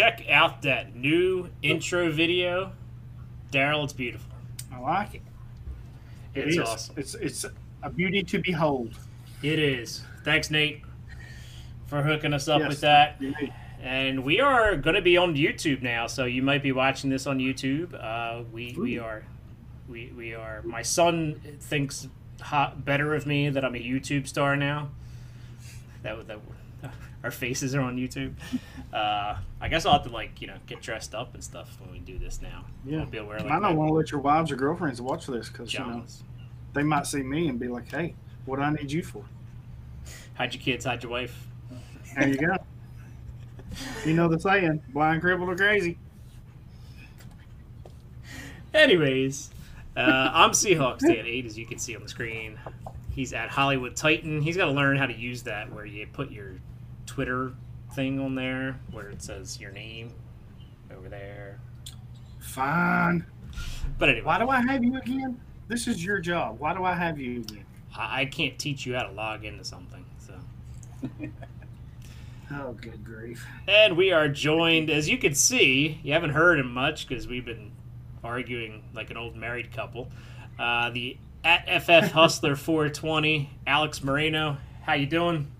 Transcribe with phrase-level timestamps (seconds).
[0.00, 2.72] Check out that new intro video.
[3.50, 4.32] Darrell, it's beautiful.
[4.72, 5.22] I like it.
[6.34, 6.62] It It's is.
[6.62, 6.94] awesome.
[6.96, 7.44] It's it's
[7.82, 8.94] a beauty to behold.
[9.42, 10.02] It is.
[10.24, 10.80] Thanks, Nate,
[11.86, 13.16] for hooking us up Yes, with that.
[13.20, 13.52] indeed.
[13.82, 17.26] And we are going to be on YouTube now, so you might be watching this
[17.26, 17.92] on YouTube.
[17.92, 19.24] Uh, we we are,
[19.86, 20.62] we we are.
[20.62, 22.08] My son thinks
[22.40, 24.88] hot, better of me that I'm a YouTube star now.
[26.02, 26.56] That would- that would-
[27.22, 28.34] our faces are on YouTube.
[28.92, 31.92] Uh, I guess I'll have to like you know get dressed up and stuff when
[31.92, 32.64] we do this now.
[32.84, 33.02] Yeah.
[33.02, 33.38] I'll be aware.
[33.38, 35.78] wear I like don't want to let your wives or girlfriends watch this because you
[35.78, 36.02] know
[36.72, 39.24] they might see me and be like, "Hey, what do I need you for?"
[40.34, 41.46] Hide your kids, hide your wife.
[42.18, 42.56] There you go.
[44.04, 45.98] you know the saying: "Blind, crippled, or crazy."
[48.74, 49.50] Anyways,
[49.96, 50.00] uh,
[50.32, 52.58] I'm Seahawks Day at 8, as you can see on the screen.
[53.10, 54.40] He's at Hollywood Titan.
[54.40, 56.54] He's got to learn how to use that where you put your
[57.10, 57.52] Twitter
[57.92, 60.12] thing on there where it says your name
[60.96, 61.58] over there.
[62.38, 63.26] Fine.
[63.98, 65.40] But anyway, Why do I have you again?
[65.66, 66.60] This is your job.
[66.60, 67.64] Why do I have you again?
[67.96, 70.04] I, I can't teach you how to log into something.
[70.18, 70.34] So,
[72.52, 73.44] Oh, good grief!
[73.66, 77.44] And we are joined, as you can see, you haven't heard him much because we've
[77.44, 77.72] been
[78.22, 80.10] arguing like an old married couple.
[80.58, 84.58] Uh, the at FF Hustler 420, Alex Moreno.
[84.82, 85.50] How you doing?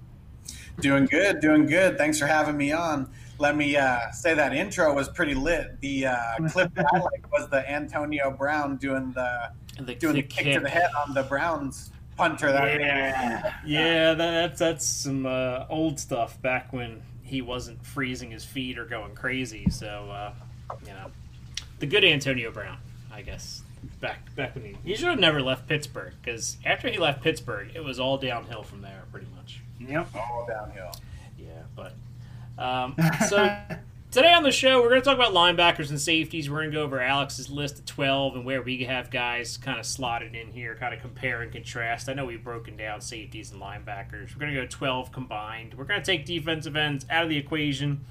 [0.79, 1.99] Doing good, doing good.
[1.99, 3.11] Thanks for having me on.
[3.39, 5.81] Let me uh, say that intro was pretty lit.
[5.81, 10.23] The uh, clip that I liked was the Antonio Brown doing the The, doing the,
[10.23, 11.91] the kick, to the head on the Browns
[12.21, 12.53] punter.
[12.53, 13.55] That Yeah.
[13.65, 18.79] Yeah, that, that's that's some uh, old stuff back when he wasn't freezing his feet
[18.79, 19.69] or going crazy.
[19.71, 20.33] So uh,
[20.87, 21.11] you know,
[21.79, 22.79] the good Antonio Brown,
[23.13, 23.63] I guess.
[24.01, 27.71] Back back when he he should have never left Pittsburgh because after he left Pittsburgh,
[27.75, 29.40] it was all downhill from there, pretty much.
[29.81, 30.09] Yep.
[30.15, 30.93] all downhill.
[31.39, 31.95] Yeah, but
[32.59, 32.95] um,
[33.29, 33.57] so
[34.11, 36.51] today on the show, we're going to talk about linebackers and safeties.
[36.51, 39.79] We're going to go over Alex's list of 12 and where we have guys kind
[39.79, 42.09] of slotted in here, kind of compare and contrast.
[42.09, 44.35] I know we've broken down safeties and linebackers.
[44.35, 45.75] We're going to go 12 combined.
[45.75, 48.05] We're going to take defensive ends out of the equation.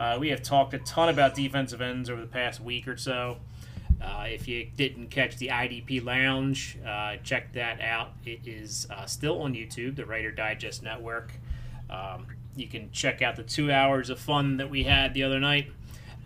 [0.00, 3.36] Uh, we have talked a ton about defensive ends over the past week or so.
[4.04, 8.12] Uh, if you didn't catch the IDP Lounge, uh, check that out.
[8.26, 11.32] It is uh, still on YouTube, the Reiter Digest Network.
[11.88, 15.40] Um, you can check out the two hours of fun that we had the other
[15.40, 15.70] night.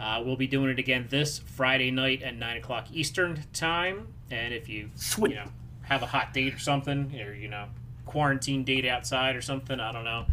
[0.00, 4.09] Uh, we'll be doing it again this Friday night at nine o'clock Eastern time.
[4.31, 5.31] And if you Sweet.
[5.31, 5.49] you know
[5.83, 7.66] have a hot date or something, or you know
[8.06, 10.27] quarantine date outside or something, I don't know.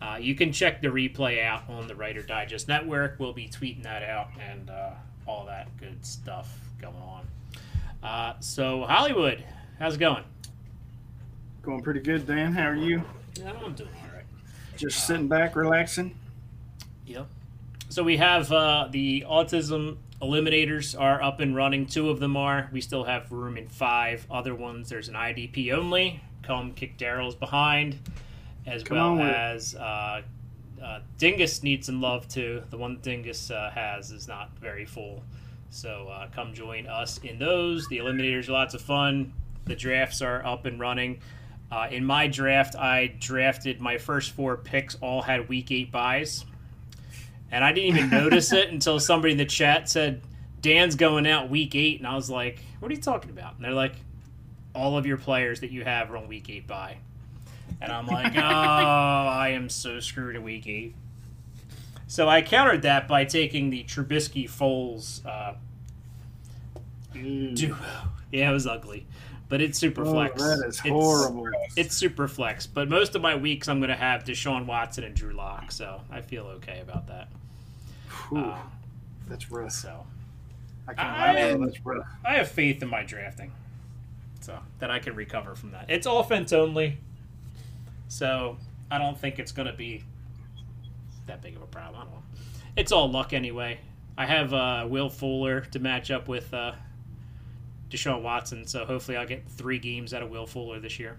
[0.00, 3.16] Uh, you can check the replay out on the Reiter Digest Network.
[3.18, 4.90] We'll be tweeting that out and uh,
[5.26, 7.26] all that good stuff going on.
[8.02, 9.42] Uh, so Hollywood,
[9.78, 10.24] how's it going?
[11.62, 12.52] Going pretty good, Dan.
[12.52, 13.02] How are you?
[13.38, 14.24] Yeah, I'm doing all right.
[14.76, 16.16] Just sitting back, relaxing.
[17.06, 17.28] Yep.
[17.88, 21.86] So we have uh, the autism eliminators are up and running.
[21.86, 22.68] Two of them are.
[22.72, 24.26] We still have room in five.
[24.30, 26.20] Other ones, there's an IDP only.
[26.42, 27.98] Come kick Darrell's behind,
[28.66, 29.34] as Come well on with it.
[29.36, 30.22] as uh,
[30.82, 32.64] uh, Dingus needs some love too.
[32.70, 35.22] The one Dingus uh, has is not very full.
[35.72, 37.88] So uh, come join us in those.
[37.88, 39.32] The eliminators are lots of fun.
[39.64, 41.20] The drafts are up and running.
[41.70, 46.44] Uh, in my draft, I drafted my first four picks, all had week eight buys.
[47.50, 50.20] And I didn't even notice it until somebody in the chat said,
[50.60, 51.98] Dan's going out week eight.
[51.98, 53.56] And I was like, what are you talking about?
[53.56, 53.94] And they're like,
[54.74, 56.98] all of your players that you have are on week eight buy.
[57.80, 60.94] And I'm like, oh, I am so screwed at week eight.
[62.12, 65.54] So I countered that by taking the Trubisky Foles uh,
[67.14, 67.74] duo.
[68.30, 69.06] Yeah, it was ugly,
[69.48, 70.34] but it's super Oh, flex.
[70.42, 71.48] that is It's- horrible.
[71.74, 75.14] It's super flex, but most of my weeks I'm going to have Deshaun Watson and
[75.14, 77.28] Drew Lock, so I feel okay about that.
[78.30, 78.58] Ooh, Uh,
[79.26, 79.72] that's rough.
[79.72, 80.06] so
[80.86, 81.64] I can't I- lie.
[81.64, 82.06] That's rough.
[82.26, 83.52] I have faith in my drafting,
[84.40, 85.86] so that I can recover from that.
[85.88, 86.98] It's offense only,
[88.08, 88.58] so
[88.90, 90.04] I don't think it's going to be
[91.26, 92.00] that big of a problem.
[92.00, 92.22] I don't know.
[92.76, 93.78] It's all luck anyway.
[94.16, 96.72] I have uh, Will Fuller to match up with uh,
[97.90, 101.18] Deshaun Watson, so hopefully I'll get three games out of Will Fuller this year.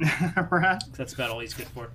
[0.50, 0.82] right?
[0.96, 1.90] That's about all he's good for.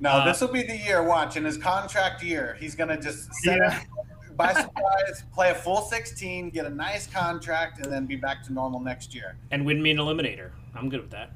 [0.00, 1.02] No, Uh, this will be the year.
[1.02, 3.80] Watch in his contract year, he's gonna just set Yeah.
[3.98, 8.42] up, buy surprise, play a full 16, get a nice contract, and then be back
[8.44, 9.36] to normal next year.
[9.50, 10.50] And win me an eliminator.
[10.74, 11.30] I'm good with that.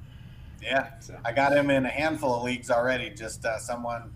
[0.62, 1.16] Yeah, So.
[1.25, 3.10] I got him in a handful of leagues already.
[3.10, 4.12] Just uh, someone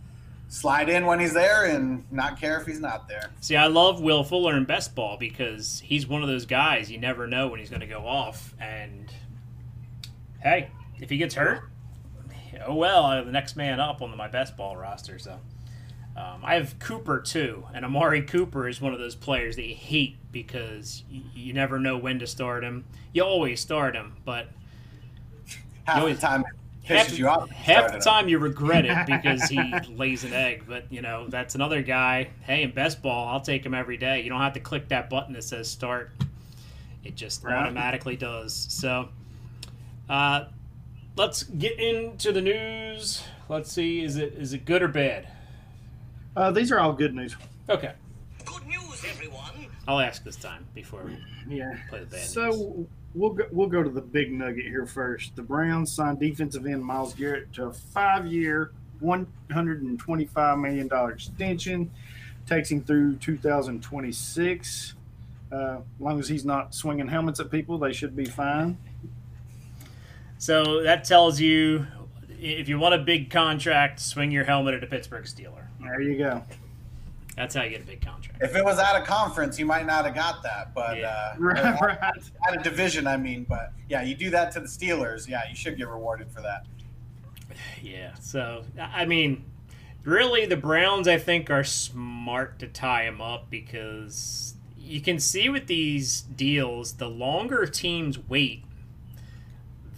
[0.49, 3.31] slide in when he's there and not care if he's not there.
[3.41, 6.99] See, I love Will Fuller in best ball because he's one of those guys you
[6.99, 8.55] never know when he's going to go off.
[8.61, 9.13] And
[10.43, 10.71] hey,
[11.01, 11.69] if he gets hurt,
[12.67, 15.19] oh well, I'm the next man up on my best ball roster.
[15.19, 15.33] So
[16.17, 19.75] um, I have Cooper too, and Amari Cooper is one of those players that you
[19.75, 22.85] hate because you, you never know when to start him.
[23.13, 24.49] You always start him, but
[25.85, 26.47] Half You always- the time, it
[26.87, 27.49] half, you off.
[27.51, 28.01] half the him.
[28.01, 29.61] time you regret it because he
[29.95, 30.65] lays an egg.
[30.69, 32.29] But you know that's another guy.
[32.43, 34.23] Hey, in best ball, I'll take him every day.
[34.23, 36.13] You don't have to click that button that says start.
[37.05, 37.55] It just Right.
[37.55, 38.53] automatically does.
[38.69, 39.09] So,
[40.09, 40.47] uh,
[41.17, 43.23] let's get into the news.
[43.49, 45.29] Let's see, is it is it good or bad?
[46.37, 47.35] Uh, these are all good news.
[47.71, 47.93] Okay,
[48.45, 49.51] Good news, everyone.
[49.89, 51.17] I'll ask this time before we
[51.57, 51.77] Yeah.
[51.89, 52.33] play the bad news.
[52.33, 55.37] So we'll go, we'll go to the big nugget here first.
[55.37, 60.89] The Browns signed defensive end Myles Garrett to a five-year, one hundred and twenty-five million
[60.89, 61.91] dollar extension,
[62.47, 64.95] takes him through two thousand twenty-six.
[65.53, 68.77] Uh, as long as he's not swinging helmets at people, they should be fine.
[70.39, 71.87] So that tells you
[72.41, 75.67] if you want a big contract, swing your helmet at a Pittsburgh Steeler.
[75.81, 76.43] There you go.
[77.37, 78.43] That's how you get a big contract.
[78.43, 80.73] If it was at a conference, you might not have got that.
[80.75, 81.09] But Yeah.
[81.09, 81.99] uh, Right, right.
[82.49, 83.45] at a division, I mean.
[83.49, 85.29] But yeah, you do that to the Steelers.
[85.29, 86.67] Yeah, you should get rewarded for that.
[87.83, 88.15] Yeah.
[88.21, 89.45] So I mean,
[90.05, 95.49] really, the Browns I think are smart to tie him up because you can see
[95.49, 98.65] with these deals, the longer teams wait.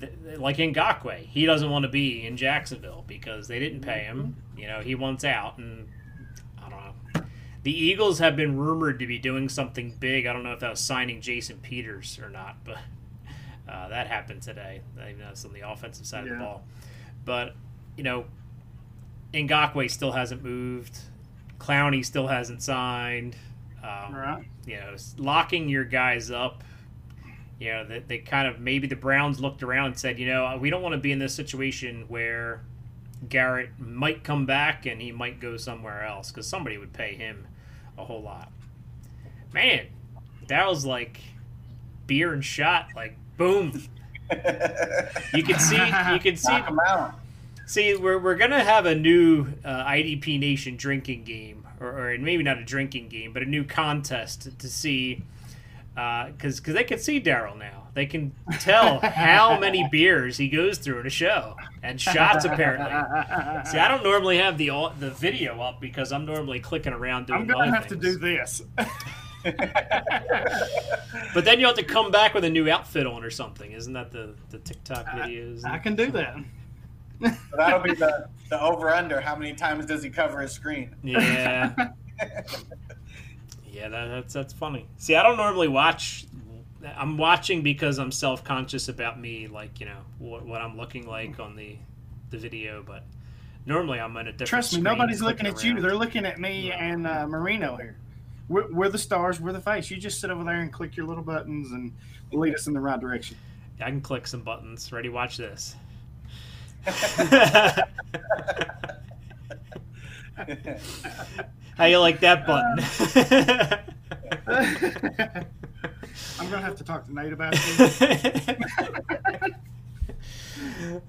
[0.01, 4.01] th- th- Like Ngakoue, he doesn't want to be in Jacksonville because they didn't pay
[4.01, 4.37] him.
[4.57, 5.98] You know, he wants out, and I don't know.
[7.65, 10.27] The Eagles have been rumored to be doing something big.
[10.27, 12.79] I don't know if that was signing Jason Peters or not, but
[13.69, 14.81] uh, that happened today.
[14.97, 16.65] It's on the offensive side of the ball.
[17.25, 17.55] But
[17.97, 18.27] you know,
[19.35, 20.99] Ngakoue still hasn't moved.
[21.59, 23.37] Clowney still hasn't signed.
[23.83, 24.45] Um, Right.
[24.67, 26.63] You know, locking your guys up.
[27.59, 30.57] You know, they, they kind of maybe the Browns looked around and said, you know,
[30.61, 32.63] we don't want to be in this situation where
[33.29, 37.47] Garrett might come back and he might go somewhere else because somebody would pay him
[37.97, 38.51] a whole lot.
[39.53, 39.87] Man,
[40.49, 41.21] that was like
[42.07, 43.83] beer and shot, like boom.
[45.33, 47.15] You can see, you can see Knock 'em out.
[47.67, 52.43] See, we're, we're gonna have a new uh, IDP Nation drinking game, or, or maybe
[52.43, 55.25] not a drinking game, but a new contest to see,
[55.99, 57.89] Uh, because because they can see Darrell now.
[57.95, 62.93] They can tell how many beers he goes through in a show and shots apparently.
[63.69, 64.69] See, I don't normally have the
[65.01, 67.41] the video up because I'm normally clicking around doing.
[67.41, 68.63] I'm gonna other have to do this.
[71.35, 73.73] But then you have to come back with a new outfit on or something.
[73.73, 75.65] Isn't that the the TikTok videos?
[75.65, 76.37] I can do that.
[77.23, 79.21] So that'll be the, the over under.
[79.21, 80.95] How many times does he cover his screen?
[81.03, 81.75] Yeah.
[83.73, 84.87] yeah, that, that's that's funny.
[84.97, 86.27] See, I don't normally watch.
[86.97, 91.07] I'm watching because I'm self conscious about me, like you know what, what I'm looking
[91.07, 91.77] like on the
[92.31, 92.83] the video.
[92.87, 93.05] But
[93.67, 94.49] normally I'm in a different.
[94.49, 95.81] Trust me, nobody's clicking looking at you.
[95.81, 97.97] They're looking at me and uh, Marino here.
[98.49, 99.41] We're, we're the stars.
[99.41, 99.91] We're the face.
[99.91, 101.93] You just sit over there and click your little buttons and
[102.33, 103.37] lead us in the right direction.
[103.81, 104.91] I can click some buttons.
[104.91, 105.11] Ready?
[105.11, 105.77] Watch this.
[111.79, 112.81] How you like that button?
[116.41, 118.03] I'm gonna have to talk tonight about this.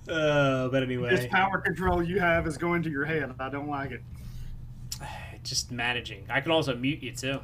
[0.07, 3.33] uh, but anyway, this power control you have is going to your head.
[3.39, 4.03] I don't like it.
[5.43, 6.25] just managing.
[6.29, 7.39] I can also mute you too.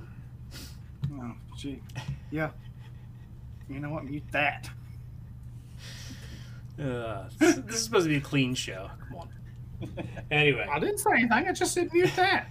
[1.12, 1.82] Oh, gee,
[2.30, 2.52] yeah.
[3.68, 4.06] You know what?
[4.06, 4.70] Mute that.
[6.78, 8.90] Uh, this, this is supposed to be a clean show.
[9.08, 9.30] Come on.
[10.30, 11.32] Anyway, I didn't say anything.
[11.32, 12.50] I just said mute that.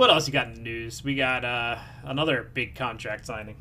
[0.00, 1.04] What else you got in the news?
[1.04, 3.56] We got uh, another big contract signing.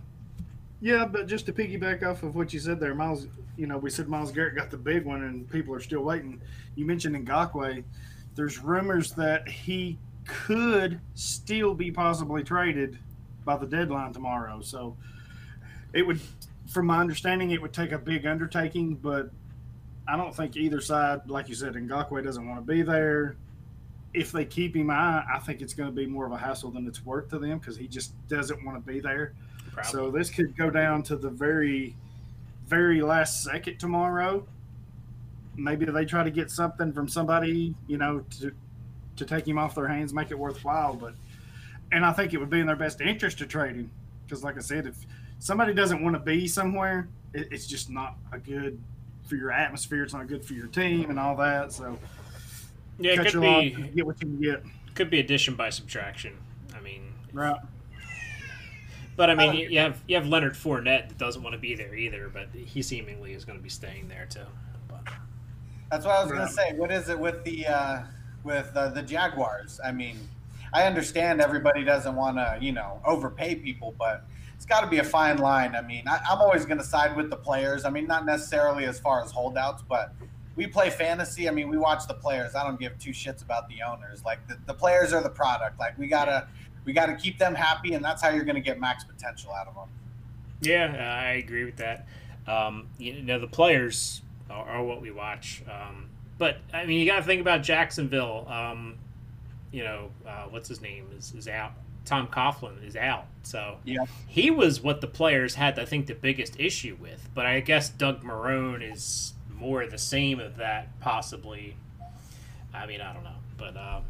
[0.79, 3.27] Yeah, but just to piggyback off of what you said there, Miles.
[3.58, 6.41] You know, we said Myles Garrett got the big one, and people are still waiting.
[6.75, 7.84] You mentioned Ngakoue.
[8.36, 12.98] There's rumors that he could still be possibly traded
[13.43, 14.62] by the deadline tomorrow.
[14.62, 14.96] So
[15.91, 16.22] it would,
[16.69, 18.96] from my understanding, it would take a big undertaking.
[18.96, 19.29] But
[20.08, 23.36] I don't think either side, like you said, Ngakoue doesn't want to be there.
[24.13, 26.72] If they keep him, I, I think it's going to be more of a hassle
[26.72, 29.34] than it's worth to them because he just doesn't want to be there.
[29.72, 29.92] Probably.
[29.92, 31.96] So this could go down to the very,
[32.68, 34.46] very last second tomorrow.
[35.56, 38.51] maybe they try to get something from somebody, you know, to
[39.18, 40.94] to take him off their hands, make it worthwhile.
[40.94, 41.13] But
[41.92, 43.92] and I think it would be in their best interest to trade him
[44.25, 44.96] because, like I said, if
[45.39, 48.80] somebody doesn't want to be somewhere, it, it's just not a good
[49.28, 50.04] for your atmosphere.
[50.04, 51.74] It's not good for your team and all that.
[51.74, 51.98] So
[53.00, 54.63] Yeah, it could your be get what you can get.
[54.96, 56.38] could be addition by subtraction.
[56.75, 57.60] I mean, Right.
[59.15, 61.60] but I mean, Uh, you, you have you have Leonard Fournette that doesn't want to
[61.60, 64.46] be there either, but he seemingly is going to be staying there too.
[64.88, 65.01] But,
[65.91, 66.74] That's what I was gonna say.
[66.74, 68.01] What is it with the uh,
[68.44, 69.79] with uh, the Jaguars?
[69.84, 70.18] I mean,
[70.74, 74.25] I understand everybody doesn't want to, you know, overpay people, but
[74.56, 75.75] it's got to be a fine line.
[75.75, 77.86] I mean, I, I'm always gonna side with the players.
[77.86, 80.13] I mean, not necessarily as far as holdouts, but
[80.56, 81.48] we play fantasy.
[81.48, 82.56] I mean, we watch the players.
[82.56, 84.24] I don't give two shits about the owners.
[84.25, 85.79] Like the, the players are the product.
[85.79, 86.48] Like we gotta
[86.86, 89.75] we gotta keep them happy, and that's how you're gonna get max potential out of
[89.75, 89.89] them.
[90.62, 92.08] yeah, I agree with that.
[92.48, 95.62] Um, you know, the players are, are what we watch.
[95.72, 98.48] Um, but I mean, you got to think about Jacksonville.
[98.50, 98.98] Um,
[99.72, 101.74] you know, uh, what's his name is is out.
[102.06, 104.06] Tom Coughlin is out, so Yeah.
[104.25, 107.29] he was what the players had, I think, the biggest issue with.
[107.36, 111.75] But I guess Doug Marrone is more of the same of that, possibly.
[112.74, 114.04] I mean, I don't know, but um,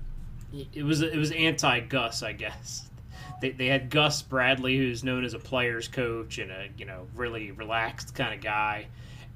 [0.74, 2.86] it was it was anti Gus, I guess.
[3.42, 7.08] They, they had Gus Bradley, who's known as a players coach and a you know
[7.16, 8.88] really relaxed kind of guy,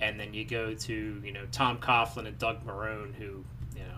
[0.01, 3.97] and then you go to you know Tom Coughlin and Doug Marrone, who you know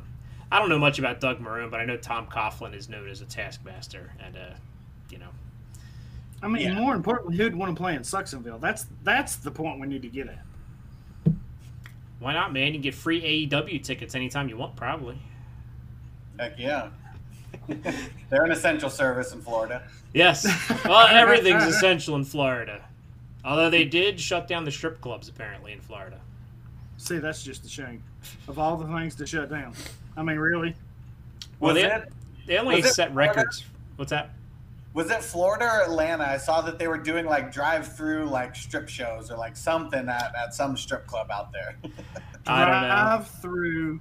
[0.51, 3.21] I don't know much about Doug Marrone, but I know Tom Coughlin is known as
[3.21, 4.53] a taskmaster and uh,
[5.09, 5.29] you know
[6.43, 6.73] I mean, Yeah.
[6.75, 8.61] more importantly, who'd want to play in Sucksonville?
[8.61, 10.45] That's that's the point we need to get at.
[12.25, 12.65] Why not, man?
[12.65, 15.15] You can get free AEW tickets anytime you want, probably.
[16.39, 16.87] Heck yeah.
[18.31, 19.83] They're an essential service in Florida.
[20.11, 20.43] Yes.
[20.85, 22.83] Well, everything's essential in Florida.
[23.43, 26.19] Although they did shut down the strip clubs, apparently, in Florida.
[26.97, 28.01] See, that's just a shame.
[28.47, 29.75] Of all the things to shut down,
[30.17, 30.73] I mean, really,
[31.59, 32.11] Well, Was they, it
[32.47, 33.33] they only was it set Florida?
[33.35, 33.65] records.
[33.97, 34.31] What's that?
[34.95, 36.23] Was it Florida or Atlanta?
[36.23, 40.33] I saw that they were doing like drive-through like strip shows or like something at,
[40.33, 41.77] at some strip club out there.
[42.47, 42.87] I don't know.
[42.87, 43.99] drive through.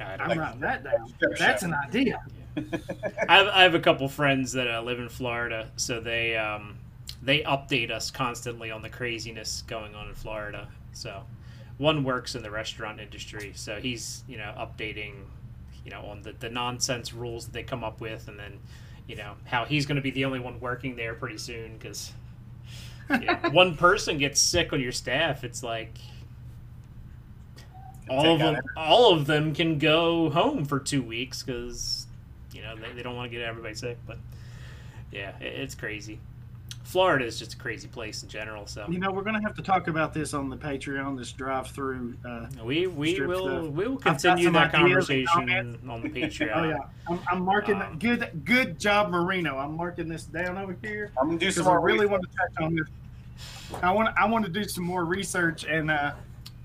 [0.00, 0.42] I don't I'm know.
[0.42, 1.14] writing that down.
[1.38, 1.68] That's show.
[1.68, 2.20] an idea.
[3.28, 6.78] I have, I have a couple friends that uh, live in Florida, so they um,
[7.22, 10.68] they update us constantly on the craziness going on in Florida.
[10.90, 11.22] So
[11.78, 15.14] one works in the restaurant industry, so he's you know updating
[15.84, 18.58] you know on the, the nonsense rules that they come up with, and then
[19.06, 22.12] you know how he's going to be the only one working there pretty soon because
[23.10, 25.98] you know, one person gets sick on your staff, it's like
[28.08, 32.06] all of out uh, them all of them can go home for two weeks because
[32.52, 34.18] you know they, they don't want to get everybody sick but
[35.10, 36.18] yeah it, it's crazy
[36.92, 39.54] florida is just a crazy place in general so You know, we're going to have
[39.56, 41.16] to talk about this on the Patreon.
[41.16, 42.14] This drive-through.
[42.22, 43.72] Uh, we we strip will stuff.
[43.72, 46.76] we will continue some that conversation on the patreon oh yeah,
[47.08, 47.80] I'm, I'm marking.
[47.80, 49.56] Um, good, good job, Marino.
[49.56, 52.10] I'm marking this down over here I'm gonna do some because I really research.
[52.10, 53.80] want to touch on this.
[53.82, 54.14] I want.
[54.18, 56.12] I want to do some more research and uh,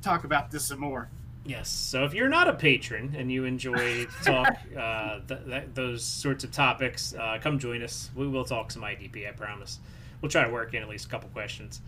[0.01, 1.07] talk about this some more.
[1.46, 1.69] Yes.
[1.69, 6.43] So if you're not a patron and you enjoy talk uh, th- th- those sorts
[6.43, 8.10] of topics, uh, come join us.
[8.13, 9.25] We will talk some IDP.
[9.27, 9.79] I promise.
[10.22, 11.82] We'll try to work in at least a couple questions.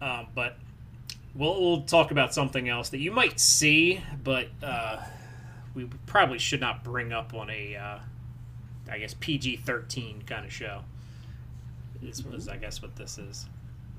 [0.00, 0.56] Um, but
[1.34, 4.98] we'll, we'll talk about something else that you might see, but uh,
[5.74, 7.98] we probably should not bring up on a, uh,
[8.90, 10.82] I guess PG thirteen kind of show.
[12.02, 13.46] This was, I guess what this is.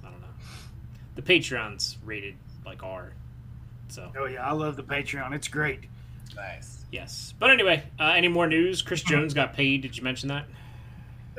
[0.04, 0.28] I don't know.
[1.16, 3.14] The Patreon's rated like R.
[3.90, 5.34] So Oh yeah, I love the Patreon.
[5.34, 5.82] It's great.
[6.36, 6.86] Nice.
[6.92, 7.34] Yes.
[7.40, 8.82] But anyway, uh, any more news?
[8.82, 9.82] Chris Jones got paid.
[9.82, 10.46] Did you mention that?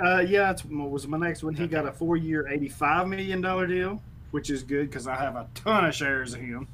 [0.02, 1.54] Uh, yeah, that's what was my next one.
[1.54, 4.00] He got a four-year, eighty-five million dollar deal,
[4.30, 6.68] which is good because I have a ton of shares of him.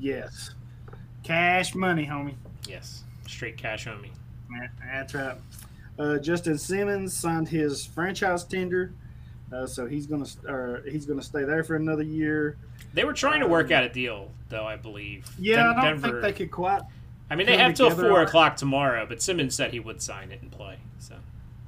[0.00, 0.50] Yes,
[1.24, 2.34] cash money, homie.
[2.68, 3.04] Yes.
[3.26, 4.10] Straight cash on me.
[4.84, 5.36] That's right.
[5.98, 8.92] Uh, Justin Simmons signed his franchise tender,
[9.52, 12.56] uh, so he's gonna uh, he's gonna stay there for another year.
[12.94, 15.26] They were trying to work out a deal, though, I believe.
[15.38, 16.08] Yeah, Den- I don't Denver.
[16.08, 16.82] think they could quite.
[17.30, 20.40] I mean, they have till four o'clock tomorrow, but Simmons said he would sign it
[20.40, 20.78] and play.
[20.98, 21.16] So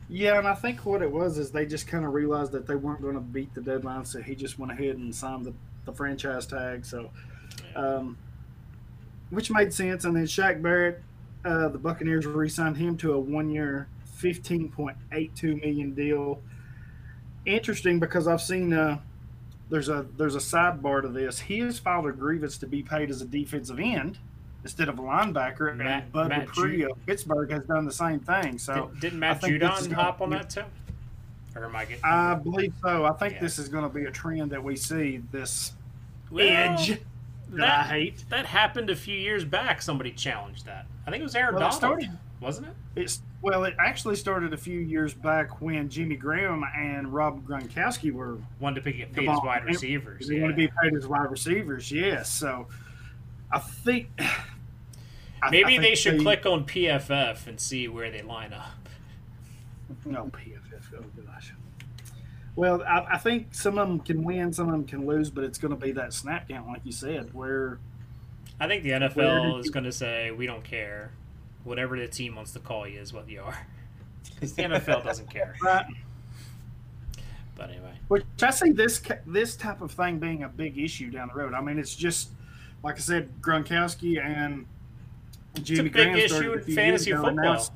[0.08, 2.74] Yeah, and I think what it was is they just kind of realized that they
[2.74, 5.92] weren't going to beat the deadline, so he just went ahead and signed the, the
[5.92, 6.84] franchise tag.
[6.84, 7.10] So,
[7.76, 8.16] um,
[9.30, 10.04] which made sense.
[10.04, 11.02] And then Shaq Barrett,
[11.44, 16.40] uh, the Buccaneers re-signed him to a one-year, fifteen point eight two million deal.
[17.46, 18.98] Interesting because I've seen uh,
[19.68, 21.38] there's a there's a sidebar to this.
[21.38, 24.18] He has filed a grievance to be paid as a defensive end
[24.62, 28.20] instead of a linebacker, Matt- and Bud Matt Dupree of Pittsburgh has done the same
[28.20, 28.58] thing.
[28.58, 28.90] So.
[28.94, 30.64] Did, didn't I Matt Judon hop on that too?
[31.56, 32.04] Or am I getting?
[32.04, 33.04] I believe so.
[33.04, 33.40] I think Yeah.
[33.40, 35.22] this is going to be a trend that we see.
[35.32, 35.72] This
[36.30, 37.00] Well, edge that,
[37.50, 38.24] that- I hate.
[38.28, 39.82] That happened a few years back.
[39.82, 40.86] Somebody challenged that.
[41.06, 42.74] I think it was Aaron Well, Donald, started- wasn't it?
[42.96, 48.12] It's well, it actually started a few years back when Jimmy Graham and Rob Gronkowski
[48.12, 50.28] were Wanted to pick, paid as wide receivers.
[50.28, 50.42] They yeah.
[50.42, 52.30] want to be paid as wide receivers, yes.
[52.30, 52.66] So
[53.52, 54.08] I think
[55.50, 58.88] Maybe I they should click on PFF and see where they line up.
[60.04, 60.82] No PFF.
[60.98, 61.52] Oh gosh.
[62.56, 65.44] Well, I, I think some of them can win, some of them can lose, but
[65.44, 67.78] it's going to be that snap count, like you said, where
[68.58, 71.12] I think the NFL is you- going to say we don't care.
[71.64, 73.66] Whatever the team wants to call you is what you are.
[74.34, 75.54] Because the NFL doesn't care.
[75.62, 75.86] right.
[77.56, 81.28] But anyway, Which I see this this type of thing being a big issue down
[81.28, 81.52] the road.
[81.52, 82.30] I mean, it's just
[82.82, 84.66] like I said, Gronkowski and
[85.62, 87.54] Jimmy big Graham issue started a in few fantasy years ago, now.
[87.54, 87.70] It's,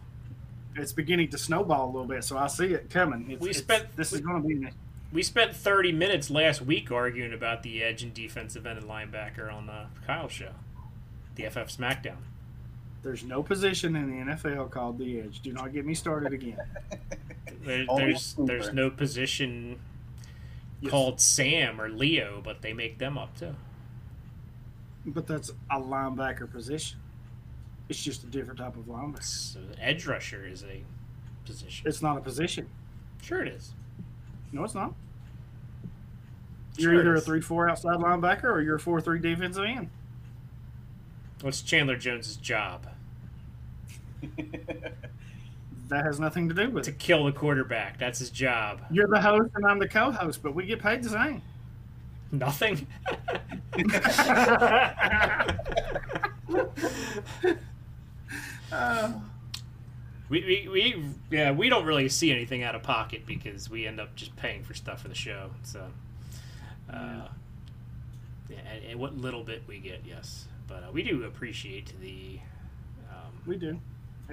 [0.76, 3.30] it's beginning to snowball a little bit, so I see it coming.
[3.30, 4.68] It's, We it's- spent- this is going to be
[5.12, 9.52] we spent 30 minutes last week arguing about the edge and defensive end and linebacker
[9.52, 10.50] on uh, the Kyle show,
[11.36, 12.16] the FF SmackDown.
[13.04, 15.40] there's no position in the NFL called the edge.
[15.40, 16.58] Do not get me started again.
[17.64, 19.78] There, there's there's no position
[20.82, 20.90] Yes.
[20.90, 23.54] called Sam or Leo, but they make them up too.
[25.06, 26.98] But that's a linebacker position.
[27.88, 29.22] It's just a different type of linebacker.
[29.22, 30.82] So the edge rusher is a
[31.44, 31.86] position.
[31.86, 32.68] It's not a position.
[33.22, 33.74] Sure, it is.
[34.52, 34.94] No, it's not.
[36.76, 39.90] You're it either a three-four outside linebacker or you're a four-three defensive end.
[41.42, 42.86] What's Chandler Jones's job?
[45.88, 46.98] That has nothing to do with To it.
[46.98, 47.98] kill the quarterback.
[47.98, 48.80] That's his job.
[48.90, 51.42] You're the host and I'm the co-host, but we get paid the same.
[52.38, 52.86] Nothing.
[58.72, 59.12] Uh,
[60.28, 64.00] we, we, we yeah we don't really see anything out of pocket because we end
[64.00, 65.50] up just paying for stuff for the show.
[65.62, 65.80] So,
[66.92, 67.28] uh,
[68.48, 72.38] yeah, and, and what little bit we get, yes, but uh, we do appreciate the
[73.10, 73.80] um, we do.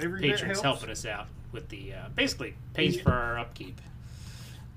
[0.01, 3.79] Every patrons helping us out with the uh, basically pays for our upkeep.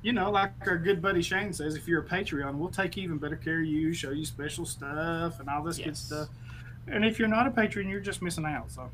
[0.04, 3.16] You know, like our good buddy Shane says, if you're a Patreon, we'll take even
[3.16, 6.28] better care of you, show you special stuff and all this good stuff.
[6.86, 8.70] And if you're not a patron, you're just missing out.
[8.70, 8.90] So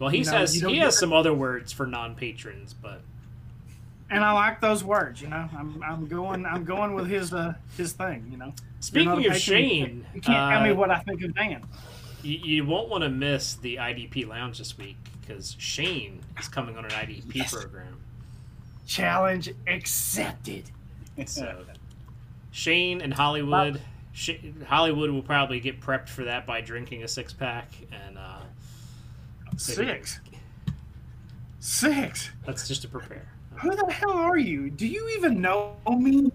[0.00, 0.98] Well, he You know, says you he get has it.
[0.98, 3.02] some other words for non-patrons, but
[4.10, 5.22] and I like those words.
[5.22, 8.26] You know, I'm, I'm going I'm going with his uh, his thing.
[8.32, 11.32] You know, speaking of patron, Shane, you can't tell me uh, what I think of
[11.36, 11.62] Dan.
[12.24, 16.76] You, you won't want to miss the IDP lounge this week because Shane is coming
[16.76, 17.54] on an IDP Yes.
[17.54, 17.99] program.
[18.90, 20.64] Challenge accepted.
[21.24, 21.64] So
[22.50, 23.80] Shane and Hollywood,
[24.12, 28.40] Sh- Hollywood will probably get prepped for that by drinking a six pack, and uh,
[29.56, 30.18] Six.
[31.60, 32.30] Six.
[32.44, 33.28] that's just to prepare.
[33.60, 34.70] Who the hell are you?
[34.70, 36.32] Do you even know me?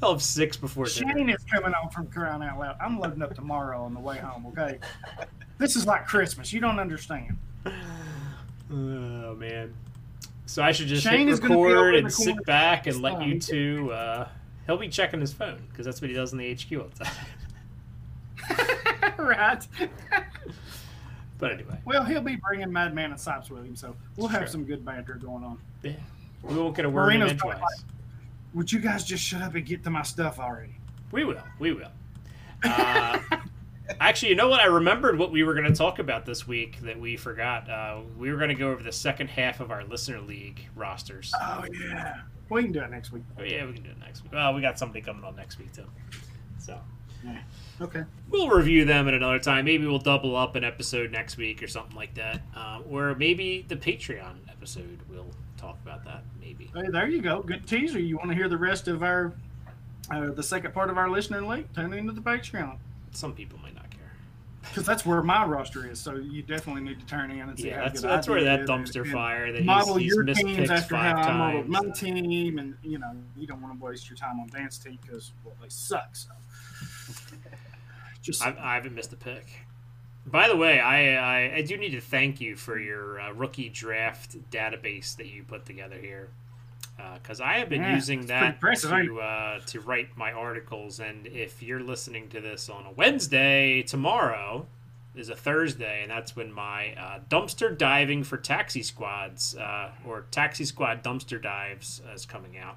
[0.00, 1.12] I'll have six before dinner.
[1.12, 2.76] Shane is coming on from crying out loud.
[2.80, 4.46] I'm loading up tomorrow on the way home.
[4.46, 4.78] Okay,
[5.58, 6.52] this is like Christmas.
[6.52, 7.36] You don't understand.
[8.68, 9.72] Oh man!
[10.46, 12.86] So I should just Shane hit is gonna be over record in and sit back
[12.86, 13.92] and let you two.
[13.92, 14.28] Uh,
[14.66, 17.04] he'll be checking his phone because that's what he does in the HQ all the
[17.04, 17.14] time.
[19.18, 19.66] right.
[21.38, 24.46] but anyway, Well, he'll be bringing Madman and Sops with him, so we'll have Sure.
[24.48, 25.58] some good banter going on.
[25.82, 25.92] yeah,
[26.42, 27.58] we won't get a word in Marino's edgewise.
[27.58, 27.76] probably
[28.54, 30.74] Would you guys just shut up and get to my stuff already?
[31.12, 31.42] We will.
[31.58, 31.90] We will.
[32.64, 33.18] Uh,
[34.00, 34.60] actually, you know what?
[34.60, 37.68] I remembered what we were going to talk about this week that we forgot.
[37.70, 41.32] Uh, we were going to go over the second half of our listener league rosters.
[41.40, 42.20] Oh yeah.
[42.48, 43.24] We can do it next week.
[43.38, 44.32] Oh, yeah, we can do it next week.
[44.32, 45.86] Well, we got somebody coming on next week too.
[46.58, 46.78] So
[47.80, 48.04] Okay.
[48.30, 49.64] we'll review them at another time.
[49.64, 52.42] Maybe we'll double up an episode next week or something like that.
[52.54, 55.00] Um, or maybe the Patreon episode.
[55.10, 56.22] We'll talk about that.
[56.40, 56.70] Maybe.
[56.74, 57.42] Hey, there you go.
[57.42, 57.98] Good teaser.
[57.98, 59.32] You want to hear the rest of our,
[60.10, 61.72] uh, the second part of our listener link?
[61.74, 62.78] Tune into the Patreon
[63.10, 63.75] Some people might.
[64.68, 65.98] Because that's where my roster is.
[65.98, 68.44] So you definitely need to turn in and see Yeah, how that's good that's where
[68.44, 71.68] that dumpster and fire that he's, Model he's your missed teams after how I modeled
[71.68, 74.98] my team, and you know you don't want to waste your time on dance team
[75.02, 76.14] because well they suck.
[76.14, 76.30] So
[78.22, 79.46] just I, I haven't missed a pick.
[80.26, 83.68] By the way, I, I, I do need to thank you for your uh, rookie
[83.68, 86.30] draft database that you put together here,
[87.14, 90.32] because I have been Yeah, using that pretty impressive, ain't to uh, to write my
[90.32, 91.00] articles.
[91.00, 94.66] And if you're listening to this on a Wednesday, tomorrow
[95.14, 100.26] is a Thursday, and that's when my uh, dumpster diving for taxi squads uh, or
[100.30, 102.76] taxi squad dumpster dives is coming out.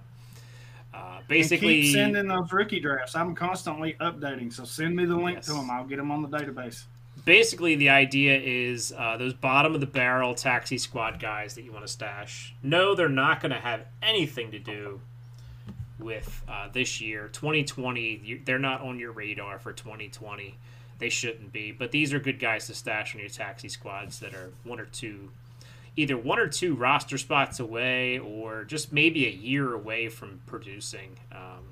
[0.94, 3.16] Uh, basically, keep sending those rookie drafts.
[3.16, 5.46] I'm constantly updating, so send me the link Yes.
[5.48, 5.70] to them.
[5.70, 6.86] I'll get them on the database.
[7.26, 11.72] Basically the idea is uh, those bottom of the barrel taxi squad guys that you
[11.72, 15.00] want to stash no they're not going to have anything to do
[16.00, 17.28] with uh, this year.
[17.34, 20.56] 2020, you, they're not on your radar for 2020.
[20.98, 24.34] They shouldn't be, but these are good guys to stash on your taxi squads that
[24.34, 25.30] are one or two,
[25.98, 31.18] either one or two roster spots away, or just maybe a year away from producing.
[31.34, 31.66] Um,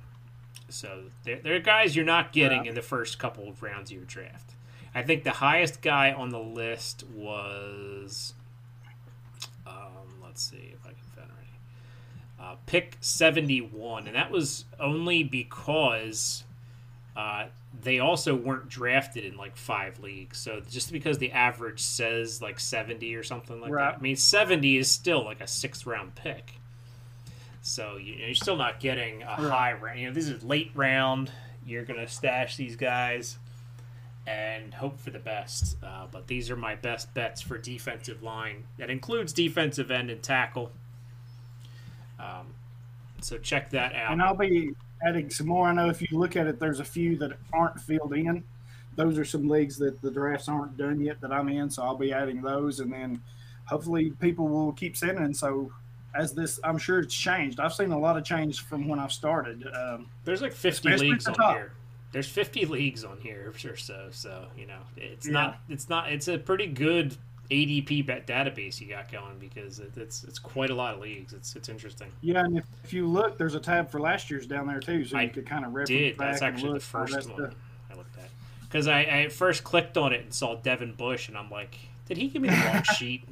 [0.68, 2.70] so they're, they're guys you're not getting Yeah.
[2.72, 4.52] in the first couple of rounds of your draft.
[4.98, 8.34] I think the highest guy on the list was,
[9.66, 9.74] um,
[10.24, 12.42] let's see if I can find it.
[12.42, 16.44] Uh, pick 71, and that was only because
[17.16, 17.46] uh,
[17.82, 20.38] they also weren't drafted in like five leagues.
[20.38, 23.92] So just because the average says like 70 or something like Right.
[23.92, 26.54] that, I mean, 70 is still like a sixth round pick.
[27.62, 30.00] So you, you're still not getting a high round.
[30.00, 31.32] You know, this is late round.
[31.66, 33.38] You're gonna stash these guys
[34.28, 35.78] and hope for the best.
[35.82, 38.66] Uh, but these are my best bets for defensive line.
[38.78, 40.72] That includes defensive end and tackle.
[42.20, 42.48] Um,
[43.22, 44.12] so check that out.
[44.12, 44.76] And I'll be
[45.08, 45.68] adding some more.
[45.68, 48.44] I know if you look at it, there's a few that aren't filled in.
[48.98, 51.96] Those are some leagues that the drafts aren't done yet that I'm in, so I'll
[51.96, 53.22] be adding those, and then
[53.66, 55.36] hopefully people will keep sending.
[55.36, 55.72] So
[56.16, 57.60] as this, I'm sure it's changed.
[57.60, 59.64] I've seen a lot of change from when I've started.
[59.72, 61.74] Um, There's like 50 leagues on here.
[62.12, 64.08] There's 50 leagues on here or so.
[64.12, 65.34] So you know, it's Yeah.
[65.34, 65.60] not.
[65.70, 66.12] It's not.
[66.12, 67.16] It's a pretty good
[67.52, 71.34] ADP bet database you got going because it, it's it's quite a lot of leagues.
[71.34, 72.08] It's it's interesting.
[72.22, 75.06] yeah, and if, if you look, there's a tab for last year's down there too,
[75.06, 77.12] so I you could kind of reference Did back that's actually the look, all that
[77.14, 77.56] first one.
[77.92, 78.30] I looked at
[78.64, 82.18] because I, I first clicked on it and saw Devin Bush and I'm like, did
[82.18, 83.24] he give me the wrong sheet?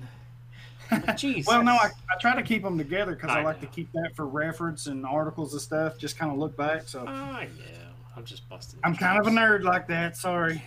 [0.89, 1.45] Jeez.
[1.47, 3.67] Well, no, I, I try to keep them together because I, I like know.
[3.67, 5.97] to keep that for reference and articles and stuff.
[5.97, 6.88] Just kind of look back.
[6.88, 7.84] So I know.
[8.15, 8.80] I'm just busting.
[8.84, 10.15] I'm kind of a nerd like that.
[10.17, 10.62] Sorry,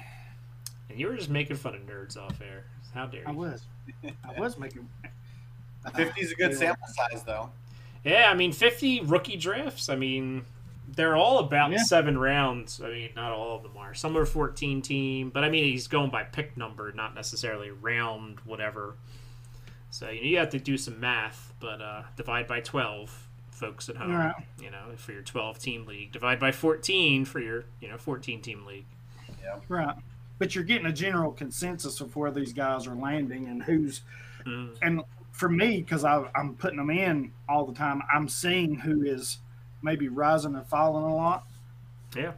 [0.91, 2.65] And you were just making fun of nerds off air.
[2.95, 3.27] How dare you?
[3.29, 3.63] I was.
[4.05, 4.89] I was making.
[5.97, 7.51] 50 is a good sample size, though.
[8.05, 9.89] Yeah, I mean, 50 rookie drafts.
[9.89, 10.45] I mean,
[10.89, 11.79] they're all about Yeah.
[11.85, 12.81] seven rounds.
[12.83, 13.95] I mean, not all of them are.
[13.95, 18.41] Some are 14 team, but I mean, he's going by pick number, not necessarily round,
[18.41, 18.97] whatever.
[19.91, 23.28] So you, know, you have to do some math, but uh, divide by 12,
[23.59, 24.15] folks at home.
[24.15, 24.35] Right.
[24.63, 26.13] You know, for your 12 team league.
[26.13, 28.87] Divide by 14 for your, you know, 14 team league.
[29.43, 29.57] Yeah.
[29.69, 29.97] Right.
[30.39, 34.03] But you're getting a general consensus of where these guys are landing and who's.
[34.47, 34.77] Mm.
[34.83, 39.39] And for me, because I'm putting them in all the time, I'm seeing who is
[39.83, 41.47] maybe rising and falling a lot.
[42.17, 42.33] Yeah.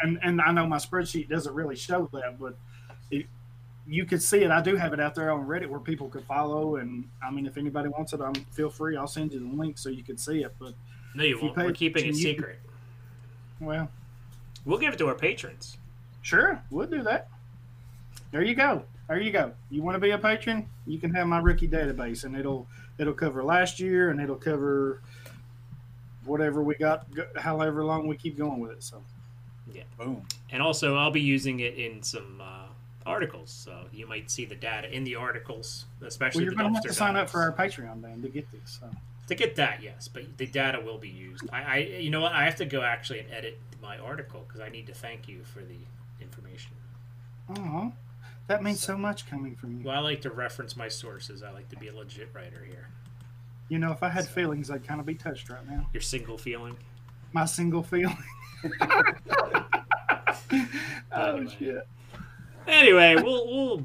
[0.00, 2.56] And and I know my spreadsheet doesn't really show that, but it,
[3.90, 4.50] you could see it.
[4.52, 6.76] I do have it out there on Reddit where people could follow.
[6.76, 8.96] And I mean, if anybody wants it, I'm feel free.
[8.96, 10.54] I'll send you the link so you can see it.
[10.60, 10.74] But
[11.14, 11.58] No, you If you won't.
[11.58, 12.60] pay We're keeping it attention, you- secret.
[13.58, 13.90] well,
[14.64, 15.78] We'll give it to our patrons.
[16.22, 17.28] Sure, we'll do that.
[18.30, 18.84] There you go.
[19.08, 19.52] There you go.
[19.70, 20.68] You want to be a patron?
[20.86, 25.00] You can have my rookie database, and it'll it'll cover last year, and it'll cover
[26.26, 27.06] whatever we got,
[27.38, 28.82] however long we keep going with it.
[28.84, 29.02] So
[29.72, 30.22] yeah, Boom.
[30.50, 32.66] And also, I'll be using it in some uh,
[33.06, 36.74] articles, so you might see the data in the articles, especially well, you're going to
[36.74, 38.78] have to sign up for our Patreon then to get this.
[38.80, 38.90] So
[39.28, 41.48] To get that, yes, but the data will be used.
[41.52, 42.32] I, I you know what?
[42.32, 45.42] I have to go actually and edit my article because I need to thank you
[45.44, 45.78] for the
[46.20, 46.72] information.
[47.56, 47.92] oh,
[48.46, 49.84] that means so much coming from you.
[49.84, 51.42] Well, I like to reference my sources.
[51.42, 52.88] I like to be a legit writer here.
[53.68, 55.86] You know, if I had feelings, I'd kind of be touched right now.
[55.92, 56.76] Your single feeling.
[57.32, 58.16] My single feeling.
[58.82, 59.64] oh
[61.36, 61.54] Anyway.
[61.58, 61.86] shit!
[62.70, 63.84] Anyway, we'll we'll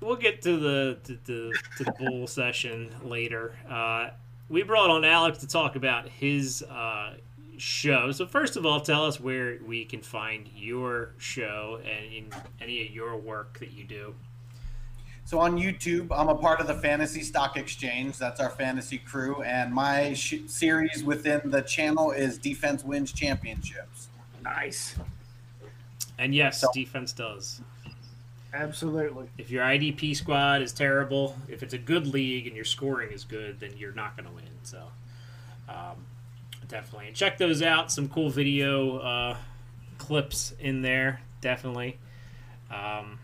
[0.00, 3.56] we'll get to the to, to, to the bull session later.
[3.68, 4.10] Uh,
[4.48, 7.14] we brought on Alex to talk about his uh,
[7.56, 8.12] show.
[8.12, 12.86] So first of all, tell us where we can find your show and in any
[12.86, 14.14] of your work that you do.
[15.26, 18.18] So on YouTube, I'm a part of the Fantasy Stock Exchange.
[18.18, 24.08] That's our fantasy crew, and my sh- series within the channel is Defense Wins Championships.
[24.42, 24.96] Nice.
[26.18, 27.62] And yes, So- defense does.
[28.54, 29.28] Absolutely.
[29.36, 33.24] If your IDP squad is terrible, if it's a good league and your scoring is
[33.24, 34.44] good, then you're not going to win.
[34.62, 34.82] So,
[35.68, 36.06] um,
[36.68, 37.08] definitely.
[37.08, 37.90] And check those out.
[37.90, 39.36] Some cool video uh,
[39.98, 41.20] clips in there.
[41.40, 41.98] Definitely.
[42.70, 43.18] Um,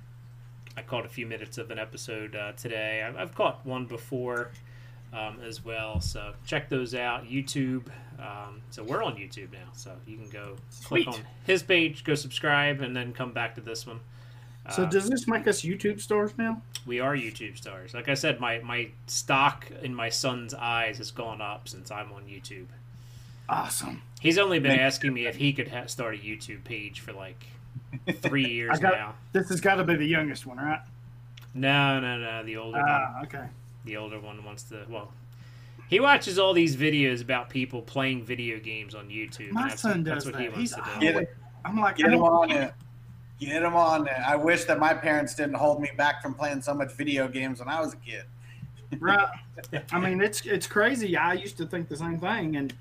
[0.77, 3.05] I caught a few minutes of an episode uh, today.
[3.07, 4.51] I've, I've caught one before
[5.13, 6.01] um, as well.
[6.01, 7.25] So check those out.
[7.25, 7.87] YouTube.
[8.19, 9.71] Um, so we're on YouTube now.
[9.75, 13.61] So you can go click on his page, go subscribe, and then come back to
[13.61, 14.01] this one.
[14.73, 16.63] So Uh, does this make us YouTube stars now?
[16.87, 17.93] we are YouTube stars.
[17.93, 22.11] Like I said, my, my stock in my son's eyes has gone up since I'm
[22.13, 22.67] on YouTube.
[23.49, 24.03] Awesome.
[24.21, 27.45] He's only been asking me if he could ha- start a YouTube page for like
[28.23, 29.15] three years I got- now.
[29.33, 30.81] This has got to be the youngest one, right?
[31.53, 32.45] No, no, no.
[32.45, 33.45] The older one, Ah, okay.
[33.85, 34.85] the older one wants to.
[34.89, 35.13] Well,
[35.89, 39.51] He watches all these videos about people playing video games on YouTube.
[39.51, 40.57] My that's, son that's does what he that.
[40.57, 41.01] wants He's to do.
[41.01, 41.29] Get always,
[41.65, 42.75] I'm like, Get I him don't on get it.
[43.41, 44.13] Get him on it.
[44.27, 47.59] I wish that my parents didn't hold me back from playing so much video games
[47.59, 48.25] when I was a kid.
[48.99, 49.29] Right.
[49.93, 51.17] I mean, it's it's crazy.
[51.17, 52.75] I used to think the same thing, and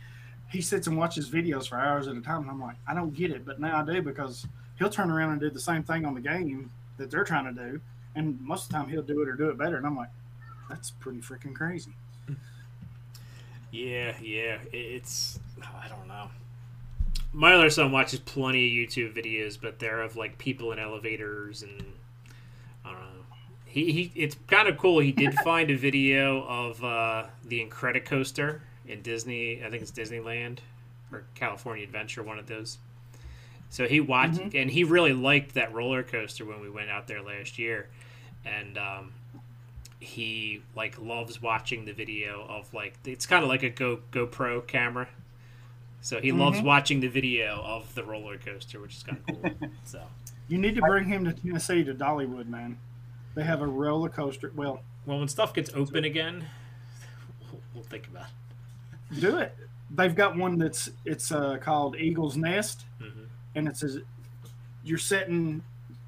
[0.50, 3.13] he sits and watches videos for hours at a time, and I'm like, I don't
[3.13, 4.48] get it, but now I do because
[4.80, 7.72] he'll turn around and do the same thing on the game that they're trying to
[7.72, 7.80] do,
[8.15, 10.10] and most of the time he'll do it or do it better, and I'm like,
[10.67, 11.93] that's pretty freaking crazy.
[13.72, 14.58] Yeah, yeah.
[14.74, 16.30] It's I don't know.
[17.32, 21.62] My other son watches plenty of YouTube videos, but they're of like people in elevators
[21.62, 21.94] and
[22.84, 23.06] I don't know.
[23.65, 25.00] He, he it's kind of cool.
[25.00, 29.63] He did find a video of uh, the Incredicoaster in Disney.
[29.63, 30.60] I think it's Disneyland
[31.12, 32.80] or California Adventure, one of those.
[33.70, 37.22] So he watched, and he really liked that roller coaster when we went out there
[37.22, 37.88] last year,
[38.44, 39.13] and um,
[40.00, 44.65] he like loves watching the video of like it's kind of like a Go GoPro
[44.65, 45.08] camera.
[46.02, 49.70] So he loves watching the video of the roller coaster, which is kind of cool.
[49.84, 50.02] so
[50.48, 52.78] You need to bring him to Tennessee to Dollywood, man.
[53.36, 54.52] They have a roller coaster.
[54.56, 56.46] Well, well, when stuff gets open again,
[57.52, 58.28] we'll, we'll think about
[59.12, 59.20] it.
[59.20, 59.56] do it.
[59.92, 63.26] They've got one that's it's uh, called Eagle's Nest, Mhm.
[63.56, 64.00] and it says
[64.84, 65.64] you're setting.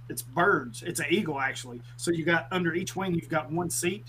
[0.08, 0.84] It's birds.
[0.84, 1.82] It's an eagle actually.
[1.98, 4.06] So you got under each wing, you've got one seat,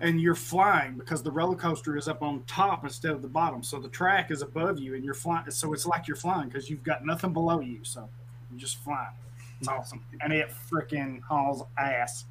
[0.00, 3.62] and you're flying because the roller coaster is up on top instead of the bottom.
[3.62, 5.50] So the track is above you, and you're flying.
[5.50, 7.80] So it's like you're flying because you've got nothing below you.
[7.82, 8.08] So
[8.50, 9.12] you're just flying.
[9.58, 9.74] It's hmm.
[9.74, 12.24] awesome, and it freaking hauls ass.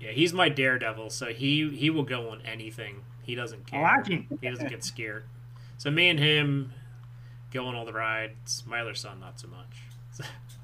[0.00, 3.02] Yeah, he's my daredevil, so he he will go on anything.
[3.22, 3.82] He doesn't I care.
[3.82, 4.26] like him.
[4.40, 5.24] He doesn't get scared.
[5.76, 6.72] So me and him
[7.52, 8.64] go on all the rides.
[8.66, 10.26] My other son, not so much.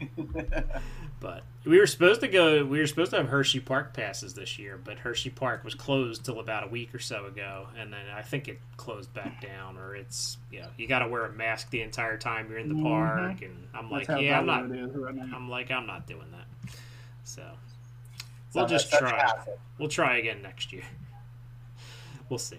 [1.20, 2.64] but we were supposed to go.
[2.64, 6.24] We were supposed to have Hershey Park passes this year, but Hershey Park was closed
[6.24, 9.76] till about a week or so ago, and then I think it closed back down,
[9.76, 12.74] or it's yeah, you got to wear a mask the entire time you're in the
[12.74, 12.82] Mhm.
[12.82, 14.70] park, and I'm like, That's how yeah, I'm not.
[14.70, 15.14] Right.
[15.34, 16.72] I'm like, I'm not doing that.
[17.24, 17.42] So
[18.54, 19.30] we'll just try.
[19.78, 20.82] We'll try again next year.
[22.28, 22.58] We'll see.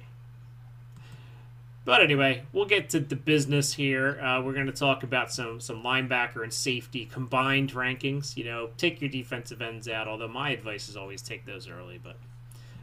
[1.84, 4.22] But anyway, we'll get to the business here.
[4.22, 8.38] Uh, we're going to talk about some some linebacker and safety combined rankings.
[8.38, 10.08] You know, take your defensive ends out.
[10.08, 12.00] Although my advice is always take those early.
[12.02, 12.18] But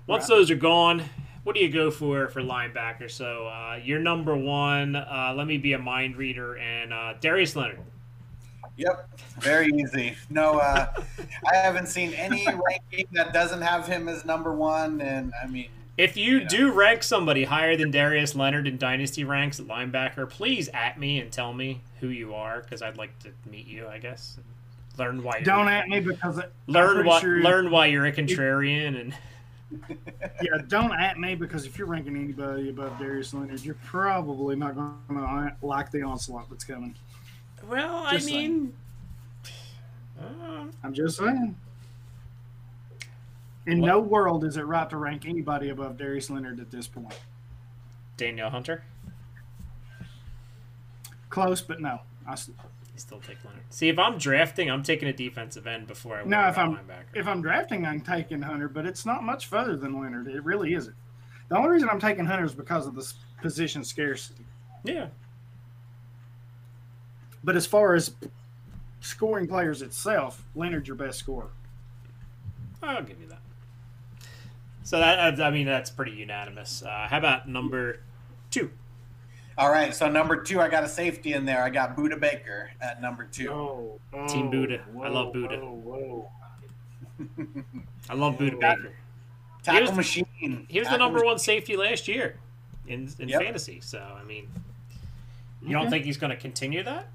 [0.08, 1.04] once those are gone,
[1.44, 3.08] what do you go for for linebacker?
[3.08, 4.96] So uh, your number one.
[4.96, 7.78] Uh, let me be a mind reader and uh, Darius Leonard.
[8.76, 9.08] Yep,
[9.40, 10.16] very easy.
[10.30, 10.87] No, uh,
[11.52, 15.68] I haven't seen any ranking that doesn't have him as number one, and I mean,
[15.98, 16.46] If you Yeah.
[16.48, 21.20] do rank somebody higher than Darius Leonard in Dynasty ranks at linebacker, please at me
[21.20, 23.88] and tell me who you are because I'd like to meet you.
[23.88, 24.38] I guess
[24.96, 25.34] learn why.
[25.38, 29.14] You're, Don't at me because learn pretty what sure- learn why you're a contrarian and
[30.40, 34.74] Yeah, don't at me because if you're ranking anybody above Darius Leonard, you're probably not
[34.76, 36.94] going to like the onslaught that's coming.
[37.68, 38.72] well, I Just mean,
[40.18, 41.54] uh, I'm just saying.
[43.68, 43.87] In What?
[43.88, 47.12] no world is it right to rank anybody above Darius Leonard at this point.
[48.16, 48.83] Danielle Hunter.
[51.28, 52.00] Close, but no.
[52.26, 52.54] I You
[52.96, 53.61] still take Leonard.
[53.68, 57.04] See, if I'm drafting, I'm taking a defensive end before I No, if I'm- linebacker.
[57.14, 60.28] if I'm drafting, I'm taking Hunter, but it's not much further than Leonard.
[60.28, 60.96] It really isn't.
[61.48, 64.46] The only reason I'm taking Hunter is because of the position scarcity.
[64.83, 65.09] yeah,
[67.44, 68.14] But as far as
[69.00, 71.50] scoring players itself, Leonard's your best scorer.
[72.83, 73.27] I'll give you.
[74.88, 76.83] So that I mean that's pretty unanimous.
[76.83, 78.01] Uh, how about number
[78.51, 78.70] two?
[79.59, 79.94] all right.
[79.94, 81.62] So number two, I got a safety in there.
[81.62, 83.51] I got Budda Baker at number two.
[83.51, 84.81] Oh, Team Budda.
[85.05, 86.24] I love Budda.
[88.09, 88.94] I love Budda That- Baker.
[89.62, 90.27] Tackle was- machine.
[90.40, 92.38] He was the Tackle number one safety last year
[92.87, 93.42] in in Yep.
[93.42, 93.81] fantasy.
[93.83, 94.48] So I mean,
[95.61, 95.90] you don't Okay.
[95.90, 97.09] think he's going to continue that?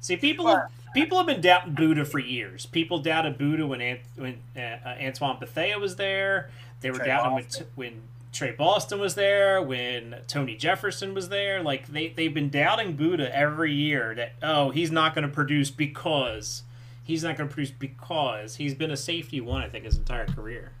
[0.00, 2.66] See, people Well- people have been doubting Budda for years.
[2.66, 6.50] People doubted Budda when Ant, when uh, uh, Antoine Bethea was there.
[6.80, 7.66] They were Trey doubting when, Boston.
[7.74, 9.62] when Tre Boston was there.
[9.62, 11.62] When Tony Jefferson was there.
[11.62, 15.70] Like they they've been doubting Budda every year that oh he's not going to produce
[15.70, 16.62] because
[17.02, 20.26] he's not going to produce because he's been a safety one I think his entire
[20.26, 20.72] career.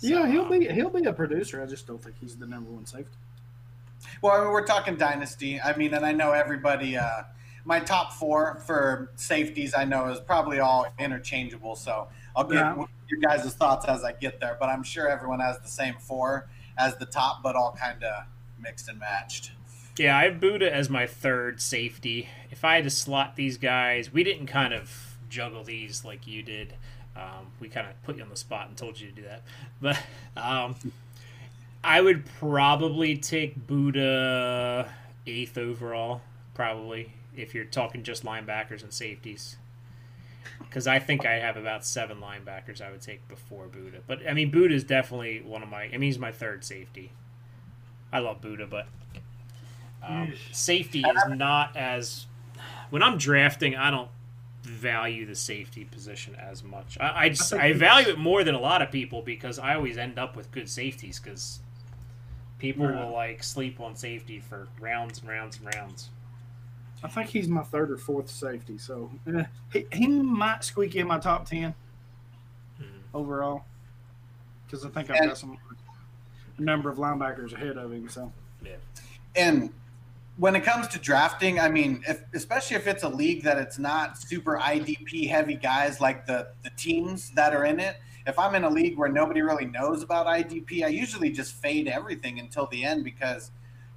[0.00, 1.62] Yeah, he'll um, be he'll be a producer.
[1.62, 3.16] I just don't think he's the number one safety.
[4.20, 5.60] Well, I mean, we're talking dynasty.
[5.60, 6.96] I mean, and I know everybody.
[6.96, 7.22] Uh,
[7.64, 11.76] my top four for safeties, I know, is probably all interchangeable.
[11.76, 12.84] So I'll get Yeah.
[13.08, 14.56] your guys' thoughts as I get there.
[14.58, 16.48] But I'm sure everyone has the same four
[16.78, 18.24] as the top, but all kind of
[18.58, 19.52] mixed and matched.
[19.98, 22.28] Yeah, I have Budda as my third safety.
[22.50, 26.42] If I had to slot these guys, we didn't kind of juggle these like you
[26.42, 26.74] did,
[27.14, 29.42] Um, we kind of put you on the spot and told you to do that,
[29.82, 29.98] but
[30.34, 30.74] um,
[31.84, 34.88] I would probably take Budda
[35.26, 36.22] eighth overall,
[36.54, 39.56] probably if you're talking just linebackers and safeties.
[40.60, 44.00] Because I think I have about seven linebackers I would take before Budda.
[44.06, 45.84] But I mean, Budda is definitely one of my.
[45.84, 47.12] I mean, he's my third safety.
[48.12, 48.86] I love Budda, but
[50.02, 52.26] um, safety is not as.
[52.90, 54.08] When I'm drafting, I don't
[54.62, 56.96] value the safety position as much.
[57.00, 59.96] I, I just I value it more than a lot of people because I always
[59.98, 61.60] end up with good safeties because
[62.58, 62.96] people Right.
[63.04, 66.10] will like sleep on safety for rounds and rounds and rounds.
[67.04, 71.06] I think he's my third or fourth safety, so eh, he, he might squeak in
[71.06, 71.74] my top ten
[72.80, 72.84] Mhm.
[73.12, 73.64] overall
[74.66, 75.58] because I think I've And- got some
[76.58, 78.08] a number of linebackers ahead of him.
[78.08, 78.32] So
[78.64, 78.76] yeah,
[79.34, 79.72] And
[80.36, 83.78] when it comes to drafting, I mean, if, especially if it's a league that it's
[83.78, 87.96] not super IDP heavy guys like the the teams that are in it.
[88.24, 91.88] If I'm in a league where nobody really knows about IDP, I usually just fade
[91.88, 93.50] everything until the end because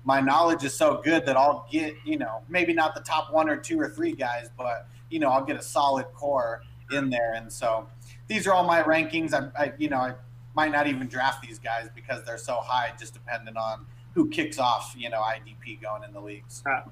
[0.05, 3.49] my knowledge is so good that I'll get, you know, maybe not the top one
[3.49, 7.33] or two or three guys, but you know, I'll get a solid core in there.
[7.33, 7.87] And so
[8.27, 9.33] these are all my rankings.
[9.33, 10.13] I, I you know, I
[10.55, 14.59] might not even draft these guys because they're so high, just depending on who kicks
[14.59, 16.63] off, you know, IDP going in the leagues.
[16.67, 16.83] Ah.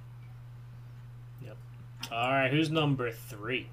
[1.46, 1.58] Yep.
[2.12, 3.70] All right, who's number three?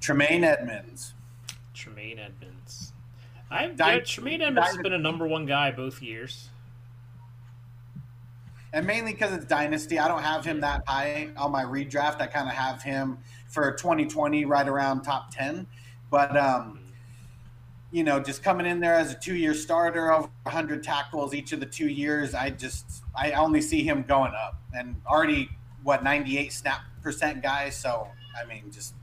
[0.00, 1.14] Tremaine Edmunds.
[1.74, 2.92] Tremaine Edmunds.
[3.50, 6.48] I've Dy- yeah, Tremaine Edmunds has been a number one guy both years.
[8.72, 12.20] And mainly because it's Dynasty, I don't have him that high on my redraft.
[12.20, 15.66] I kind of have him for 2020 right around top 10.
[16.10, 16.80] But, um,
[17.90, 21.52] you know, just coming in there as a two year starter, over 100 tackles each
[21.52, 24.58] of the two years, I just, I only see him going up.
[24.72, 25.50] And already,
[25.82, 27.68] what, 98 snap percent guy.
[27.68, 28.08] So,
[28.40, 28.94] I mean, just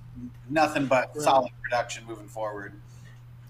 [0.49, 1.23] nothing but Right.
[1.23, 2.73] solid production moving forward.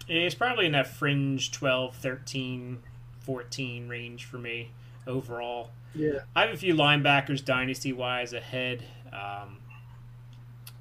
[0.06, 2.80] Yeah, He's probably in that fringe 12, 13,
[3.22, 4.72] 14 range for me
[5.10, 5.72] overall.
[5.94, 9.58] yeah, I have a few linebackers dynasty wise ahead, um,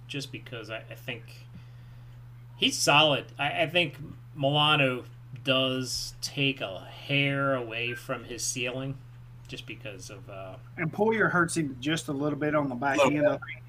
[0.06, 1.24] just because I, I think
[2.56, 3.26] he's solid.
[3.38, 3.96] I, I think
[4.36, 5.04] Milano
[5.44, 8.98] does take a hair away from his ceiling,
[9.48, 13.00] just because of uh, and Poyer hurts him just a little bit on the back
[13.00, 13.14] end.
[13.14, 13.24] bit.
[13.24, 13.62] I think.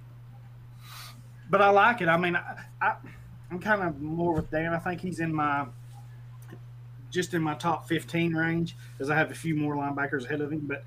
[1.49, 2.07] But I like it.
[2.07, 2.95] I mean, I, I
[3.49, 4.73] I'm kind of more with Dan.
[4.73, 5.65] I think he's in my
[7.09, 10.51] just in my top 15 range, as I have a few more linebackers ahead of
[10.51, 10.61] him.
[10.67, 10.83] But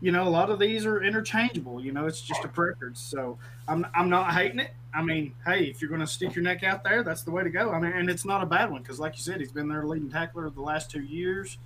[0.00, 1.84] you know, a lot of these are interchangeable.
[1.84, 3.00] You know, it's just a preference.
[3.00, 4.72] So I'm I'm not hating it.
[4.94, 7.44] I mean, hey, if you're going to stick your neck out there, that's the way
[7.44, 7.70] to go.
[7.70, 9.86] I mean, and it's not a bad one because, like you said, he's been their
[9.86, 11.58] leading tackler the last two years.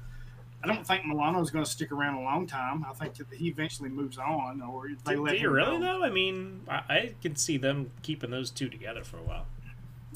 [0.62, 2.87] I don't think Milano is going to stick around a long time.
[2.88, 5.78] I think that he eventually moves on, or they do, let do you him really
[5.78, 5.85] go.
[5.98, 6.04] though?
[6.04, 9.46] I mean, I, I can see them keeping those two together for a while.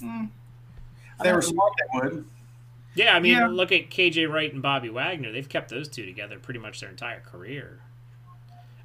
[0.02, 0.30] Mm.
[1.18, 2.24] If they were smart, they would.
[2.98, 3.46] Yeah, I mean, Yeah.
[3.46, 5.30] look at KJ Wright and Bobby Wagner.
[5.30, 7.80] They've kept those two together pretty much their entire career.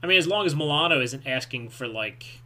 [0.04, 2.41] I mean, as long as Milano isn't asking for like,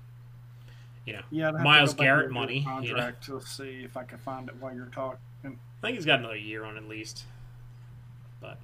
[1.05, 3.01] you know, Yeah, I'd have to Myles Garrett and look at money, his you know.
[3.01, 5.19] Contract to see if I can find it while you're talking.
[5.43, 5.49] I
[5.81, 7.25] think he's got another year on at least.
[8.41, 8.57] But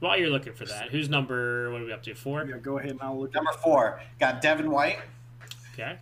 [0.00, 1.70] while you're looking for that, who's number?
[1.72, 2.14] What are we up to?
[2.14, 2.44] Four.
[2.44, 3.34] Yeah, go ahead and I'll look.
[3.34, 4.98] Number four, got Devin White.
[5.72, 5.98] Okay.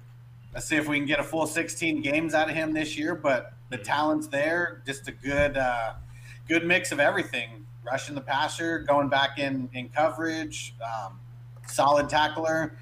[0.52, 3.14] Let's see if we can get a full 16 games out of him this year.
[3.14, 4.82] But the talent's there.
[4.86, 5.94] Just a good, uh,
[6.48, 7.66] good mix of everything.
[7.84, 11.18] Rushing the passer, going back in in coverage, um,
[11.66, 12.78] solid tackler.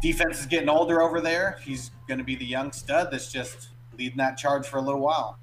[0.00, 1.58] Defense is getting older over there.
[1.62, 3.68] He's going to be the young stud that's just
[3.98, 5.38] leading that charge for a little while.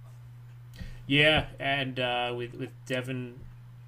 [1.06, 3.36] Yeah, and uh, with with Devin,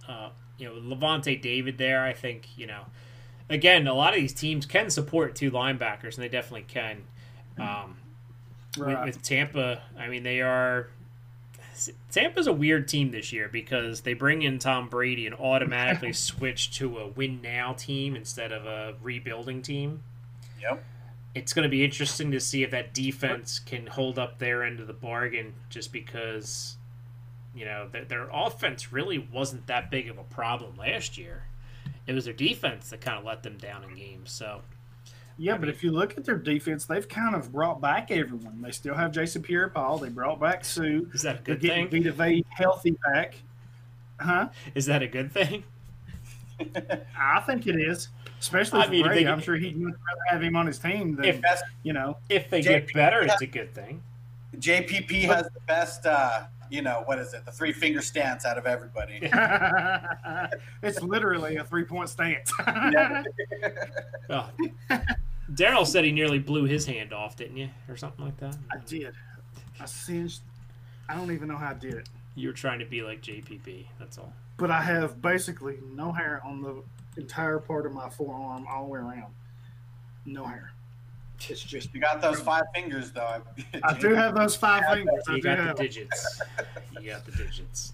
[0.07, 2.81] uh, you know, Lavonte David there, I think you know,
[3.49, 7.05] again, a lot of these teams can support two linebackers, and they definitely can.
[7.57, 7.97] Um,
[8.77, 9.05] Right.
[9.05, 10.89] with, with Tampa, I mean, they are.
[12.11, 16.75] Tampa's a weird team this year because they bring in Tom Brady and automatically switch
[16.77, 20.01] to a win now team instead of a rebuilding team.
[20.59, 20.83] Yep.
[21.35, 24.79] It's going to be interesting to see if that defense can hold up their end
[24.79, 26.77] of the bargain just because,
[27.53, 31.43] you know, their, their offense really wasn't that big of a problem last year.
[32.07, 34.31] It was their defense that kind of let them down in games.
[34.31, 34.61] So,
[35.39, 38.61] Yeah, but if you look at their defense, they've kind of brought back everyone.
[38.61, 39.99] They still have Jason Pierre-Paul.
[39.99, 41.01] They brought back Suh.
[41.13, 42.03] is that a They're good getting thing?
[42.03, 43.35] Vita Vea healthy back.
[44.19, 44.49] Huh?
[44.73, 45.63] Is that a good thing?
[47.19, 48.07] I think it is.
[48.39, 49.23] Especially I for mean, if Brady.
[49.25, 51.93] they- I'm sure he'd much rather have him on his team than, If- Best you
[51.93, 52.17] know.
[52.29, 54.01] If they JP get better, it's a good thing.
[54.57, 57.45] JPP has the best, uh, you know, what is it?
[57.45, 59.19] The three finger stance out of everybody.
[60.81, 62.51] it's literally a three-point stance.
[62.67, 63.23] Yeah.
[64.31, 64.49] Oh.
[65.53, 68.55] Darrell said he nearly blew his hand off, didn't you, or something like that?
[68.71, 69.13] I did.
[69.79, 70.41] I singed.
[71.07, 72.09] I don't even know how I did it.
[72.35, 73.85] You were trying to be like JPP.
[73.99, 74.33] That's all.
[74.57, 76.83] But I have basically no hair on the
[77.19, 79.33] entire part of my forearm all the way around.
[80.25, 80.71] No hair.
[81.49, 83.41] It's just You got those five fingers though.
[83.83, 85.23] I do have those five fingers.
[85.27, 86.41] I You got have the digits.
[86.99, 87.93] You got the digits.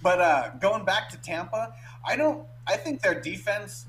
[0.00, 1.74] But uh, going back to Tampa,
[2.06, 2.46] I don't.
[2.66, 3.86] I think their defense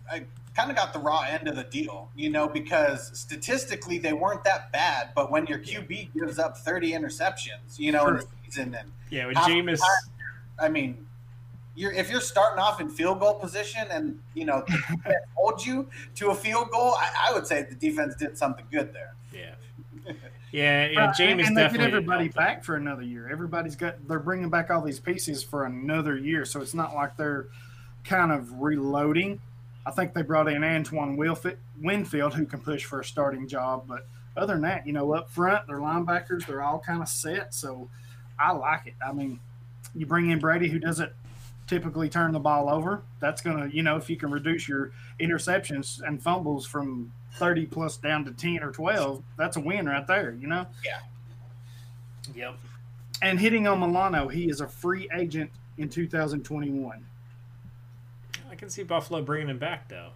[0.55, 4.43] kind of got the raw end of the deal, you know, because statistically they weren't
[4.45, 5.09] that bad.
[5.13, 9.27] But when your QB gives up 30 interceptions, you know, in the season, and Yeah,
[9.27, 9.81] when half Jameis.
[10.57, 11.05] I mean,
[11.75, 14.63] you're if you're starting off in field goal position, and you know,
[15.35, 18.93] hold you to a field goal, I, I would say the defense did something good
[18.93, 19.15] there.
[19.33, 19.55] Yeah.
[20.51, 21.05] Yeah, yeah.
[21.07, 23.27] Right, Jameis and they get everybody back for another year.
[23.29, 27.17] Everybody's got they're bringing back all these pieces for another year, so it's not like
[27.17, 27.47] they're
[28.05, 29.41] kind of reloading.
[29.85, 31.45] I think they brought in Antoine Wilf-
[31.79, 35.29] Winfield, who can push for a starting job, but other than that, you know, up
[35.29, 37.53] front, their linebackers, they're all kind of set.
[37.53, 37.89] So
[38.39, 38.95] I like it.
[39.05, 39.39] I mean,
[39.93, 41.11] you bring in Brady, who doesn't
[41.67, 43.03] typically turn the ball over.
[43.19, 47.65] That's going to, you know, if you can reduce your interceptions and fumbles from 30
[47.67, 50.65] plus down to 10 or 12, that's a win right there, you know?
[50.83, 50.99] Yeah.
[52.33, 52.57] Yep.
[53.21, 57.05] And hitting on Milano, he is a free agent in 2021.
[58.55, 60.11] I can see Buffalo bringing him back though.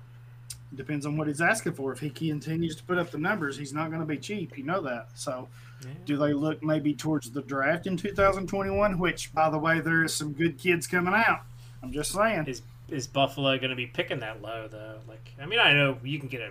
[0.73, 1.91] Depends on what he's asking for.
[1.91, 4.57] If he continues to put up the numbers, he's not going to be cheap.
[4.57, 5.09] You know that.
[5.15, 5.49] So,
[5.83, 5.89] Yeah.
[6.05, 8.97] do they look maybe towards the draft in 2021?
[8.97, 11.41] Which, by the way, there is some good kids coming out.
[11.83, 12.45] I'm just saying.
[12.47, 14.99] Is is Buffalo going to be picking that low though?
[15.07, 16.45] Like, I mean, I know you can get a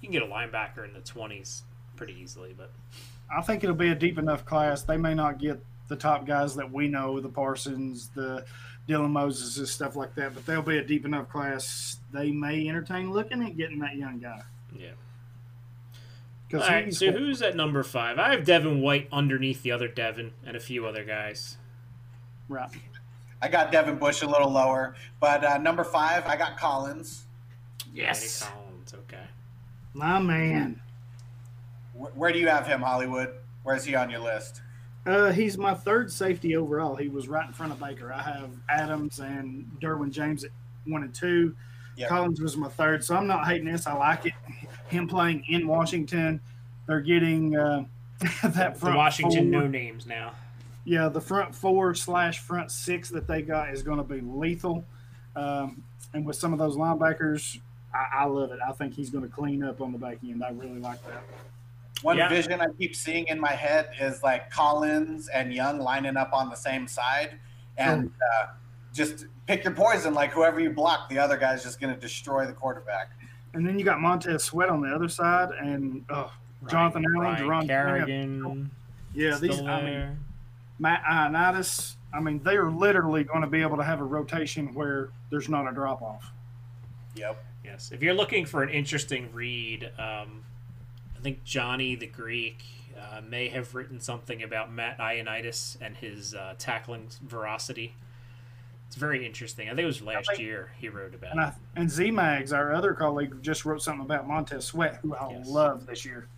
[0.00, 1.62] you can get a linebacker in the twenties
[1.94, 2.72] pretty easily, but
[3.32, 4.82] I think it'll be a deep enough class.
[4.82, 8.44] They may not get the top guys that we know, the Parsons, the
[8.88, 11.98] Dylan Moses, and stuff like that, but they'll be a deep enough class.
[12.12, 14.42] They may entertain looking at getting that young guy.
[14.76, 14.90] yeah.
[16.48, 18.18] Because All right, he's so who's at number five?
[18.18, 21.58] I have Devin White underneath the other Devin and a few other guys.
[22.48, 22.70] right.
[23.40, 27.24] I got Devin Bush a little lower, but uh, number five, I got Collins.
[27.94, 28.42] Yes.
[28.42, 28.94] Landon Collins.
[28.94, 29.24] Okay.
[29.94, 30.80] My man.
[31.92, 33.34] Wh- Where do you have him, Hollywood?
[33.62, 34.62] Where's he on your list?
[35.08, 36.94] Uh, he's my third safety overall.
[36.94, 38.12] He was right in front of Baker.
[38.12, 40.50] I have Adams and Derwin James at
[40.84, 41.56] one and two.
[41.96, 42.08] Yep.
[42.10, 43.86] Collins was my third, so I'm not hating this.
[43.86, 44.34] I like it.
[44.88, 46.40] Him playing in Washington,
[46.86, 47.86] they're getting uh,
[48.42, 49.62] that The front Washington four.
[49.62, 50.32] no names now.
[50.84, 54.84] Yeah, the front four slash front six that they got is going to be lethal.
[55.34, 55.82] Um,
[56.12, 57.58] and with some of those linebackers,
[57.94, 58.58] I, I love it.
[58.66, 60.44] I think he's going to clean up on the back end.
[60.44, 61.22] I really like that.
[62.02, 62.28] One Yeah.
[62.28, 66.48] vision I keep seeing in my head is like Collins and Young lining up on
[66.48, 67.38] the same side,
[67.76, 68.46] and uh,
[68.92, 70.14] just pick your poison.
[70.14, 73.10] Like whoever you block, the other guy's just going to destroy the quarterback.
[73.54, 76.30] And then you got Montez Sweat on the other side, and oh,
[76.68, 78.70] Jonathan Allen, Ryan Jerron Kerrigan.
[79.14, 79.60] yeah, still these.
[79.60, 80.18] I mean.
[80.78, 81.96] Matt Ioannidis.
[82.14, 85.48] I mean, they are literally going to be able to have a rotation where there's
[85.48, 86.32] not a drop off.
[87.16, 87.44] Yep.
[87.64, 87.90] Yes.
[87.92, 90.42] If you're looking for an interesting read, um,
[91.18, 92.62] I think Johnny the Greek
[92.96, 97.94] uh, may have written something about Matt Ioannidis and his uh, tackling veracity.
[98.86, 99.66] It's very interesting.
[99.68, 101.44] I think it was last think- year he wrote about And it.
[101.44, 105.30] I, and Z Mags, our other colleague, just wrote something about Montez Sweat, who I
[105.32, 105.48] Yes.
[105.48, 106.28] love this year.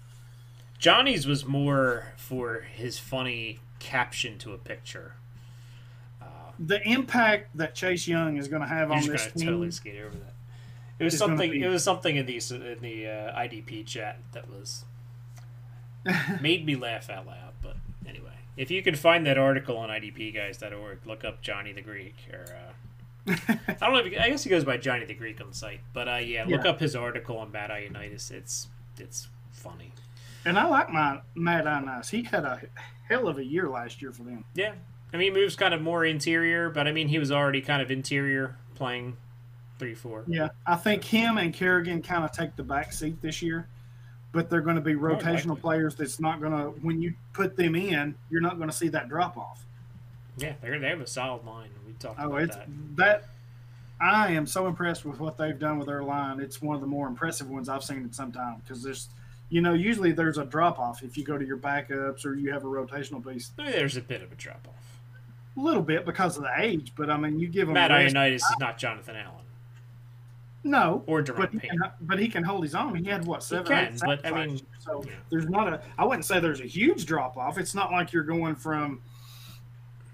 [0.79, 5.15] Johnny's was more for his funny caption to a picture.
[6.63, 9.47] The impact that Chase Young is going to have on this team.
[9.47, 10.35] totally skate over that.
[11.01, 11.51] It was something.
[11.51, 14.85] be- It was something in the in the uh, IDP chat that was
[16.41, 17.53] made me laugh out loud.
[17.63, 17.77] But
[18.07, 22.17] anyway, if you can find that article on IDPguys.org, look up Johnny the Greek.
[22.33, 22.45] Or
[23.29, 23.33] uh,
[23.69, 23.99] I don't know.
[23.99, 25.81] If I guess he goes by Johnny the Greek on the site.
[25.93, 26.71] But uh, yeah, look Yeah.
[26.71, 28.31] up his article on Matt Ioannidis.
[28.31, 29.93] It's it's funny.
[30.45, 32.11] And I like my Matt Ioannidis.
[32.11, 32.61] He had a
[33.09, 34.45] hell of a year last year for them.
[34.55, 34.73] Yeah,
[35.13, 37.83] I mean, he moves kind of more interior, but I mean, he was already kind
[37.83, 39.17] of interior playing
[39.81, 40.23] three four.
[40.29, 43.67] Yeah, I think him and Kerrigan kind of take the back seat this year,
[44.31, 45.97] but they're going to be rotational players.
[45.97, 49.09] That's not going to when you put them in, you're not going to see that
[49.09, 49.65] drop off.
[50.37, 51.71] Yeah, they they have a solid line.
[51.87, 52.69] We talked Oh, about it's that.
[52.97, 53.25] that.
[54.03, 56.41] I am so impressed with what they've done with their line.
[56.41, 59.11] It's one of the more impressive ones I've seen in some time because there's,
[59.51, 62.51] you know, usually there's a drop off if you go to your backups or you
[62.51, 63.51] have a rotational piece.
[63.59, 64.99] There's a bit of a drop off.
[65.59, 68.37] A little bit because of the age, but I mean, you give them Matt Ioannidis
[68.37, 69.45] is not Jonathan Allen
[70.63, 71.71] No, or but he, Payne.
[71.71, 72.95] can, but he can hold his own.
[72.95, 73.65] He had what seven?
[73.67, 74.67] can, eight but, I mean, year.
[74.79, 75.13] so yeah.
[75.31, 75.81] there's not a.
[75.97, 77.57] I wouldn't say there's a huge drop off.
[77.57, 79.01] It's not like you're going from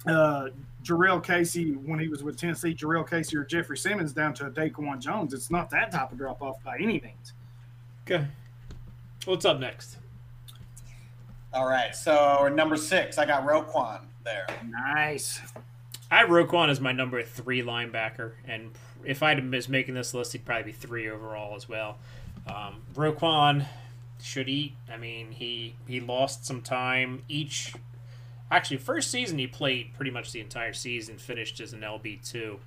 [0.06, 0.48] uh,
[0.84, 5.00] Jurrell Casey when he was with Tennessee, Jurrell Casey or Jeffrey Simmons down to Daquan
[5.00, 5.34] Jones.
[5.34, 7.32] It's not that type of drop off by any means.
[8.08, 8.24] Okay.
[9.24, 9.96] What's up next?
[11.52, 11.94] All right.
[11.96, 14.02] So number six, I got Roquan.
[14.24, 14.46] there.
[14.68, 15.40] Nice.
[16.10, 18.70] I have Roquan as my number three linebacker, and
[19.04, 21.98] if I was making this list, he'd probably be three overall as well.
[22.46, 23.66] Um, Roquan
[24.22, 24.74] should eat.
[24.92, 27.74] I mean, he he lost some time each.
[28.50, 32.60] Actually, first season he played pretty much the entire season, finished as an LB two,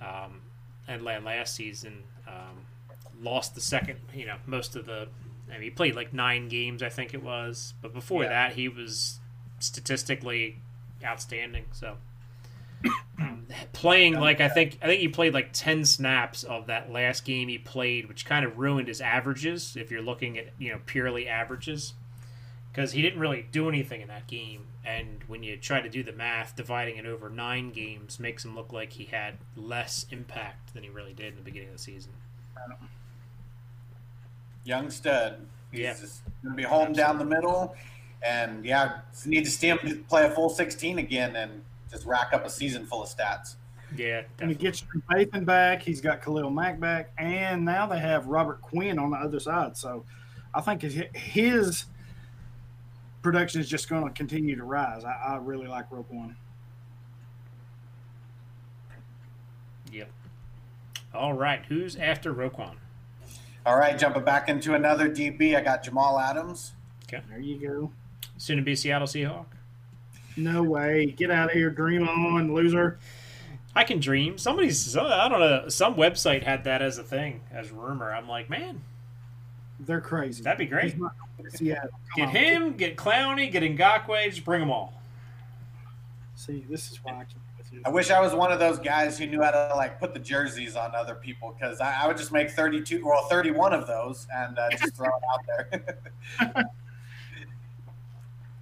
[0.00, 0.40] um,
[0.88, 2.66] and la- last season um,
[3.22, 4.00] lost the second.
[4.12, 5.06] You know, most of the.
[5.48, 8.30] I mean, he played like nine games, I think it was, but before Yeah.
[8.30, 9.20] that, he was
[9.60, 10.56] statistically
[11.04, 11.66] outstanding.
[11.70, 11.98] So
[13.72, 17.48] playing like I think I think he played like ten snaps of that last game
[17.48, 19.76] he played, which kind of ruined his averages.
[19.76, 21.94] If you're looking at you know purely averages,
[22.72, 26.02] because he didn't really do anything in that game, and when you try to do
[26.02, 30.74] the math, dividing it over nine games makes him look like he had less impact
[30.74, 32.12] than he really did in the beginning of the season.
[34.64, 35.46] Young stud.
[35.70, 35.94] He's Yeah.
[35.94, 36.10] going
[36.50, 37.76] to be home down the middle.
[38.22, 41.62] And yeah, need to see him play a full 16 again and
[41.96, 43.56] just rack up a season full of stats.
[43.96, 44.64] Yeah, And he definitely.
[44.64, 45.80] gets Nathan back.
[45.82, 49.76] He's got Khalil Mack back, and now they have Robert Quinn on the other side.
[49.76, 50.04] So
[50.54, 51.84] I think his, his
[53.22, 55.04] production is just going to continue to rise.
[55.04, 56.34] I, I really like Roquan.
[59.92, 60.10] Yep.
[61.14, 62.74] All right, who's after Roquan?
[63.64, 66.72] All right, jumping back into another DB, I got Jamal Adams.
[67.04, 67.92] Okay, there you go.
[68.36, 69.46] Soon to be Seattle Seahawk.
[70.36, 71.06] No way.
[71.06, 71.70] Get out of here.
[71.70, 72.98] Dream on, loser.
[73.74, 74.38] I can dream.
[74.38, 75.68] Somebody's I don't know.
[75.68, 78.12] Some website had that as a thing, as rumor.
[78.12, 78.80] I'm like, man,
[79.80, 80.42] They're crazy.
[80.42, 80.92] that'd be great.
[80.92, 81.90] He's not going to Seattle.
[81.90, 82.34] Come Get on.
[82.34, 84.94] him, get Clowney, get Ngakoue, just bring them all.
[86.34, 87.82] See, this is why I can't with you.
[87.84, 90.20] I wish I was one of those guys who knew how to like put the
[90.20, 94.26] jerseys on other people because I, I would just make 32 well 31 of those
[94.34, 95.40] and uh, just throw it out
[96.40, 96.64] there.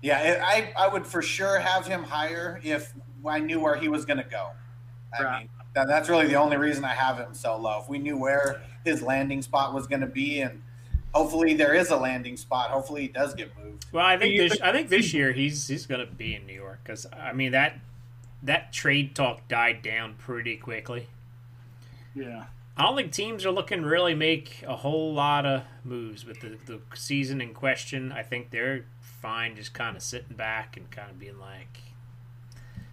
[0.05, 2.93] yeah, I I would for sure have him higher if
[3.27, 4.51] I knew where he was going to go.
[5.19, 5.39] I Right.
[5.41, 7.81] mean, that, that's really the only reason I have him so low.
[7.83, 10.63] If we knew where his landing spot was going to be, and
[11.15, 12.71] hopefully there is a landing spot.
[12.71, 13.87] Hopefully he does get moved.
[13.93, 16.81] Well, I think this I think this year he's he's gonna be in New York
[16.85, 17.79] because I mean that
[18.43, 21.07] that trade talk died down pretty quickly.
[22.15, 22.45] Yeah.
[22.77, 26.41] I don't think teams are looking to really make a whole lot of moves with
[26.41, 28.11] the, the season in question.
[28.11, 28.85] I think they're
[29.25, 31.79] fine just kind of sitting back and kind of being like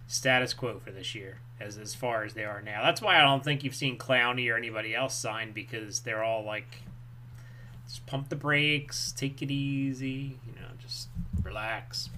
[0.06, 2.82] status quo for this year as as far as they are now.
[2.82, 6.42] That's why I don't think you've seen Clowney or anybody else sign because they're all
[6.42, 6.84] like
[7.86, 11.08] just pump the brakes, take it easy, you know, just
[11.42, 12.08] relax.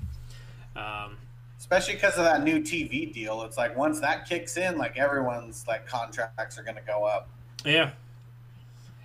[0.76, 1.16] Um,
[1.58, 3.42] Especially because of that new TV deal.
[3.42, 7.28] It's like once that kicks in, like everyone's like contracts are going to go up.
[7.64, 7.90] Yeah.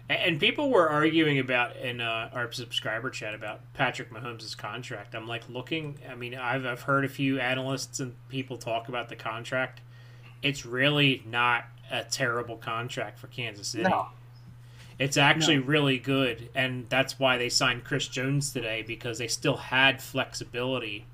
[0.09, 5.13] And people were arguing about in uh, our subscriber chat about Patrick Mahomes' contract.
[5.13, 5.99] I'm like looking.
[6.09, 9.81] I mean, I've I've heard a few analysts and people talk about the contract.
[10.41, 13.83] It's really not a terrible contract for Kansas City.
[13.83, 14.07] No.
[14.97, 15.65] It's actually No.
[15.65, 21.05] really good, and that's why they signed Chris Jones today because they still had flexibility.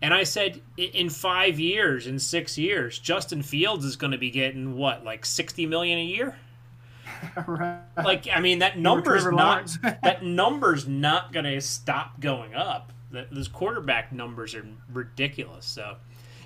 [0.00, 4.30] And I said, in five years, in six years, Justin Fields is going to be
[4.30, 6.36] getting what, like sixty million a year?
[7.46, 7.80] right.
[7.96, 12.92] like I mean that number's not that number's not going to stop going up.
[13.10, 15.64] That those quarterback numbers are ridiculous.
[15.66, 15.96] So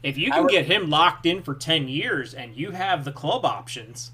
[0.02, 3.12] if you can would- get him locked in for ten years and you have the
[3.12, 4.12] club options,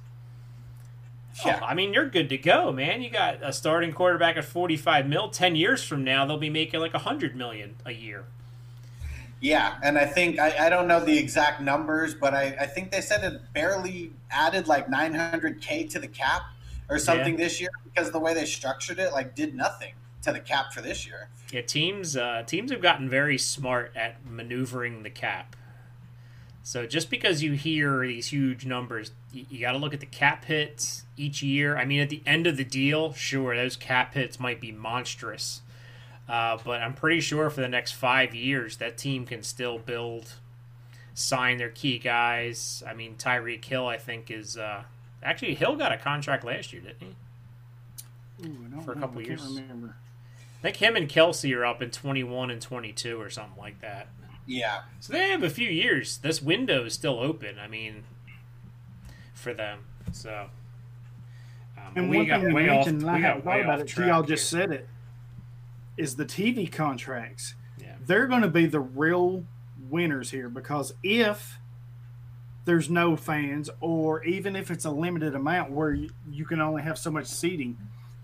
[1.45, 1.59] oh, Yeah.
[1.63, 3.03] oh, I mean you're good to go, man.
[3.03, 5.29] You got a starting quarterback at forty five mil.
[5.29, 8.25] Ten years from now, they'll be making like a hundred million a year.
[9.41, 12.91] Yeah, and I think I, I don't know the exact numbers, but I, I think
[12.91, 16.43] they said it barely added like 900k to the cap
[16.91, 20.41] or something this year because the way they structured it, like did nothing to the
[20.41, 21.29] cap for this year.
[21.53, 25.55] Yeah, teams uh, teams have gotten very smart at maneuvering the cap.
[26.63, 30.07] So just because you hear these huge numbers, you, you got to look at the
[30.07, 31.79] cap hits each year.
[31.79, 35.63] I mean, at the end of the deal, sure, those cap hits might be monstrous,
[36.29, 40.35] uh, but I'm pretty sure for the next five years, that team can still build,
[41.15, 42.83] sign their key guys.
[42.87, 44.83] I mean, Tyreek Hill, I think, is uh,
[45.23, 48.47] actually Hill got a contract last year, didn't he?
[48.47, 49.47] Ooh, For a couple I can't years.
[49.61, 49.97] remember.
[50.59, 54.09] I think him and Kelce are up in 21 and 22 or something like that.
[54.47, 56.19] Yeah, So they have a few years.
[56.19, 57.59] This window is still open.
[57.59, 58.05] I mean,
[59.35, 59.81] for them.
[60.13, 60.49] So.
[61.77, 62.87] Um, And we one got thing way off.
[62.87, 64.61] mention, we got haven't thought way about off it, track y'all just here.
[64.63, 64.89] said it,
[65.99, 67.55] is the TV contracts.
[67.79, 67.95] Yeah.
[68.07, 69.45] They're going to be the real
[69.91, 71.59] winners here because if
[72.65, 76.83] there's no fans, or even if it's a limited amount where you, you can only
[76.83, 77.79] have so much seating,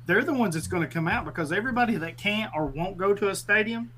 [0.06, 3.14] they're the ones that's going to come out because everybody that can't or won't go
[3.14, 3.90] to a stadium,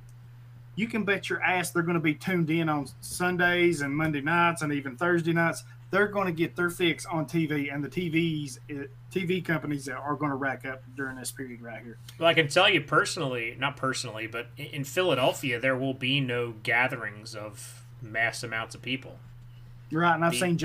[0.77, 4.21] you can bet your ass they're going to be tuned in on Sundays and Monday
[4.21, 5.65] nights and even Thursday nights.
[5.91, 10.15] They're going to get their fix on TV, and the TVs, uh, TV companies are
[10.17, 11.99] going to rack up during this period right here.
[12.19, 16.55] Well, I can tell you personally, not personally, but in- Philadelphia, there will be no
[16.63, 19.19] gatherings of mass amounts of people.
[19.93, 20.57] Right, and I've The- seen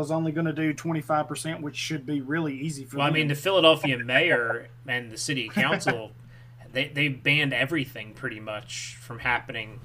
[0.00, 3.06] is only going to do twenty five percent, which should be really easy for Well,
[3.06, 6.12] I mean, the Philadelphia mayor and the city council,
[6.72, 9.80] they they banned everything pretty much from happening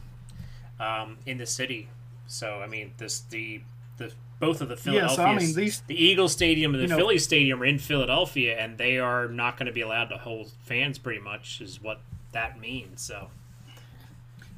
[0.80, 1.90] um, in the city.
[2.28, 3.62] So, I mean, this the
[3.98, 6.84] the both of the Yeah, Philadelphia, so, I mean, these- the Eagles Stadium and the
[6.84, 10.10] you know- Philly Stadium are in Philadelphia, and they are not going to be allowed
[10.10, 11.00] to hold fans.
[11.00, 12.02] Pretty much is what
[12.34, 13.02] that means.
[13.02, 13.30] So,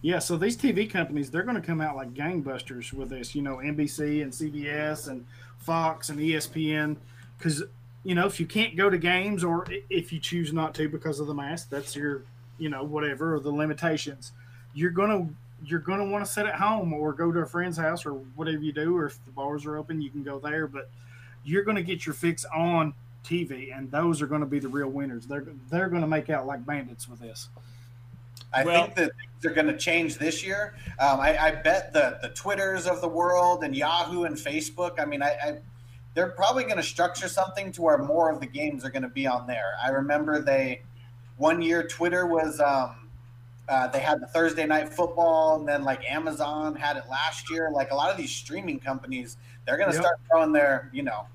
[0.02, 3.42] Yeah, so these TV companies, they're going to come out like gangbusters with this, you
[3.42, 5.26] know, NBC and CBS and
[5.58, 6.96] Fox and ESPN.
[7.38, 7.64] Because,
[8.06, 11.20] you know, if you can't go to games or if you choose not to because
[11.20, 12.24] of the mask, that's your,
[12.58, 14.32] you know, whatever, or the limitations,
[14.74, 15.34] you're going to.
[15.66, 18.14] You're going to want to sit at home or go to a friend's house or
[18.14, 20.68] whatever you do, or if the bars are open, you can go there.
[20.68, 20.90] But
[21.44, 22.94] you're going to get your fix on
[23.24, 25.26] TV, and those are going to be the real winners.
[25.26, 27.50] They're they're going to make out like bandits with this.
[28.54, 30.76] I Well- think that things are going to change this year.
[31.00, 35.00] Um, I, I bet the the Twitters of the world and Yahoo and Facebook.
[35.00, 35.58] I mean, I, I
[36.16, 39.10] they're probably going to structure something to where more of the games are going to
[39.10, 39.74] be on there.
[39.84, 40.82] I remember they
[41.38, 42.99] one year Twitter was um,
[43.70, 47.70] uh, they had the Thursday night football, and then like Amazon had it last year.
[47.72, 50.04] Like a lot of these streaming companies, they're going to Yep.
[50.04, 51.28] start throwing their you know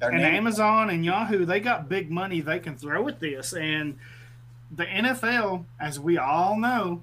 [0.00, 0.34] their and name.
[0.34, 3.52] Amazon and Yahoo, they got big money they can throw at this.
[3.54, 3.96] And
[4.74, 7.02] the NFL, as we all know,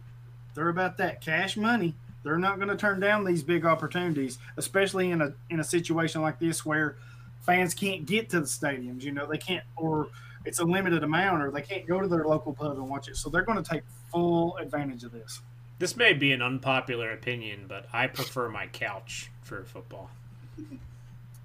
[0.53, 1.95] they're about that cash money.
[2.23, 6.21] They're not going to turn down these big opportunities, especially in a in a situation
[6.21, 6.97] like this where
[7.39, 9.01] fans can't get to the stadiums.
[9.03, 10.09] You know, they can't, or
[10.45, 13.17] it's a limited amount, or they can't go to their local pub and watch it.
[13.17, 15.41] So they're going to take full advantage of this.
[15.79, 20.09] this may be an unpopular opinion, but I prefer my couch for football.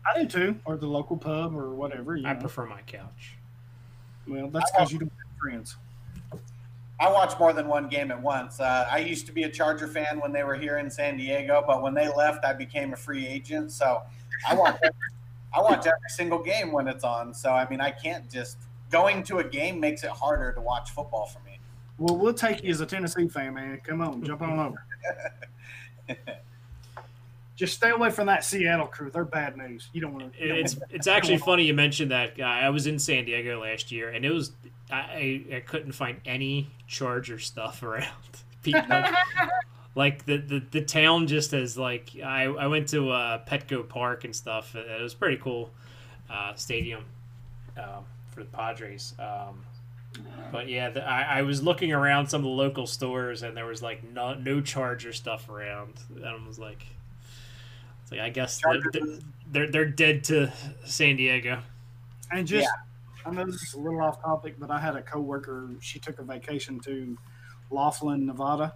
[0.07, 2.17] I do too, or the local pub or whatever.
[2.17, 2.41] You I know.
[2.41, 3.35] prefer my couch.
[4.27, 5.77] well, that's because you don't have friends.
[6.99, 8.59] I watch more than one game at once.
[8.59, 11.63] Uh, I used to be a Charger fan when they were here in San Diego,
[11.67, 13.71] but when they left, I became a free agent.
[13.73, 14.01] So
[14.49, 14.97] I watch, every,
[15.55, 17.35] I watch every single game when it's on.
[17.35, 18.57] So I mean, I can't just
[18.91, 21.59] going to a game makes it harder to watch football for me.
[21.99, 23.81] Well, we'll take you as a Tennessee fan, man.
[23.83, 24.85] Come on, jump on over.
[27.57, 29.11] Just stay away from that Seattle crew.
[29.11, 29.89] They're bad news.
[29.95, 30.39] You don't want to.
[30.39, 32.37] It's it's actually funny you mentioned that.
[32.37, 32.61] guy.
[32.61, 34.53] I was in San Diego last year, and it was
[34.91, 38.13] I I couldn't find any Charger stuff around.
[38.63, 38.83] People,
[39.95, 44.25] like the, the the town just as like I I went to uh, Petco Park
[44.25, 44.75] and stuff.
[44.75, 45.71] It was pretty cool
[46.29, 47.05] uh, stadium
[47.79, 48.01] uh,
[48.37, 49.15] for the Padres.
[49.19, 49.65] Um,
[50.53, 53.67] but yeah, the, I, I was looking around some of the local stores, and there
[53.67, 55.95] was like no no Charger stuff around.
[56.15, 56.87] And I was like,
[58.03, 59.11] it's like I guess they're,
[59.51, 60.53] they're they're dead to
[60.85, 61.63] San Diego.
[62.31, 62.69] And just,
[63.25, 65.71] I know this is a little off topic, but I had a coworker.
[65.81, 67.17] She took a vacation to
[67.71, 68.75] Laughlin, Nevada,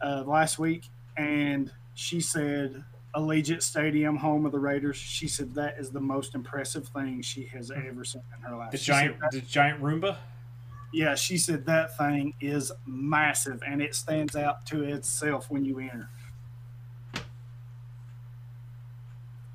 [0.00, 0.84] uh, last week,
[1.16, 4.96] and she said Allegiant Stadium, home of the Raiders.
[4.96, 7.80] She said that is the most impressive thing she has hmm.
[7.86, 8.70] ever seen in her life.
[8.70, 10.16] The She said giant that- the giant Roomba.
[10.92, 15.78] yeah, she said that thing is massive and it stands out to itself when you
[15.78, 16.08] enter.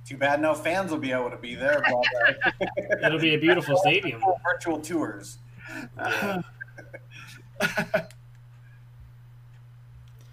[0.06, 2.64] Too bad no fans will be able to be there, but
[3.04, 4.22] It'll be a beautiful stadium.
[4.42, 5.40] virtual tours.
[5.98, 6.42] Yeah.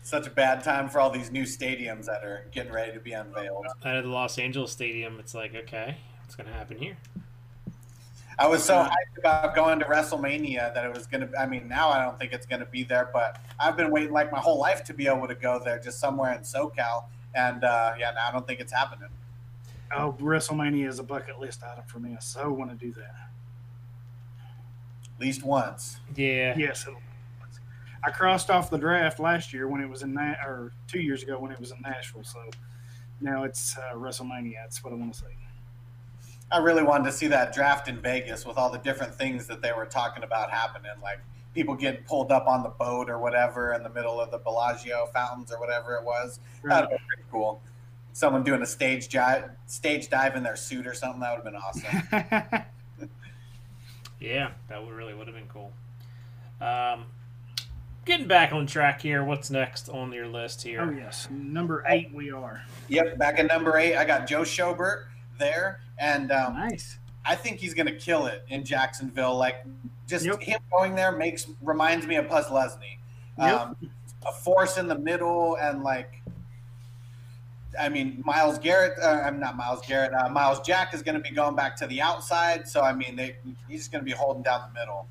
[0.04, 3.12] Such a bad time for all these new stadiums that are getting ready to be
[3.12, 3.66] unveiled.
[3.84, 6.98] Out of the Los Angeles Stadium, it's like okay, what's gonna happen here?
[8.38, 11.38] I was so hyped about going to WrestleMania that it was going to.
[11.40, 14.12] I mean, now I don't think it's going to be there, but I've been waiting
[14.12, 17.04] like my whole life to be able to go there, just somewhere in SoCal.
[17.34, 19.08] And uh, yeah, now I don't think it's happening.
[19.96, 22.14] Oh, WrestleMania is a bucket list item for me.
[22.14, 23.14] I so want to do that.
[25.14, 25.98] At least once.
[26.16, 26.58] Yeah.
[26.58, 27.00] Yes, it'll-
[28.06, 31.22] I crossed off the draft last year when it was in Na- or two years
[31.22, 32.24] ago when it was in Nashville.
[32.24, 32.38] So
[33.20, 34.54] now it's uh, WrestleMania.
[34.62, 35.26] That's what I want to say.
[36.52, 39.62] I really wanted to see that draft in Vegas with all the different things that
[39.62, 41.18] they were talking about happening, like
[41.54, 45.06] people getting pulled up on the boat or whatever in the middle of the Bellagio
[45.12, 46.40] fountains or whatever it was.
[46.62, 47.62] That'd have been pretty cool.
[48.12, 51.20] Someone doing a stage dive, stage dive in their suit or something.
[51.20, 52.64] That would have been awesome.
[54.24, 55.70] Yeah, that would really would have been cool.
[56.60, 57.04] Um,
[58.04, 59.24] getting back on track here.
[59.24, 60.82] What's next on your list here?
[60.82, 62.62] oh yes, number eight we are.
[62.88, 65.04] Yep, back at number eight, I got Joe Schobert
[65.38, 66.98] there, and um, Nice.
[67.24, 69.36] I think he's going to kill it in Jacksonville.
[69.36, 69.64] Like,
[70.06, 70.42] just Yep.
[70.42, 72.98] him going there makes reminds me of Posluszny.
[73.38, 73.60] Yep.
[73.60, 73.76] Um,
[74.26, 76.20] a force in the middle and like.
[77.80, 78.96] I mean, Myles Garrett.
[79.02, 80.12] Uh, I'm not Myles Garrett.
[80.14, 82.68] Uh, Myles Jack is going to be going back to the outside.
[82.68, 83.36] So I mean, they,
[83.68, 85.08] he's going to be holding down the middle.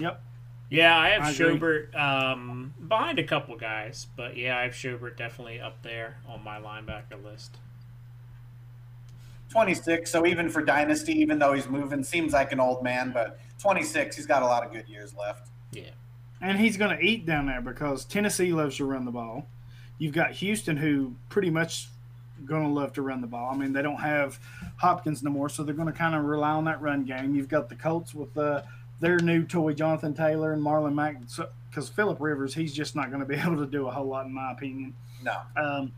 [0.00, 0.22] Yep.
[0.70, 1.58] Yeah, I have I agree.
[1.58, 6.44] Schobert um, behind a couple guys, but yeah, I have Schobert definitely up there on
[6.44, 7.56] my linebacker list.
[9.50, 10.10] 26.
[10.10, 14.16] So even for dynasty, even though he's moving, seems like an old man, but 26,
[14.16, 15.48] he's got a lot of good years left.
[15.72, 15.90] Yeah.
[16.40, 19.46] And he's going to eat down there because Tennessee loves to run the ball.
[19.98, 21.88] You've got Houston, who pretty much
[22.44, 23.50] going to love to run the ball.
[23.52, 24.38] I mean, they don't have
[24.76, 27.34] Hopkins no more, so they're going to kind of rely on that run game.
[27.34, 28.62] You've got the Colts with uh,
[29.00, 31.20] their new toy, Jonathan Taylor and Marlon Mack,
[31.70, 34.26] because Philip Rivers, he's just not going to be able to do a whole lot,
[34.26, 34.94] in my opinion.
[35.22, 35.36] No.
[35.56, 35.92] Um,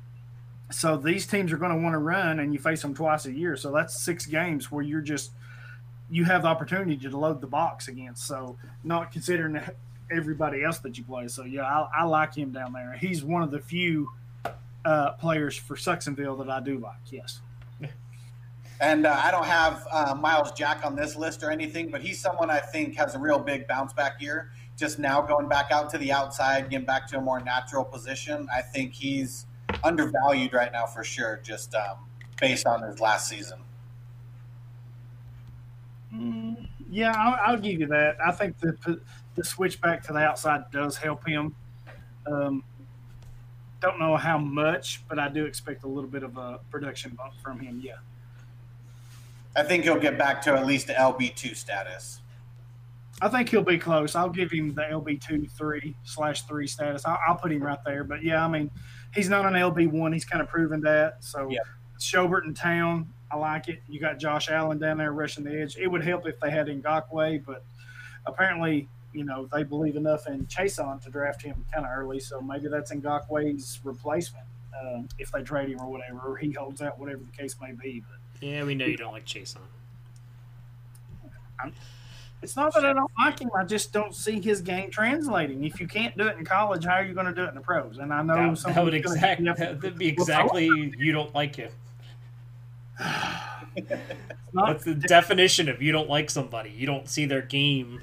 [0.70, 3.32] so these teams are going to want to run, and you face them twice a
[3.32, 3.56] year.
[3.56, 5.32] So that's six games where you're just
[6.10, 8.26] you have the opportunity to load the box against.
[8.26, 9.60] So not considering
[10.10, 11.28] everybody else that you play.
[11.28, 12.96] So yeah, I, I like him down there.
[13.00, 14.10] He's one of the few
[14.84, 16.98] uh, players for Sucksonville that I do like.
[17.10, 17.40] Yes.
[18.80, 22.18] And uh, I don't have uh, Myles Jack on this list or anything, but he's
[22.18, 24.50] someone I think has a real big bounce back year.
[24.78, 28.48] Just now going back out to the outside, getting back to a more natural position.
[28.54, 29.44] I think he's
[29.84, 31.98] undervalued right now for sure, just um,
[32.40, 33.60] based on his last season.
[36.14, 38.16] Mm, yeah, I'll, I'll give you that.
[38.24, 39.00] I think the
[39.36, 41.54] the switch back to the outside does help him.
[42.26, 42.64] Um,
[43.80, 47.34] don't know how much, but I do expect a little bit of a production bump
[47.42, 47.80] from him.
[47.82, 47.96] Yeah.
[49.56, 52.20] I think he'll get back to at least the LB two status.
[53.22, 54.14] I think he'll be close.
[54.14, 57.04] I'll give him the LB two three slash three status.
[57.04, 58.04] I'll, I'll, put him right there.
[58.04, 58.70] But yeah, I mean,
[59.14, 60.12] he's not an LB one.
[60.12, 61.22] He's kind of proven that.
[61.22, 61.58] So yeah.
[61.98, 63.82] Schobert in town, I like it.
[63.88, 65.76] You got Josh Allen down there rushing the edge.
[65.76, 67.62] It would help if they had Ngakoue, but
[68.26, 72.20] apparently, you know, they believe enough in Chaisson to draft him kind of early.
[72.20, 76.80] So maybe that's Ngakoue's replacement uh, if they trade him or whatever, or he holds
[76.80, 78.02] out, whatever the case may be.
[78.08, 79.58] But yeah, we know you don't like Chaisson.
[82.42, 83.50] It's not that I don't like him.
[83.54, 85.62] I just don't see his game translating.
[85.64, 87.54] If you can't do it in college, how are you going to do it in
[87.54, 87.98] the pros?
[87.98, 90.64] And I know that, that would exact, that'd be exactly
[90.96, 91.70] you don't like him.
[94.54, 96.70] That's the definition of you don't like somebody.
[96.70, 98.00] You don't see their game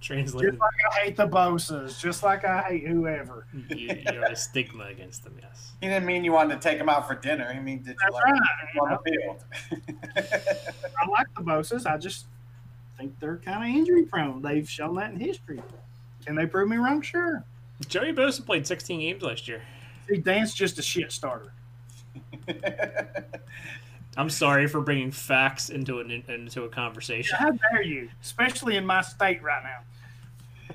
[0.00, 0.52] translated.
[0.52, 3.46] Just like I hate the Bosas, just like I hate whoever.
[3.68, 5.72] You, you have a stigma against them, yes.
[5.80, 7.52] He didn't mean you wanted to take him out for dinner.
[7.52, 8.42] He mean did you That's like right.
[8.72, 9.44] him on the field?
[11.00, 11.86] I like the Bosas.
[11.86, 12.26] I just
[12.96, 14.42] think they're kind of injury prone.
[14.42, 15.62] They've shown that in history.
[16.26, 17.00] Can they prove me wrong?
[17.00, 17.44] Sure.
[17.86, 19.62] Joey Bosa played 16 games last year.
[20.08, 21.52] See, Dan's just a shit starter.
[24.18, 27.36] I'm sorry for bringing facts into an into a conversation.
[27.38, 30.74] How dare you, especially in my state right now.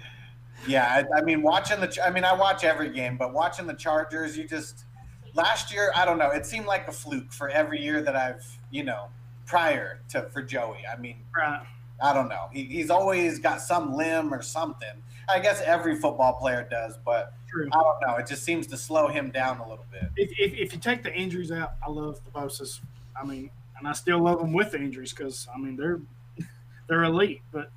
[0.66, 3.74] Yeah, I, I, mean, watching the, I mean, I watch every game, but watching the
[3.74, 4.86] Chargers, you just,
[5.34, 8.46] last year, I don't know, it seemed like a fluke for every year that I've,
[8.72, 9.10] you know,
[9.46, 10.80] prior to for Joey.
[10.90, 11.66] I mean, right.
[12.02, 12.48] I don't know.
[12.52, 15.04] He, he's always got some limb or something.
[15.28, 17.68] I guess every football player does, but True.
[17.72, 18.16] I don't know.
[18.16, 20.10] It just seems to slow him down a little bit.
[20.16, 22.82] If, if, if you take the injuries out, I love the Bosa's.
[23.20, 26.00] I mean, and I still love them with the injuries because I mean they're
[26.88, 27.72] they're elite, but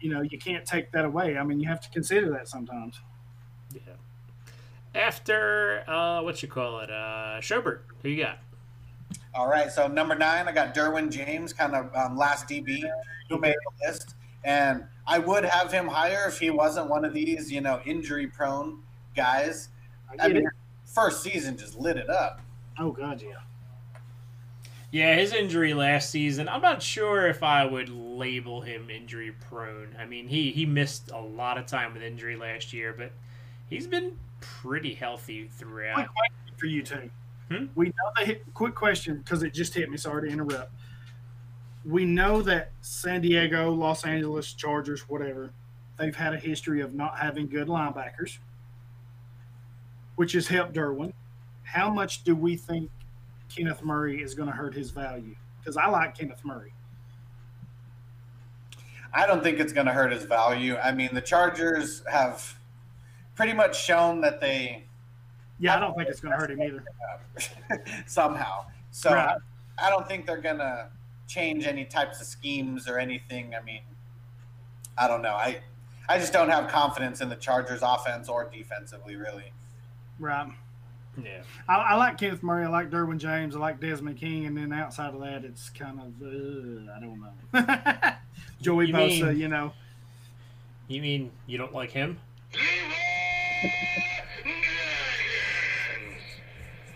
[0.00, 1.36] you know you can't take that away.
[1.38, 3.00] I mean you have to consider that sometimes.
[3.74, 3.80] Yeah.
[4.94, 8.38] After uh, what you call it, uh, Schobert, who you got?
[9.34, 12.82] All right, so number nine, I got Derwin James, kind of um, last DB
[13.30, 14.14] who made the list,
[14.44, 18.82] and I would have him higher if he wasn't one of these, you know, injury-prone
[19.16, 19.70] guys.
[20.10, 20.52] I, I mean, it.
[20.84, 22.42] first season just lit it up.
[22.78, 23.40] Oh God, yeah.
[24.92, 29.96] Yeah, his injury last season, I'm not sure if I would label him injury prone.
[29.98, 33.10] I mean, he, he missed a lot of time with injury last year, but
[33.70, 35.94] he's been pretty healthy throughout.
[35.94, 37.10] Quick question for you two.
[37.50, 37.64] Hmm?
[37.74, 38.52] We know that.
[38.52, 39.96] Quick question because it just hit me.
[39.96, 40.70] Sorry to interrupt.
[41.86, 45.52] We know that San Diego, Los Angeles Chargers, whatever,
[45.98, 48.38] they've had a history of not having good linebackers,
[50.16, 51.14] which has helped Derwin.
[51.62, 52.90] How much do we think
[53.54, 55.34] Kenneth Murray is going to hurt his value?
[55.58, 56.72] Because I like Kenneth Murray.
[59.14, 60.76] I don't think it's going to hurt his value.
[60.76, 62.56] I mean, the Chargers have
[63.34, 64.84] pretty much shown that they.
[65.58, 66.84] Yeah, I don't think it's going to hurt him either.
[68.06, 68.66] Somehow.
[68.90, 69.36] So Right.
[69.82, 70.88] I don't think they're going to
[71.28, 73.54] change any types of schemes or anything.
[73.54, 73.82] I mean,
[74.98, 75.34] I don't know.
[75.34, 75.60] I
[76.08, 79.52] I just don't have confidence in the Chargers offense or defensively, really.
[80.18, 80.50] Right.
[81.22, 81.42] Yeah.
[81.68, 82.64] I, I like Kenneth Murray.
[82.64, 83.54] I like Derwin James.
[83.56, 84.46] I like Desmond King.
[84.46, 88.12] And then outside of that, it's kind of, uh, I don't know.
[88.62, 89.72] Joey You Bosa, mean- you know.
[90.88, 92.18] You mean you don't like him?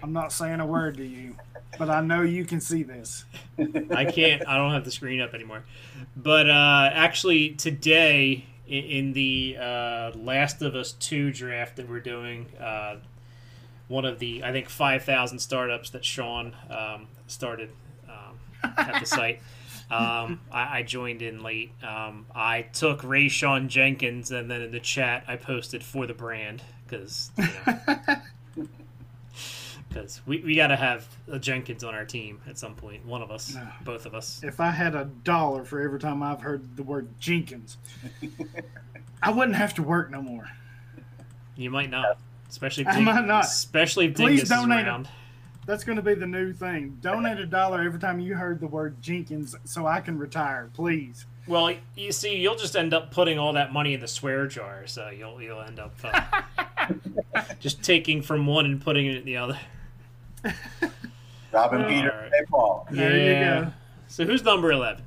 [0.02, 1.34] I'm not saying a word to you,
[1.78, 3.24] but I know you can see this.
[3.90, 4.46] I can't.
[4.46, 5.64] I don't have the screen up anymore.
[6.16, 12.00] But uh, actually, today in, in the uh, Last of Us Two draft that we're
[12.00, 12.96] doing, uh,
[13.88, 17.70] one of the I think five thousand startups that Sean um, started
[18.08, 18.38] um,
[18.76, 19.40] at the site.
[19.88, 21.70] Um, I, I joined in late.
[21.80, 26.60] Um, I took Rayshawn Jenkins, and then in the chat I posted for the brand
[26.88, 27.44] because you
[28.56, 28.66] know,
[29.88, 33.06] because we, we got to have a Jenkins on our team at some point.
[33.06, 33.66] One of us, No.
[33.84, 34.40] both of us.
[34.42, 37.76] If I had a dollar for every time I've heard the word Jenkins,
[39.22, 40.48] I wouldn't have to work no more.
[41.54, 42.18] You might not,
[42.48, 43.44] especially if I Ding- might not.
[43.44, 44.88] especially if Please Dingus donate it.
[44.88, 45.08] around.
[45.66, 46.96] That's going to be the new thing.
[47.00, 51.26] Donate a dollar every time you heard the word Jenkins so I can retire, please.
[51.48, 54.86] Well, you see, you'll just end up putting all that money in the swear jar,
[54.86, 59.36] so you'll you'll end up uh, just taking from one and putting it in the
[59.36, 59.58] other.
[61.52, 62.32] Robin Peter, alright.
[62.32, 62.86] Hey Paul.
[62.90, 63.72] There you go.
[64.08, 65.04] So who's number eleven?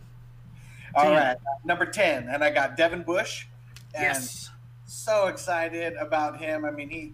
[0.95, 1.13] All Ten.
[1.13, 3.45] right, number ten, and I got Devin Bush,
[3.93, 4.49] and Yes.
[4.85, 6.65] so excited about him.
[6.65, 7.13] I mean, he,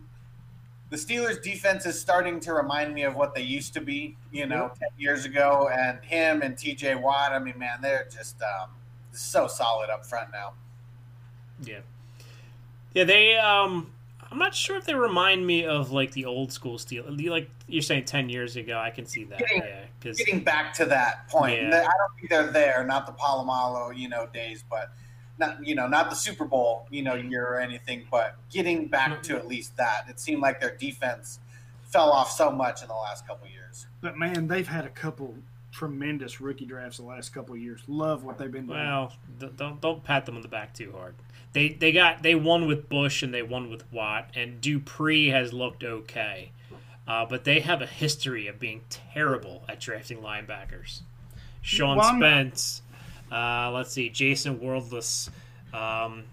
[0.95, 4.45] the Steelers' defense is starting to remind me of what they used to be, you
[4.45, 5.69] know, ten years ago.
[5.71, 6.95] And him and T.J.
[6.95, 7.33] Watt.
[7.33, 8.69] I mean, man, they're just um,
[9.11, 10.53] so solid up front now.
[11.61, 11.79] Yeah,
[12.93, 13.03] yeah.
[13.03, 13.91] They um,
[14.31, 17.05] I'm not sure if they remind me of like the old school steel.
[17.09, 19.39] Like you're saying, ten years ago, I can see that.
[19.39, 21.67] Getting- yeah, because Getting back to that point, Yeah.
[21.67, 22.85] I don't think they're there.
[22.85, 24.91] Not the Polamalu, you know, days, but.
[25.37, 29.21] Not you know, not the Super Bowl, you know, year or anything, but getting back
[29.23, 30.05] to at least that.
[30.09, 31.39] It seemed like their defense
[31.83, 33.85] fell off so much in the last couple years.
[34.01, 35.35] But man, they've had a couple
[35.71, 37.81] tremendous rookie drafts the last couple of years.
[37.87, 38.79] Love what they've been doing.
[38.79, 39.13] Well,
[39.57, 41.15] don't don't pat them on the back too hard.
[41.51, 45.51] They they got they won with Bush and they won with Watt and Dupree has
[45.51, 46.51] looked okay,
[47.07, 51.01] uh, but they have a history of being terrible at drafting linebackers.
[51.61, 52.81] Sean Well, I'm- Spence,
[53.31, 55.29] uh, let's see, Jason Worilds.
[55.73, 56.23] Um,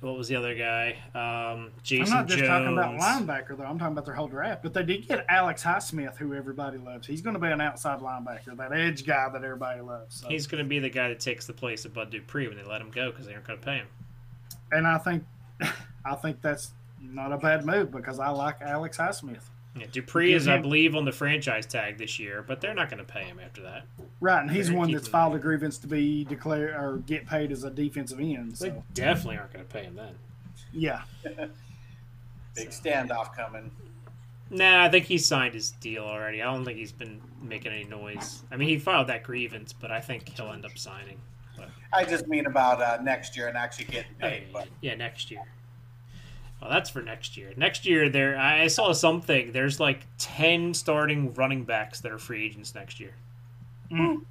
[0.00, 0.96] what was the other guy?
[1.14, 2.48] Um, Jason I'm not just Jones.
[2.48, 3.64] talking about linebacker though.
[3.64, 4.62] I'm talking about their whole draft.
[4.62, 7.06] But they did get Alex Highsmith, who everybody loves.
[7.06, 10.20] He's going to be an outside linebacker, that edge guy that everybody loves.
[10.20, 10.28] So.
[10.28, 12.64] He's going to be the guy that takes the place of Bud Dupree when they
[12.64, 13.86] let him go because they aren't going to pay him.
[14.70, 15.24] and I think,
[16.04, 19.42] I think that's not a bad move because I like Alex Highsmith.
[19.78, 22.88] Yeah, Dupree Give is, I believe, on the franchise tag this year, but they're not
[22.88, 23.84] going to pay him after that.
[24.20, 27.52] Right, and he's They're one that's filed a grievance to be declared or get paid
[27.52, 28.52] as a defensive end.
[28.52, 30.14] They So definitely aren't going to pay him then.
[30.72, 31.02] yeah,
[32.54, 33.70] Big standoff coming.
[34.48, 36.40] Nah, I think he signed his deal already.
[36.40, 38.44] I don't think he's been making any noise.
[38.50, 41.18] I mean, he filed that grievance, but I think he'll end up signing.
[41.92, 44.44] I just mean about uh, next year and actually getting paid.
[44.52, 45.42] But yeah, next year.
[46.60, 47.52] Well, that's for next year.
[47.56, 49.52] Next year, there I saw something.
[49.52, 53.14] There's like ten starting running backs that are free agents next year.
[53.90, 54.22] Mm.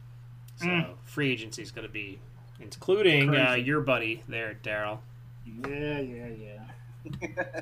[0.57, 0.95] So Mm.
[1.03, 2.19] free agency is going to be,
[2.59, 5.01] including uh, your buddy there, Darrell.
[5.45, 7.41] yeah, yeah, yeah.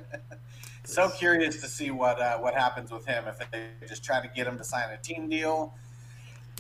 [0.85, 4.27] so curious to see what uh, what happens with him if they just try to
[4.33, 5.73] get him to sign a team deal.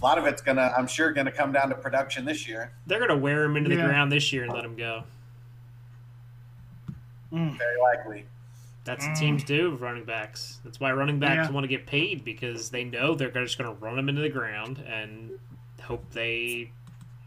[0.01, 2.73] A lot of it's gonna, I'm sure, gonna come down to production this year.
[2.87, 5.03] They're going to wear him into the ground this year and let him go.
[7.33, 7.57] Mm.
[7.57, 8.25] Very likely.
[8.85, 9.19] That's what Mm.
[9.19, 10.59] teams do with running backs.
[10.63, 11.51] That's why running backs Yeah.
[11.51, 14.29] want to get paid because they know they're just going to run them into the
[14.29, 15.39] ground and
[15.83, 16.71] hope they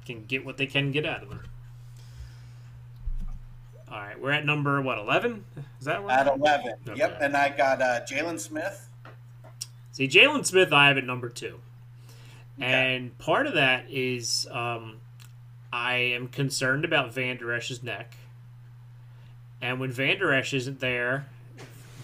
[0.05, 1.41] can get what they can get out of them.
[3.91, 5.45] All right, we're at number what eleven?
[5.79, 6.73] Is that At 11.
[6.89, 6.99] Okay.
[6.99, 7.19] Yep.
[7.21, 8.89] And I got uh, Jaylon Smith.
[9.93, 11.61] See, Jaylon Smith, I have at number two,
[12.61, 12.97] Okay.
[12.97, 14.97] and part of that is um,
[15.73, 18.15] I am concerned about Vander Esch's neck,
[19.61, 21.27] and when Vander Esch isn't there,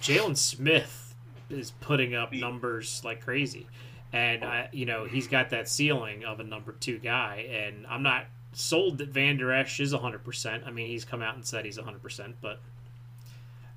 [0.00, 1.14] Jaylon Smith
[1.50, 3.66] is putting up numbers like crazy,
[4.12, 8.02] and I, you know, he's got that ceiling of a number two guy, and I'm
[8.02, 10.24] not sold that Vander Esch is 100.
[10.24, 12.60] percent I mean, he's come out and said he's 100, percent but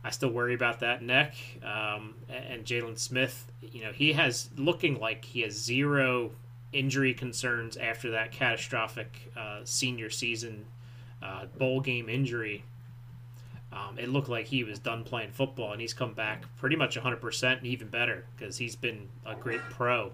[0.03, 1.35] I still worry about that neck.
[1.63, 6.31] Um, and and Jaylon Smith, you know, he has looking like he has zero
[6.71, 10.65] injury concerns after that catastrophic uh, senior season
[11.23, 12.63] uh, bowl game injury.
[13.75, 16.95] Um, it looked like he was done playing football, and he's come back pretty much
[16.97, 20.11] 100% and even better because he's been a great pro.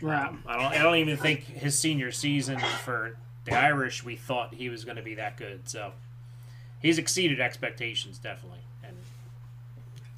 [0.00, 0.26] Right.
[0.28, 0.72] Um, I don't.
[0.80, 3.16] I don't even think his senior season for
[3.46, 5.68] the Irish, we thought he was going to be that good.
[5.68, 5.92] So
[6.80, 8.96] he's exceeded expectations definitely, and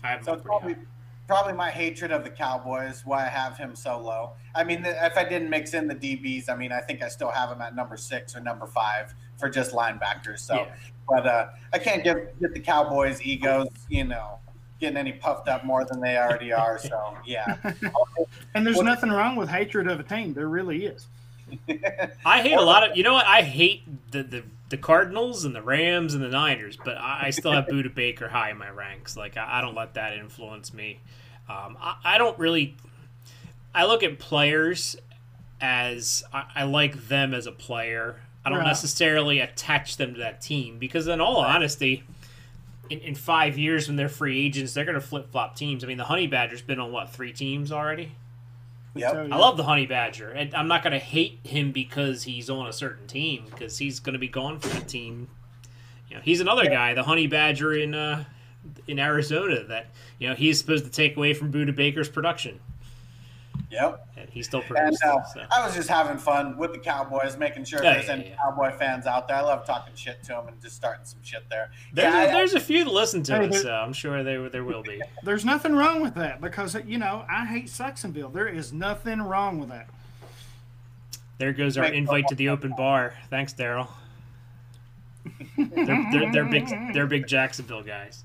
[0.05, 0.81] I have So it's probably, high.
[1.27, 4.33] probably my hatred of the Cowboys why I have him so low.
[4.55, 7.31] I mean, if I didn't mix in the DBs, I mean, I think I still
[7.31, 10.41] have him at number six or number five for just linebackers.
[10.41, 10.75] So, Yeah.
[11.09, 14.39] But uh, I can't get get the Cowboys' egos, you know,
[14.81, 16.79] getting any puffed up more than they already are.
[16.79, 17.57] So yeah,
[18.55, 20.35] And there's What- nothing wrong with hatred of a team.
[20.35, 21.07] There really is.
[22.25, 22.97] I hate a lot of.
[22.97, 23.27] You know what?
[23.27, 27.31] I hate the the, the Cardinals and the Rams and the Niners, but I, I
[27.31, 29.17] still have Budda Baker high in my ranks.
[29.17, 30.99] Like I, I don't let that influence me.
[31.49, 32.77] Um, I, I don't really.
[33.73, 34.97] I look at players
[35.61, 38.21] as I, I like them as a player.
[38.47, 38.67] I don't Right.
[38.69, 42.05] necessarily attach them to that team because, in all honesty,
[42.89, 45.83] in, in five years when they're free agents, they're going to flip flop teams.
[45.83, 48.13] I mean, the Honey Badger's been on what three teams already?
[48.95, 49.13] Yep.
[49.13, 52.49] So, I love the Honey Badger, and I'm not going to hate him because he's
[52.49, 55.29] on a certain team because he's going to be gone from the team.
[56.09, 58.25] You know, he's another guy, the Honey Badger in uh,
[58.87, 59.89] in Arizona, that
[60.21, 62.61] you know he's supposed to take away from Budda Baker's production,
[63.71, 64.07] yep.
[64.17, 65.03] and he still And produced.
[65.05, 65.43] uh, so.
[65.51, 68.37] I was just having fun with the Cowboys, making sure Yeah, there's yeah, any yeah.
[68.37, 69.37] Cowboy fans out there.
[69.37, 71.71] I love talking shit to them and just starting some shit there.
[71.93, 74.23] There's, yeah, a, I- there's a few that listen to Hey, it, so I'm sure
[74.23, 75.01] there there will be.
[75.23, 78.33] There's nothing wrong with that because you know I hate Saxonville.
[78.33, 79.89] There is nothing wrong with that.
[81.39, 83.13] There goes our Make- invite to the open bar.
[83.31, 83.89] Thanks, Darrell.
[85.59, 86.69] they're, they're, they're big.
[86.95, 88.23] They're big Jacksonville guys.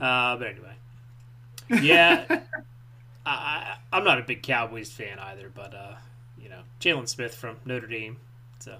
[0.00, 2.40] Uh, but anyway, yeah,
[3.26, 5.50] I, I, I'm not a big Cowboys fan either.
[5.54, 5.94] But uh,
[6.40, 8.16] you know, Jaylon Smith from Notre Dame.
[8.60, 8.76] So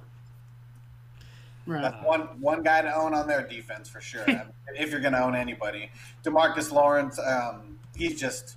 [1.67, 1.83] Right.
[1.83, 4.23] That's one one guy to own on their defense for sure.
[4.29, 5.91] I mean, if you're going to own anybody,
[6.25, 8.57] DeMarcus Lawrence, um, he's just.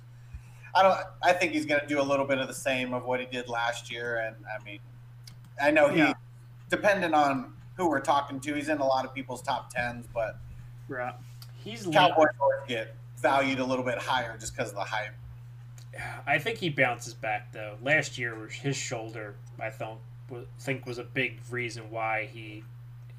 [0.72, 1.00] I don't.
[1.20, 3.26] I think he's going to do a little bit of the same of what he
[3.26, 4.78] did last year, and I mean,
[5.60, 6.12] I know he, Yeah.
[6.68, 10.36] depending on who we're talking to, he's in a lot of people's top tens, but
[10.86, 11.14] Right.
[11.64, 11.94] he's late.
[11.94, 15.14] Cowboys always get valued a little bit higher just because of the hype.
[16.26, 17.76] I think he bounces back though.
[17.82, 22.64] Last year, his shoulder, I wa- think was a big reason why he.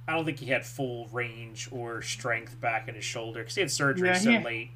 [0.07, 3.61] I don't think he had full range or strength back in his shoulder because he
[3.61, 4.71] had surgery Yeah, so late.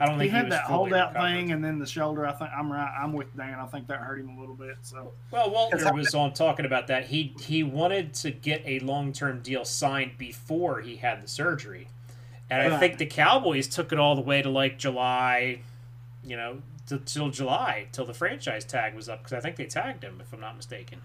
[0.00, 1.28] I don't He think he, had that holdout recovered.
[1.34, 2.26] thing and then the shoulder.
[2.26, 2.92] I think I'm right.
[3.00, 3.54] I'm with Dan.
[3.58, 4.76] I think that hurt him a little bit.
[4.82, 7.06] So Well, Walter was on talking about that.
[7.06, 11.88] He he wanted to get a long term deal signed before he had the surgery,
[12.50, 15.60] and I think the Cowboys took it all the way to like July,
[16.24, 20.02] you know, till July till the franchise tag was up because I think they tagged
[20.04, 21.02] him if I'm not mistaken.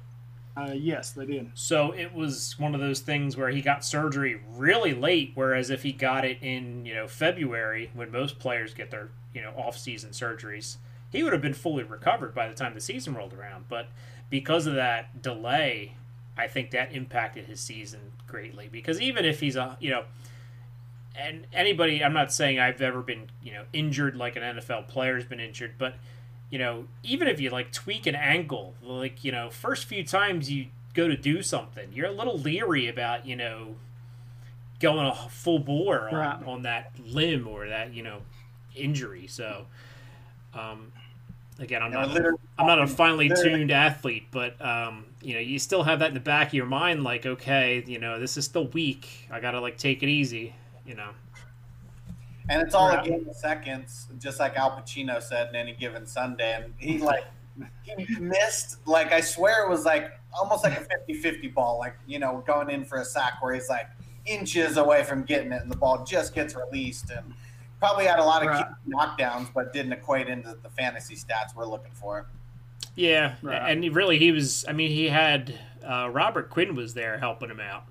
[0.55, 1.51] uh, yes, they did.
[1.53, 5.83] So it was one of those things where he got surgery really late, whereas if
[5.83, 9.77] he got it in you know February when most players get their you know off
[9.77, 10.77] season surgeries,
[11.11, 13.65] he would have been fully recovered by the time the season rolled around.
[13.69, 13.87] But
[14.29, 15.93] because of that delay,
[16.37, 18.67] I think that impacted his season greatly.
[18.71, 20.05] Because even if he's a you know,
[21.17, 25.25] and anybody, I'm not saying I've ever been you know injured like an NFL player's
[25.25, 25.95] been injured, but
[26.49, 30.49] you know, even if you like tweak an ankle, like, you know, first few times
[30.49, 33.75] you go to do something, you're a little leery about, you know,
[34.79, 36.43] going a full bore on, Right.
[36.45, 38.21] on that limb or that, you know,
[38.75, 39.27] injury.
[39.27, 39.65] So,
[40.53, 40.91] um,
[41.59, 45.59] again, I'm not, literally- I'm not a finely tuned athlete, but, um, you know, you
[45.59, 48.45] still have that in the back of your mind, like, okay, you know, this is
[48.45, 49.27] still weak.
[49.31, 50.53] I got to, like, take it easy,
[50.87, 51.09] you know.
[52.49, 53.05] And it's all Right.
[53.05, 56.53] a game of seconds, just like Al Pacino said in any given Sunday.
[56.63, 57.25] And he like
[57.83, 62.19] he missed like I swear it was like almost like a 50-50 ball, like you
[62.19, 63.87] know, going in for a sack where he's like
[64.25, 67.33] inches away from getting it and the ball just gets released and
[67.79, 68.65] probably had a lot of Right.
[68.87, 72.25] knockdowns but didn't equate into the fantasy stats we're looking for.
[72.95, 73.71] Yeah, Right.
[73.71, 74.65] and really he was.
[74.67, 75.53] I mean, he had
[75.85, 77.83] uh, Robert Quinn was there helping him out.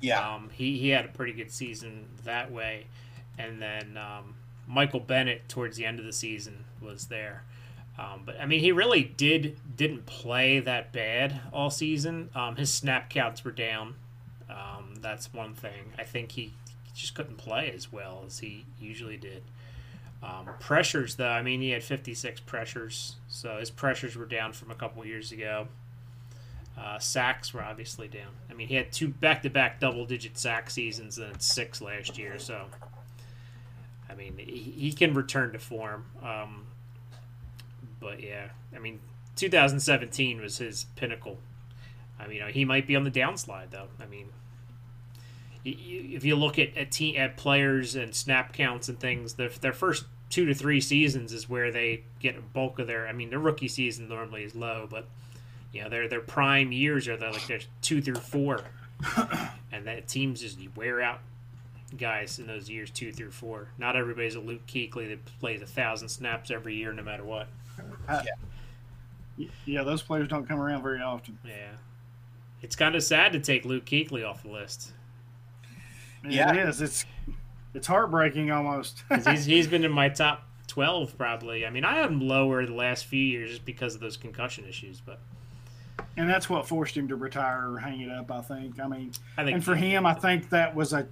[0.00, 0.34] Yeah.
[0.34, 2.86] Um, he he had a pretty good season that way,
[3.38, 4.34] and then um,
[4.66, 7.44] Michael Bennett towards the end of the season was there.
[7.98, 12.30] Um, but I mean, he really did didn't play that bad all season.
[12.34, 13.94] Um, his snap counts were down.
[14.48, 15.92] Um, that's one thing.
[15.98, 16.52] I think he
[16.94, 19.42] just couldn't play as well as he usually did.
[20.22, 24.70] Um, pressures, though, I mean, he had 56 pressures, so his pressures were down from
[24.70, 25.68] a couple years ago.
[26.78, 28.30] Uh, sacks were obviously down.
[28.50, 32.38] I mean, he had two back-to-back double-digit sack seasons and six last year.
[32.38, 32.66] So,
[34.08, 36.06] I mean, he, he can return to form.
[36.22, 36.66] Um,
[38.00, 39.00] but yeah, I mean,
[39.36, 41.38] 2017 was his pinnacle.
[42.18, 43.88] I mean, you know, he might be on the downslide though.
[44.00, 44.28] I mean,
[45.64, 50.04] if you look at at, at players and snap counts and things, their their first
[50.30, 53.06] two to three seasons is where they get a bulk of their.
[53.06, 55.06] I mean, their rookie season normally is low, but
[55.72, 58.62] you know their their prime years are the, like their two through four,
[59.72, 61.20] and that teams just wear out
[61.96, 63.68] guys in those years two through four.
[63.78, 67.48] Not everybody's a Luke Kuechly that plays a thousand snaps every year, no matter what.
[68.08, 68.22] Uh,
[69.38, 71.38] y- Yeah, those players don't come around very often.
[71.44, 71.72] Yeah,
[72.62, 74.92] it's kind of sad to take Luke Kuechly off the list.
[76.28, 76.52] Yeah.
[76.68, 76.80] is.
[76.82, 77.04] It's
[77.74, 79.02] It's heartbreaking almost.
[79.26, 81.64] he's he's been in my top twelve probably.
[81.64, 84.64] I mean, I had him lower the last few years just because of those concussion
[84.68, 85.20] issues, but
[86.16, 88.30] and that's what forced him to retire or hang it up.
[88.30, 88.80] I think.
[88.80, 91.06] I mean, I think and for him, I think that was a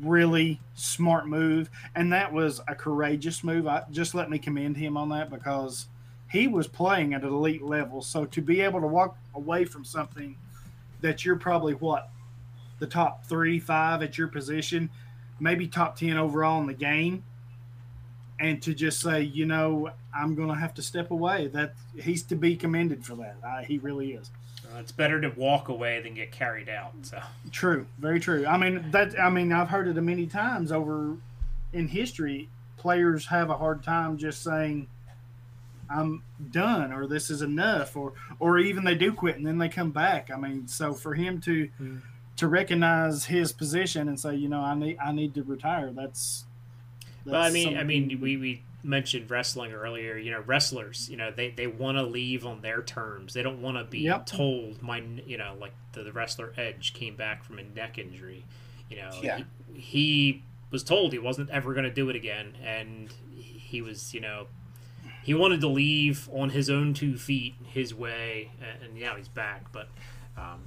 [0.00, 3.66] really smart move, and that was a courageous move.
[3.66, 5.86] I just let me commend him on that because
[6.30, 8.02] he was playing at an elite level.
[8.02, 10.36] So to be able to walk away from something
[11.00, 12.10] that you're probably what
[12.78, 14.90] the top three, five at your position,
[15.40, 17.24] maybe top ten overall in the game,
[18.40, 21.48] and to just say, you know, I'm going to have to step away.
[21.48, 23.36] That he's to be commended for that.
[23.44, 24.30] Uh, he really is.
[24.74, 26.92] uh, it's better to walk away than get carried out.
[27.02, 27.20] So
[27.52, 28.46] True, very true.
[28.46, 29.18] I mean that.
[29.18, 31.16] I mean I've heard it a many times over
[31.72, 32.48] in history.
[32.76, 34.86] Players have a hard time just saying,
[35.90, 39.68] "I'm done" or "This is enough," or or even they do quit and then they
[39.68, 40.30] come back.
[40.32, 41.96] I mean, so for him to Hmm.
[42.36, 45.90] to recognize his position and say, you know, I need I need to retire.
[45.92, 46.44] That's.
[47.24, 50.16] But I mean, I mean, we, we mentioned wrestling earlier.
[50.16, 53.34] You know, wrestlers, you know, they, they want to leave on their terms.
[53.34, 54.26] They don't want to be Yep.
[54.26, 54.82] told.
[54.82, 58.44] My, you know, like the, the wrestler Edge came back from a neck injury.
[58.90, 59.42] You know, Yeah.
[59.74, 64.14] he, he was told he wasn't ever going to do it again, and he was,
[64.14, 64.46] you know,
[65.22, 69.28] he wanted to leave on his own two feet, his way, and, and now he's
[69.28, 69.70] back.
[69.72, 69.88] But
[70.38, 70.60] um,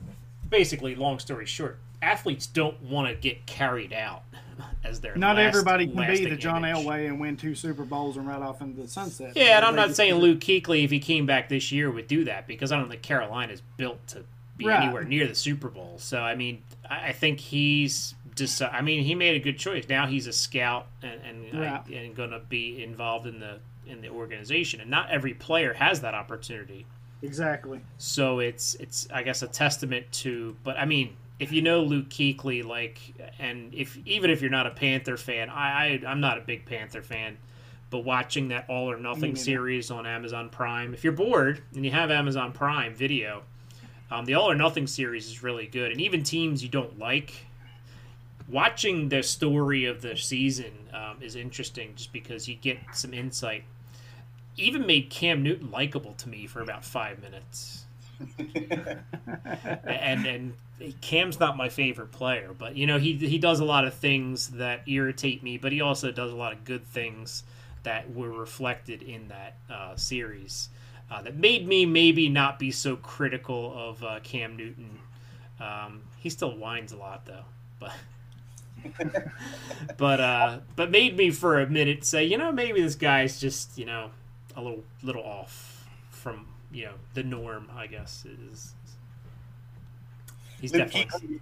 [0.50, 4.24] basically, long story short, athletes don't want to get carried out
[4.84, 6.86] as their Not last- everybody can be the John image.
[6.86, 9.34] Elway and win two Super Bowls and ride off into the sunset.
[9.36, 12.24] Yeah, and I'm not saying Luke Kuechly, if he came back this year, would do
[12.26, 14.24] that because I don't think Carolina's built to
[14.58, 14.84] be Right.
[14.84, 15.96] anywhere near the Super Bowl.
[15.98, 18.62] So I mean, I, I think he's just.
[18.62, 19.86] I mean, he made a good choice.
[19.90, 21.86] Now he's a scout and and, Right.
[21.90, 26.02] and going to be involved in the in the organization, and not every player has
[26.02, 26.86] that opportunity.
[27.24, 27.82] Exactly.
[27.98, 30.56] So it's it's I guess a testament to.
[30.64, 33.00] But I mean, if you know Luke Kuechly, like,
[33.40, 36.68] and if even if you're not a Panther fan, I, I I'm not a big
[36.68, 37.36] Panther fan,
[37.90, 41.90] but watching that All or Nothing series on Amazon Prime, if you're bored and you
[41.90, 43.42] have Amazon Prime Video,
[44.12, 47.34] um, the All or Nothing series is really good, and even teams you don't like.
[48.48, 53.64] Watching the story of the season um, is interesting, just because you get some insight.
[54.58, 57.86] Even made Cam Newton likable to me for about five minutes
[59.86, 60.54] and and
[61.02, 64.50] Cam's not my favorite player, but you know he he does a lot of things
[64.52, 67.44] that irritate me, but he also does a lot of good things
[67.84, 70.70] that were reflected in that uh, series
[71.10, 75.00] uh, that made me maybe not be so critical of uh, Cam Newton.
[75.60, 77.46] Um, he still whines a lot though,
[77.80, 77.92] but.
[79.98, 83.78] but uh, but made me for a minute say, you know, maybe this guy's just
[83.78, 84.10] you know
[84.56, 87.70] a little little off from you know the norm.
[87.76, 88.74] I guess is
[90.60, 91.40] he's Luke definitely Kuechly,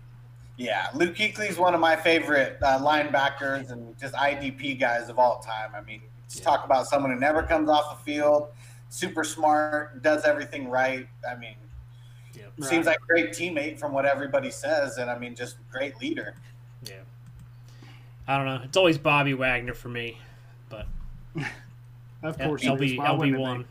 [0.57, 5.39] yeah, Luke Kuechly's one of my favorite uh, linebackers and just IDP guys of all
[5.39, 5.71] time.
[5.75, 8.49] I mean, just talk about someone who never comes off the field,
[8.89, 11.07] super smart, does everything right.
[11.29, 11.55] I mean,
[12.35, 12.51] Yep.
[12.69, 16.35] seems like a great teammate from what everybody says, and I mean, just great leader.
[16.85, 16.95] yeah.
[18.27, 18.61] I don't know.
[18.63, 20.19] It's always Bobby Wagner for me,
[20.69, 20.85] but
[22.21, 22.71] Of course, it is.
[22.71, 23.65] LB Why LB one.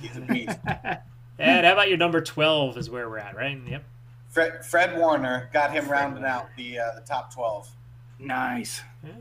[0.00, 0.58] He's a beast.
[1.42, 2.76] And how about your number twelve?
[2.76, 3.58] Is where we're at, right?
[3.66, 3.82] Yep.
[4.28, 7.66] Fred, Fred Warner got him rounding out the uh, the top twelve.
[8.18, 8.82] Nice.
[9.02, 9.12] Yeah.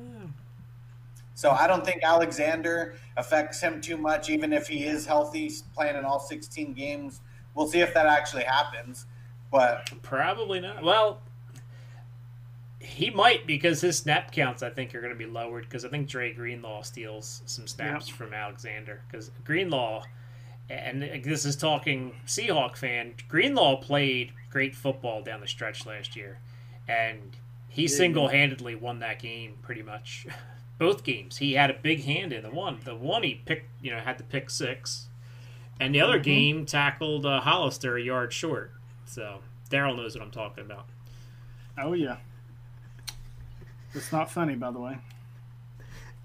[1.39, 5.95] So I don't think Alexander affects him too much, even if he is healthy, playing
[5.95, 7.21] in all 16 games.
[7.55, 9.05] We'll see if that actually happens.
[9.49, 10.83] But Probably not.
[10.83, 11.21] Well,
[12.81, 15.87] he might because his snap counts I think are going to be lowered because I
[15.87, 20.03] think Dre Greenlaw steals some snaps from Alexander because Greenlaw,
[20.69, 23.13] and this is talking Seahawk fan.
[23.27, 26.39] Greenlaw played great football down the stretch last year,
[26.87, 27.35] and
[27.67, 30.27] he single handedly won that game pretty much.
[30.77, 32.79] Both games he had a big hand in the one.
[32.85, 35.07] The one he picked, you know, had to pick six,
[35.79, 36.23] and the other Mhm.
[36.23, 38.71] game tackled uh, Hollister a yard short.
[39.05, 39.39] So
[39.69, 40.85] Darrell knows what I'm talking about.
[41.77, 42.17] Oh yeah.
[43.93, 44.97] It's not funny, by the way.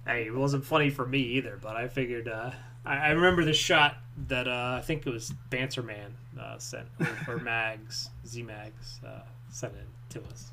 [0.07, 2.29] Hey, it wasn't funny for me either, but I figured.
[2.29, 2.51] Uh,
[2.85, 3.97] I, I remember the shot
[4.29, 9.21] that uh, I think it was Banterman uh, sent or, or Mags Z Mags uh,
[9.51, 10.51] sent it to us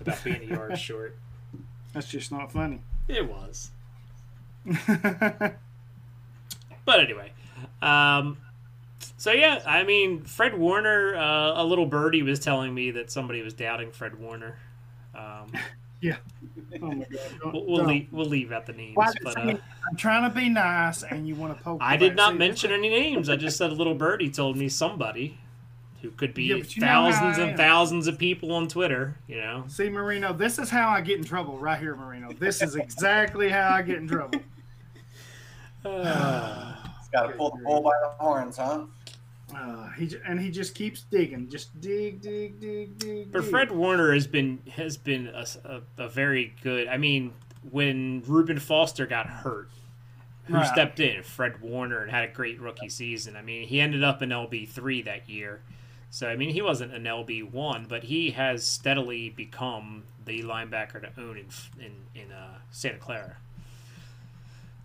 [0.00, 1.16] about being a yard short.
[1.92, 2.80] That's just not funny.
[3.06, 3.70] It was,
[4.88, 5.58] but
[6.88, 7.32] anyway.
[7.82, 8.38] Um,
[9.16, 11.14] so yeah, I mean, Fred Warner.
[11.14, 14.56] Uh, a little birdie was telling me that somebody was doubting Fred Warner.
[15.14, 15.52] Um,
[16.82, 17.52] oh my god.
[17.52, 19.34] We'll we'll leave, we'll leave out the names, Why- but.
[19.34, 19.56] see, Uh,
[19.88, 21.78] I'm trying to be nice, and you want to poke.
[21.82, 23.28] I did not mention any names.
[23.28, 25.38] I just said a little birdie told me somebody
[26.02, 29.16] who could be Yeah, but you know how thousands and thousands of people on Twitter.
[29.26, 32.32] You know, See, Marino, this is how I get in trouble right here, Marino.
[32.32, 34.40] This is exactly how I get in trouble.
[35.86, 38.84] It's got to pull the bull by the horns, huh?
[39.54, 43.32] Uh, he and he just keeps digging, just dig, dig, dig, dig.
[43.32, 43.50] But dig.
[43.50, 46.88] Fred Warner has been has been a, a, a very good.
[46.88, 47.32] I mean,
[47.70, 49.70] when Reuben Foster got hurt,
[50.46, 50.66] who Right.
[50.66, 51.22] stepped in?
[51.22, 53.36] Fred Warner and had a great rookie season.
[53.36, 55.60] I mean, he ended up in LB three that year.
[56.10, 61.00] So I mean, he wasn't an LB one, but he has steadily become the linebacker
[61.00, 61.46] to own in
[61.84, 63.36] in, in uh, Santa Clara.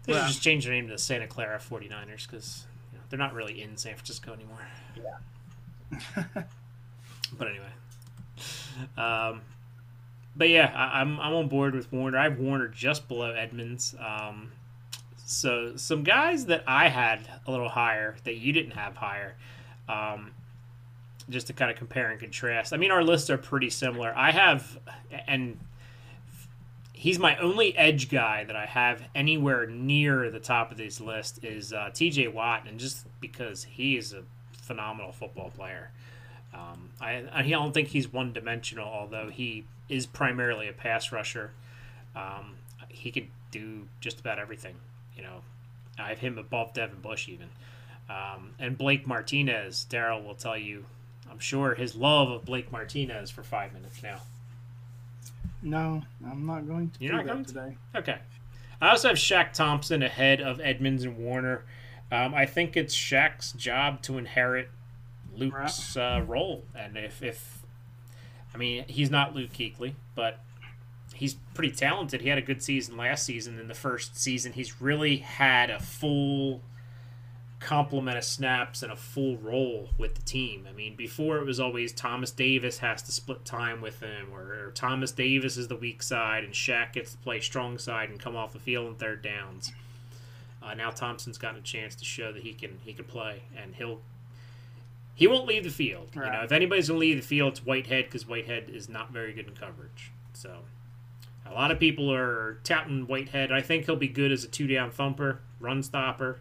[0.05, 2.65] They should just change their name to the Santa Clara 49ers because
[3.09, 4.67] they're not really in San Francisco anymore.
[4.95, 6.23] Yeah.
[7.37, 7.71] but anyway,
[8.97, 9.41] um,
[10.35, 12.17] but yeah, I, I'm I'm on board with Warner.
[12.17, 13.95] I have Warner just below Edmunds.
[13.99, 14.51] Um,
[15.25, 19.35] so some guys that I had a little higher that you didn't have higher.
[19.87, 20.31] Um,
[21.29, 22.73] just to kind of compare and contrast.
[22.73, 24.11] I mean, our lists are pretty similar.
[24.15, 24.79] I have,
[25.27, 25.59] and
[26.99, 31.45] he's my only edge guy that I have anywhere near the top of this list
[31.45, 32.27] is uh, T.J.
[32.27, 34.23] Watt, and just because he is a
[34.61, 35.91] phenomenal football player.
[36.53, 41.51] Um, I, I don't think he's one dimensional, although he is primarily a pass rusher.
[42.17, 42.55] Um,
[42.89, 44.75] he could do just about everything.
[45.15, 45.41] You know,
[45.97, 47.47] I have him above Devin Bush even.
[48.09, 50.83] Um, and Blake Martinez, Darrell will tell you,
[51.31, 54.19] I'm sure his love of Blake Martinez for five minutes now.
[55.61, 57.53] No, I'm not going to You're do not going to?
[57.53, 57.77] today.
[57.95, 58.17] Okay.
[58.81, 61.65] I also have Shaq Thompson ahead of Edmunds and Warner.
[62.11, 64.69] Um, I think it's Shaq's job to inherit
[65.35, 67.59] Luke's uh, role, and if, if
[68.53, 70.39] I mean he's not Luke Kuechly, but
[71.13, 72.21] he's pretty talented.
[72.21, 73.59] He had a good season last season.
[73.59, 76.61] In the first season, he's really had a full
[77.59, 80.65] complement of snaps and a full role with the team.
[80.69, 84.67] I mean, before it was always Thomas Davis has to split time with him, or,
[84.67, 88.19] or Thomas Davis is the weak side and Shaq gets to play strong side and
[88.19, 89.73] come off the field in third downs.
[90.61, 93.75] Uh, now Thompson's gotten a chance to show that he can he can play, and
[93.75, 94.01] he'll
[95.15, 96.09] he won't leave the field.
[96.15, 99.33] You know, if anybody's gonna leave the field, it's Whitehead because Whitehead is not very
[99.33, 100.11] good in coverage.
[100.33, 100.59] So
[101.45, 103.51] a lot of people are touting Whitehead.
[103.51, 106.39] I think he'll be good as a two down thumper, run stopper.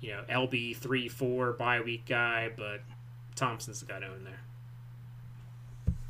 [0.00, 2.80] You know, LB three four bye week guy, but
[3.34, 4.40] Thompson's the guy to own there.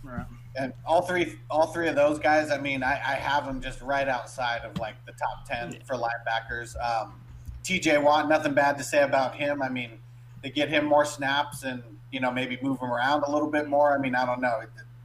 [0.03, 0.27] Right.
[0.57, 2.51] And all three, all three of those guys.
[2.51, 5.79] I mean, I, I have them just right outside of like the top ten Yeah.
[5.87, 6.75] for linebackers.
[6.83, 7.15] Um,
[7.63, 7.99] T.J.
[7.99, 9.61] Watt, nothing bad to say about him.
[9.63, 9.99] I mean,
[10.43, 13.69] they get him more snaps and you know maybe move him around a little bit
[13.69, 13.95] more.
[13.97, 14.61] I mean, I don't know.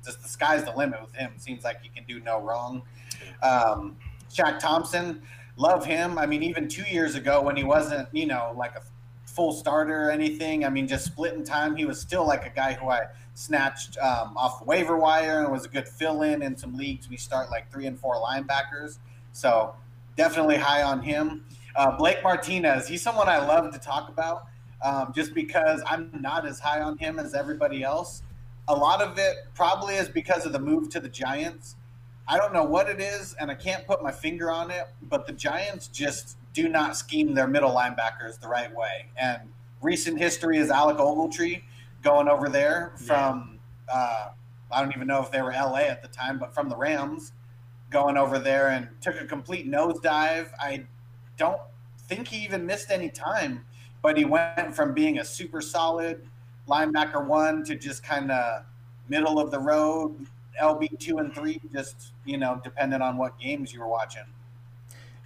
[0.06, 1.32] Just the sky's the limit with him.
[1.38, 2.82] Seems like he can do no wrong.
[3.42, 3.98] Um,
[4.34, 5.22] Shaq Thompson,
[5.56, 6.18] love him.
[6.18, 8.82] I mean, even two years ago when he wasn't, you know, like a
[9.26, 10.66] full starter or anything.
[10.66, 14.38] I mean, just splitting time, he was still like a guy who I snatched um,
[14.38, 17.10] off the waiver wire and was a good fill in in some leagues.
[17.10, 19.00] We start like three and four linebackers.
[19.32, 19.76] So
[20.16, 21.46] definitely high on him.
[21.76, 24.44] Uh, Blake Martinez, he's someone I love to talk about
[24.84, 28.22] um, just because I'm not as high on him as everybody else.
[28.68, 31.76] A lot of it probably is because of the move to the Giants.
[32.28, 35.28] I don't know what it is, and I can't put my finger on it, but
[35.28, 39.08] the Giants just do not scheme their middle linebackers the right way.
[39.18, 39.42] And
[39.82, 41.64] recent history is Alec Ogletree
[42.02, 43.60] going over there from,
[43.92, 44.30] uh,
[44.72, 47.34] I don't even know if they were LA at the time, but from the Rams,
[47.90, 50.50] going over there and took a complete nosedive.
[50.60, 50.86] I
[51.38, 51.62] don't
[52.08, 53.66] think he even missed any time,
[54.02, 56.28] but he went from being a super solid
[56.68, 58.64] linebacker one to just kind of
[59.10, 60.28] middle of the road
[60.62, 64.24] LB two and three, just you know, depending on what games you were watching.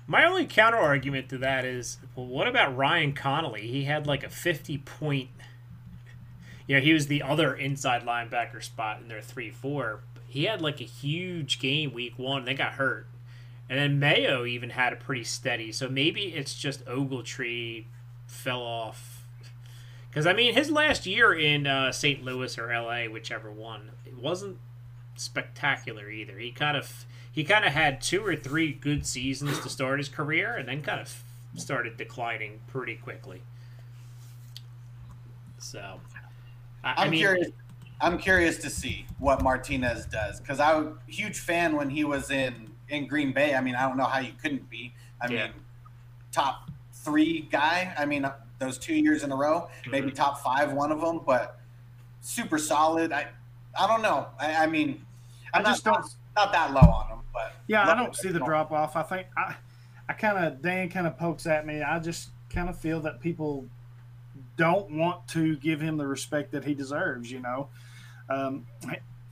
[0.09, 3.67] My only counter argument to that is, well, what about Ryan Connelly?
[3.67, 5.29] He had like a 50 point.
[6.65, 9.99] You know, he was the other inside linebacker spot in their 3 4.
[10.27, 12.45] He had like a huge game week one.
[12.45, 13.07] They got hurt.
[13.69, 15.73] And then Mayo even had a pretty steady.
[15.73, 17.85] So maybe it's just Ogletree
[18.25, 19.25] fell off.
[20.09, 22.23] Because, I mean, his last year in uh, St.
[22.23, 24.57] Louis or LA, whichever one, it wasn't
[25.19, 26.37] spectacular either.
[26.37, 30.09] He kind of he kind of had two or three good seasons to start his
[30.09, 31.23] career, and then kind of
[31.55, 33.41] started declining pretty quickly.
[35.59, 35.99] So,
[36.83, 37.49] I, I'm mean, curious.
[37.99, 42.29] I'm curious to see what Martinez does because I'm a huge fan when he was
[42.31, 43.55] in in Green Bay.
[43.55, 44.93] I mean, I don't know how you couldn't be.
[45.21, 45.47] I Yeah.
[45.47, 45.53] mean,
[46.31, 47.93] top three guy.
[47.97, 48.29] I mean,
[48.59, 50.15] those two years in a row, maybe Mhm.
[50.15, 51.59] top five, one of them, but
[52.21, 53.11] super solid.
[53.11, 53.29] I
[53.79, 54.27] I don't know.
[54.39, 55.05] I, I mean,
[55.53, 58.39] I just not, don't- not that low on him, but Yeah, I don't see the
[58.39, 58.95] drop off.
[58.95, 59.55] I think I,
[60.09, 61.81] I kind of Dan kind of pokes at me.
[61.81, 63.65] I just kind of feel that people
[64.55, 67.31] don't want to give him the respect that he deserves.
[67.31, 67.67] You know,
[68.29, 68.65] um,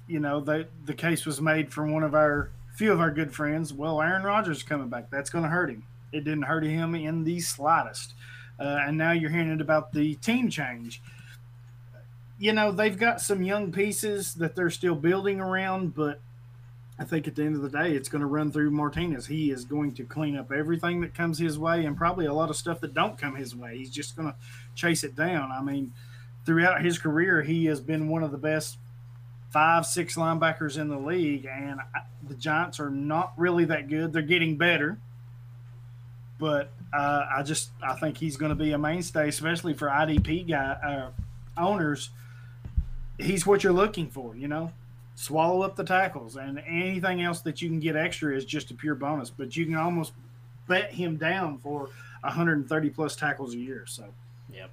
[0.07, 3.33] you know the the case was made from one of our few of our good
[3.33, 3.73] friends.
[3.73, 5.09] Well, Aaron Rodgers coming back.
[5.09, 5.83] That's going to hurt him.
[6.11, 8.13] It didn't hurt him in the slightest.
[8.59, 11.01] Uh, and now you're hearing it about the team change.
[12.37, 16.19] You know, they've got some young pieces that they're still building around, but
[16.99, 19.27] I think at the end of the day, it's going to run through Martinez.
[19.27, 22.49] He is going to clean up everything that comes his way and probably a lot
[22.49, 23.77] of stuff that don't come his way.
[23.77, 24.35] He's just going to
[24.75, 25.51] chase it down.
[25.51, 25.93] I mean,
[26.45, 28.77] throughout his career, he has been one of the best
[29.55, 31.79] five, six linebackers in the league, and
[32.27, 34.13] the Giants are not really that good.
[34.13, 34.97] They're getting better,
[36.39, 40.49] but uh, I just I think he's going to be a mainstay, especially for IDP
[40.49, 41.11] guy uh,
[41.57, 42.09] owners.
[43.17, 44.71] He's what you're looking for, you know.
[45.15, 48.73] Swallow up the tackles, and anything else that you can get extra is just a
[48.73, 49.29] pure bonus.
[49.29, 50.13] But you can almost
[50.67, 51.89] bet him down for
[52.21, 53.85] 130 plus tackles a year.
[53.87, 54.05] So,
[54.51, 54.71] yep.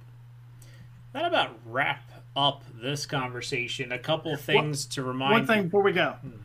[1.13, 2.03] That about wrap
[2.35, 3.91] up this conversation.
[3.91, 5.31] A couple things to remind.
[5.31, 6.15] One thing before we go.
[6.25, 6.37] Mm-hmm.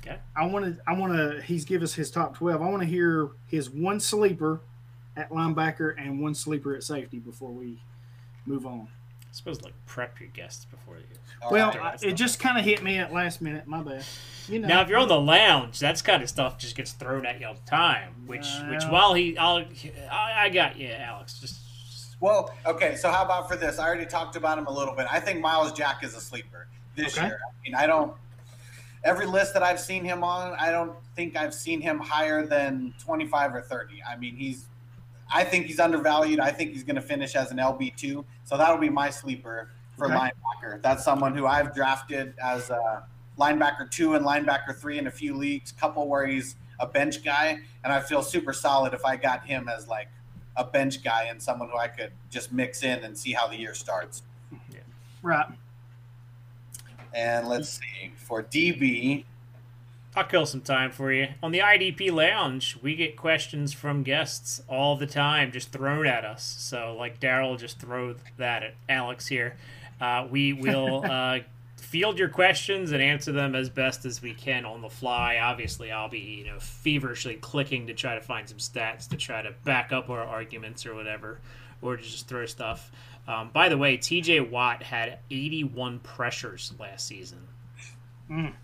[0.00, 0.18] Okay.
[0.36, 0.82] I want to.
[0.86, 1.40] I want to.
[1.42, 2.60] He's give us his top 12.
[2.60, 4.60] I want to hear his one sleeper
[5.16, 7.78] at linebacker and one sleeper at safety before we
[8.46, 8.88] move on.
[9.30, 11.04] I suppose like prep your guests before you.
[11.50, 13.66] Well, I, it just kind of hit me at last minute.
[13.66, 14.04] My bad.
[14.48, 14.66] You know.
[14.66, 17.46] Now, if you're on the lounge, that's kind of stuff just gets thrown at you
[17.46, 18.12] all the time.
[18.26, 19.64] Which, uh, which while he, I'll,
[20.10, 21.38] I, I got you, Alex.
[21.38, 21.60] Just.
[22.18, 22.96] Well, okay.
[22.96, 23.78] So how about for this?
[23.78, 25.06] I already talked about him a little bit.
[25.10, 26.66] I think Myles Jack is a sleeper
[26.96, 27.28] this okay.
[27.28, 27.38] year.
[27.46, 28.12] I mean, I don't.
[29.04, 32.92] Every list that I've seen him on, I don't think I've seen him higher than
[32.98, 34.02] 25 or 30.
[34.02, 34.66] I mean, he's
[35.32, 36.40] I think he's undervalued.
[36.40, 38.24] I think he's going to finish as an LB two.
[38.44, 40.14] So that'll be my sleeper for okay.
[40.14, 40.82] linebacker.
[40.82, 43.04] That's someone who I've drafted as a
[43.38, 45.72] linebacker two and linebacker three in a few leagues.
[45.72, 49.68] Couple where he's a bench guy, and I feel super solid if I got him
[49.68, 50.08] as like
[50.56, 53.56] a bench guy and someone who I could just mix in and see how the
[53.56, 54.22] year starts.
[54.72, 54.80] Yeah.
[55.22, 55.46] Right.
[57.14, 59.24] And let's see for DB.
[60.16, 61.28] I'll kill some time for you.
[61.40, 66.24] On the IDP Lounge, we get questions from guests all the time, just thrown at
[66.24, 66.56] us.
[66.58, 69.56] So, like Darrell, just throw that at Alex here.
[70.00, 71.38] Uh, we will uh,
[71.76, 75.38] field your questions and answer them as best as we can on the fly.
[75.40, 79.42] Obviously, I'll be you know feverishly clicking to try to find some stats to try
[79.42, 81.38] to back up our arguments or whatever,
[81.82, 82.90] or just throw stuff.
[83.28, 84.40] Um, by the way, T.J.
[84.40, 87.46] Watt had 81 pressures last season.
[88.28, 88.54] Mm.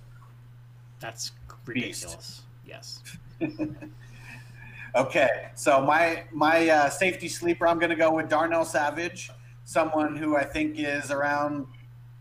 [1.07, 1.31] That's
[1.65, 2.43] ridiculous.
[2.67, 3.01] Yes.
[4.97, 9.31] okay, so my my uh, safety sleeper, I'm going to go with Darnell Savage,
[9.65, 11.69] someone who I think is around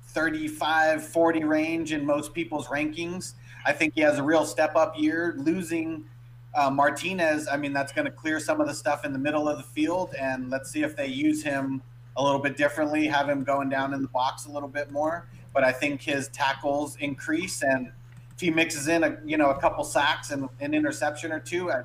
[0.09, 3.33] 35, 40 range in most people's rankings.
[3.65, 5.33] I think he has a real step up year.
[5.35, 6.05] Losing
[6.53, 9.49] uh, Martinez, I mean, that's going to clear some of the stuff in the middle
[9.49, 11.81] of the field, and let's see if they use him
[12.17, 15.25] a little bit differently, have him going down in the box a little bit more.
[15.55, 17.91] But I think his tackles increase and
[18.35, 21.71] if he mixes in a you know a couple sacks and an interception or two,
[21.71, 21.83] uh,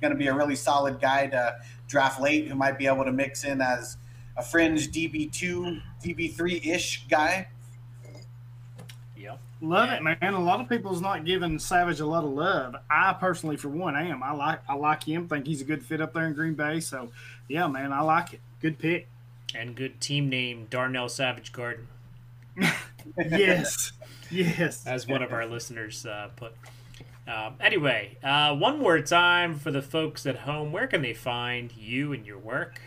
[0.00, 1.56] going to be a really solid guy to
[1.88, 3.96] draft late who might be able to mix in as
[4.36, 7.48] a fringe DB two, DB three ish guy.
[9.16, 9.38] Yep.
[9.60, 10.16] Love it, man.
[10.34, 12.74] A lot of people's not giving Savage a lot of love.
[12.90, 14.22] I personally, for one, am.
[14.22, 15.28] I like I like him.
[15.28, 16.80] Think he's a good fit up there in Green Bay.
[16.80, 17.10] So,
[17.48, 18.40] yeah, man, I like it.
[18.60, 19.08] Good pick.
[19.54, 21.86] And good team name, Darnell Savage Garden.
[23.30, 23.92] yes.
[24.32, 24.84] Yes.
[24.86, 26.54] As one of our listeners uh, put.
[27.28, 31.72] Um, anyway, uh, one more time for the folks at home, where can they find
[31.76, 32.80] you and your work?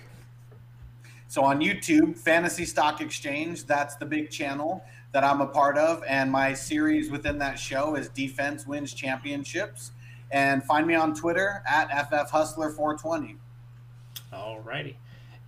[1.30, 6.04] So on YouTube, Fantasy Stock Exchange, that's the big channel that I'm a part of.
[6.08, 9.92] And my series within that show is Defense Wins Championships.
[10.32, 13.38] And find me on Twitter at FFHustler420.
[14.34, 14.98] All righty.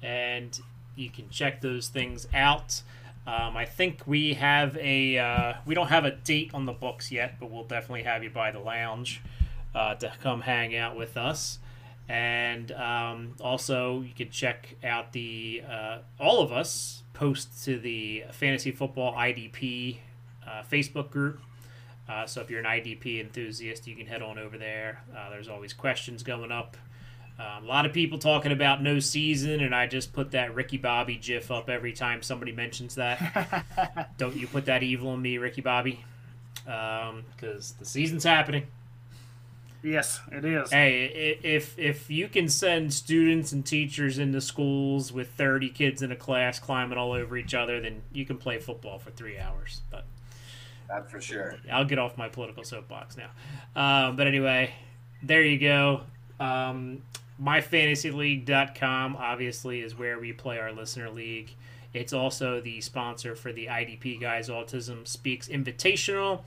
[0.02, 0.58] And
[0.96, 2.82] you can check those things out.
[3.28, 7.12] Um, I think we have a uh, we don't have a date on the books
[7.12, 9.22] yet, but we'll definitely have you by the lounge
[9.76, 11.60] uh, to come hang out with us.
[12.08, 18.24] And um, also, you can check out the uh, all of us post to the
[18.32, 19.98] fantasy football IDP
[20.48, 21.42] uh, Facebook group.
[22.08, 25.04] Uh, so if you're an IDP enthusiast, you can head on over there.
[25.14, 26.78] Uh, there's always questions going up.
[27.40, 30.78] Um, a lot of people talking about no season, and I just put that Ricky
[30.78, 34.10] Bobby gif up every time somebody mentions that.
[34.18, 36.04] Don't you put that evil in me, Ricky Bobby?
[36.66, 38.66] Because um, the season's happening.
[39.84, 40.72] Yes, it is.
[40.72, 46.12] Hey, if if you can send students and teachers into schools with thirty kids in
[46.12, 49.82] a class climbing all over each other, then you can play football for three hours.
[49.92, 50.06] But
[50.90, 51.56] that's for sure.
[51.72, 53.30] I'll get off my political soapbox now.
[53.76, 54.74] Um, but anyway,
[55.22, 56.02] there you go.
[56.40, 57.04] Um,
[57.42, 61.52] myfantasyleague.com obviously is where we play our listener league
[61.94, 66.42] It's also the sponsor for the IDP Guys Autism Speaks Invitational,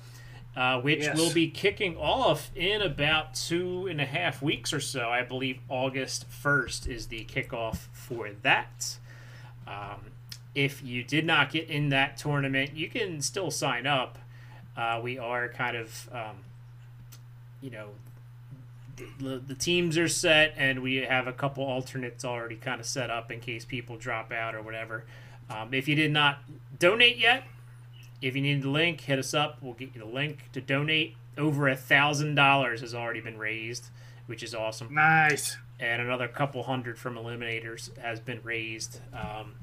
[0.54, 1.16] uh, which Yes.
[1.18, 5.08] will be kicking off in about two and a half weeks or so.
[5.08, 8.98] I believe August 1st is the kickoff for that.
[9.66, 10.12] Um,
[10.54, 14.18] if you did not get in that tournament, you can still sign up.
[14.76, 16.36] Uh, we are kind of, um,
[17.60, 17.88] you know,
[19.18, 23.10] the, the teams are set, and we have a couple alternates already kind of set
[23.10, 25.05] up in case people drop out or whatever.
[25.48, 26.39] Um, if you did not
[26.78, 27.44] donate yet,
[28.22, 29.59] if you need the link, hit us up.
[29.60, 31.16] We'll get you the link to donate.
[31.39, 33.86] Over a thousand dollars has already been raised,
[34.27, 35.56] which is awesome Nice.
[35.78, 39.01] and another couple hundred from Eliminators has been raised.
[39.14, 39.55] Um,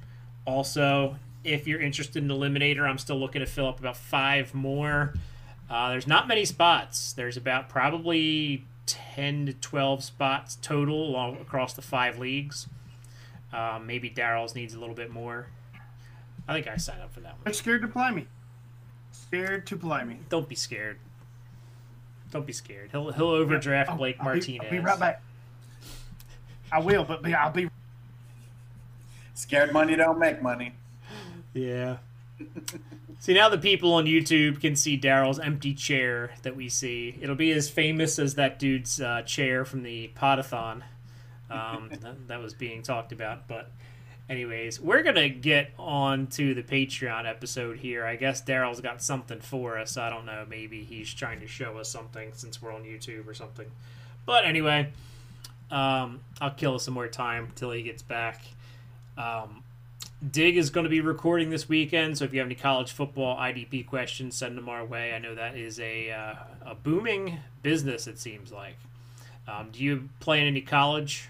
[0.45, 5.13] also, if you're interested in Eliminator, I'm still looking to fill up about five more.
[5.69, 7.13] Uh, there's not many spots.
[7.13, 12.67] There's about probably 10 to 12 spots total along, across the five leagues.
[13.53, 15.47] Um, maybe Darrell's needs a little bit more.
[16.47, 17.41] I think I signed up for that one.
[17.45, 18.27] I'm scared to play me.
[19.11, 20.17] Scared to play me.
[20.29, 20.97] Don't be scared.
[22.31, 22.89] Don't be scared.
[22.91, 24.61] He'll he'll overdraft Oh, Blake I'll be- Martinez.
[24.65, 25.21] I'll be right back.
[26.71, 27.69] I will, but be, I'll be.
[29.33, 30.73] Scared money don't make money.
[31.53, 31.97] Yeah.
[33.19, 37.17] see now the people on YouTube can see Darrell's empty chair that we see.
[37.21, 40.83] It'll be as famous as that dude's uh, chair from the Podathon
[41.49, 43.47] um, that, that was being talked about.
[43.47, 43.71] But,
[44.29, 48.05] anyways, we're gonna get on to the Patreon episode here.
[48.05, 49.97] I guess Darrell's got something for us.
[49.97, 50.45] I don't know.
[50.47, 53.67] Maybe he's trying to show us something since we're on YouTube or something.
[54.25, 54.91] But anyway,
[55.71, 58.41] um, I'll kill some more time till he gets back.
[59.17, 59.63] Um,
[60.31, 63.37] Dig is going to be recording this weekend, so if you have any college football
[63.37, 65.13] IDP questions, send them our way.
[65.13, 66.33] I know that is a uh,
[66.71, 68.07] a booming business.
[68.07, 68.77] It seems like.
[69.47, 71.29] Um, do you play in any college?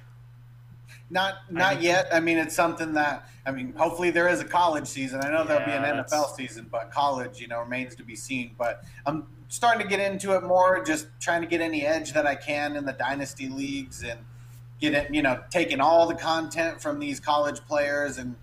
[1.09, 2.07] Not not think- yet.
[2.13, 3.73] I mean, it's something that I mean.
[3.73, 5.19] Hopefully, there is a college season.
[5.21, 8.15] I know there'll be an NFL that's- season, but college, you know, remains to be
[8.15, 8.51] seen.
[8.57, 10.81] But I'm starting to get into it more.
[10.81, 14.21] Just trying to get any edge that I can in the dynasty leagues and
[14.79, 15.13] get it.
[15.13, 18.37] You know, taking all the content from these college players and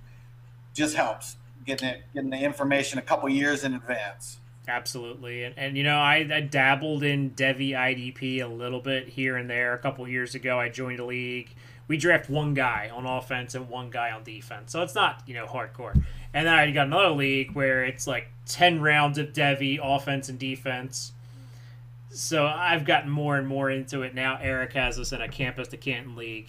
[0.74, 4.38] just helps getting it, getting the information a couple years in advance.
[4.66, 9.36] Absolutely, and, and you know I, I dabbled in Devy IDP a little bit here
[9.36, 9.74] and there.
[9.74, 11.50] A couple years ago, I joined a league.
[11.86, 15.34] We draft one guy on offense and one guy on defense, so it's not you
[15.34, 15.94] know hardcore.
[16.32, 20.38] And then I got another league where it's like ten rounds of Devy offense and
[20.38, 21.12] defense.
[22.10, 24.38] So I've gotten more and more into it now.
[24.40, 26.48] Eric has us in a campus to Canton league.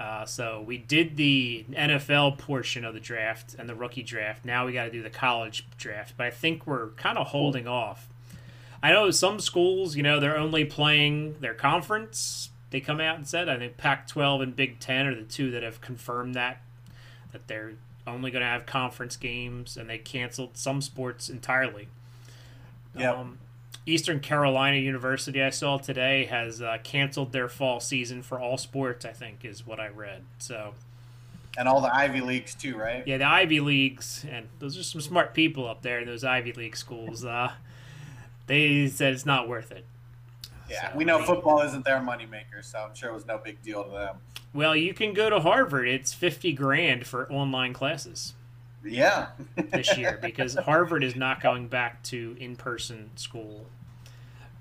[0.00, 4.46] Uh, so we did the NFL portion of the draft and the rookie draft.
[4.46, 7.68] Now we got to do the college draft, but I think we're kind of holding
[7.68, 8.08] off.
[8.82, 12.48] I know some schools, you know, they're only playing their conference.
[12.70, 15.62] They come out and said, I think Pac-12 and Big Ten are the two that
[15.62, 16.62] have confirmed that
[17.32, 17.74] that they're
[18.06, 21.88] only going to have conference games, and they canceled some sports entirely.
[22.96, 23.16] Yep.
[23.16, 23.38] Um,
[23.86, 29.04] Eastern Carolina University, I saw today, has uh, canceled their fall season for all sports.
[29.04, 30.22] I think is what I read.
[30.38, 30.74] So
[31.56, 33.02] And all the Ivy leagues too, right?
[33.06, 36.52] yeah, the Ivy Leagues, and those are some smart people up there in those Ivy
[36.52, 37.24] League schools.
[37.24, 37.52] Uh,
[38.46, 39.84] they said it's not worth it.
[40.68, 43.26] Yeah, So, we know I mean- football isn't their moneymaker, so I'm sure it was
[43.26, 44.16] no big deal to them.
[44.52, 45.88] Well, you can go to Harvard.
[45.88, 48.34] It's fifty grand for online classes
[48.84, 49.28] Yeah.
[49.56, 53.66] this year because Harvard is not going back to in-person school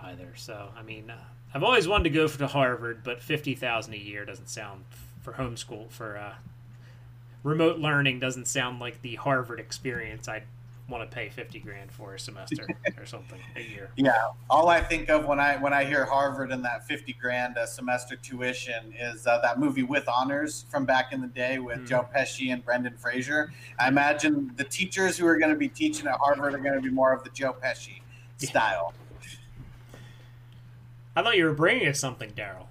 [0.01, 0.33] either.
[0.35, 1.17] So, I mean, uh,
[1.53, 4.83] I've always wanted to go to Harvard, but fifty thousand a year doesn't sound
[5.21, 6.35] for homeschool for uh,
[7.43, 10.27] remote learning doesn't sound like the Harvard experience.
[10.27, 10.43] I'd
[10.89, 12.65] want to pay fifty grand for a semester
[12.97, 13.89] or something a year.
[13.97, 14.13] Yeah,
[14.49, 17.67] all I think of when I when I hear Harvard and that fifty grand a
[17.67, 21.85] semester tuition is uh, that movie with honors from back in the day with Hmm.
[21.85, 23.51] Joe Pesci and Brendan Fraser.
[23.79, 26.81] I imagine the teachers who are going to be teaching at Harvard are going to
[26.81, 28.01] be more of the Joe Pesci
[28.39, 28.49] Yeah.
[28.49, 28.93] style.
[31.15, 32.67] I thought you were bringing us something, Darrell.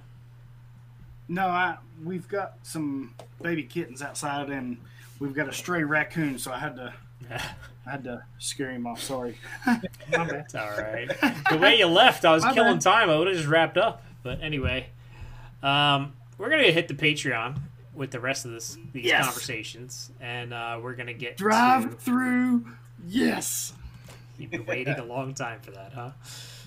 [1.28, 4.78] No, I we've got some baby kittens outside, and
[5.18, 6.94] we've got a stray raccoon, so I had to
[7.88, 9.00] I had to scare him off.
[9.02, 9.38] Sorry.
[9.66, 9.78] My
[10.12, 10.30] bad.
[10.34, 11.08] It's all right.
[11.50, 12.80] the way you left, I was My killing bad.
[12.82, 13.08] time.
[13.10, 14.02] I would have just wrapped up.
[14.22, 14.88] But anyway,
[15.62, 17.58] um, we're gonna hit the Patreon
[17.94, 19.24] with the rest of this these Yes.
[19.24, 22.66] conversations, and uh, we're gonna get Drive To, through.
[23.06, 23.72] Yes.
[24.38, 26.10] you've been waiting a long time for that, huh?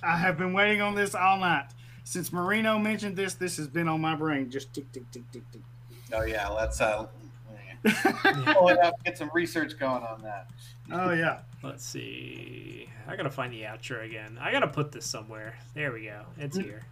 [0.03, 1.68] I have been waiting on this all night.
[2.03, 4.49] Since Marino mentioned this, this has been on my brain.
[4.49, 5.61] Just tick, tick, tick, tick, tick.
[6.14, 7.06] Oh yeah, let's uh,
[7.84, 10.48] pull it up, get some research going on that.
[10.91, 11.40] oh, yeah.
[11.64, 12.90] Let's see.
[13.08, 14.38] I gotta find the outro again.
[14.40, 15.56] I gotta put this somewhere.
[15.74, 16.22] There we go.
[16.38, 16.84] It's here.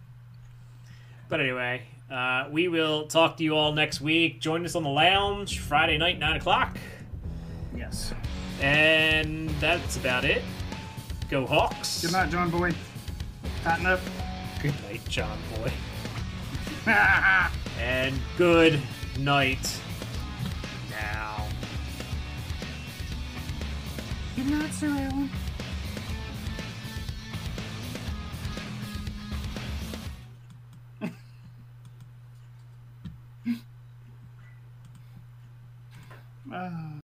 [1.28, 4.40] But anyway, uh, we will talk to you all next week.
[4.40, 6.76] Join us on the lounge Friday night, nine o'clock.
[7.76, 8.12] Yes.
[8.60, 10.42] And that's about it.
[11.30, 12.02] Go Hawks.
[12.02, 12.72] Good night, John Boy.
[13.62, 14.00] Tighten up.
[14.60, 15.72] Good night, John Boy.
[17.80, 18.78] And good
[19.18, 19.79] night
[24.36, 25.28] Good night, Sir Alan.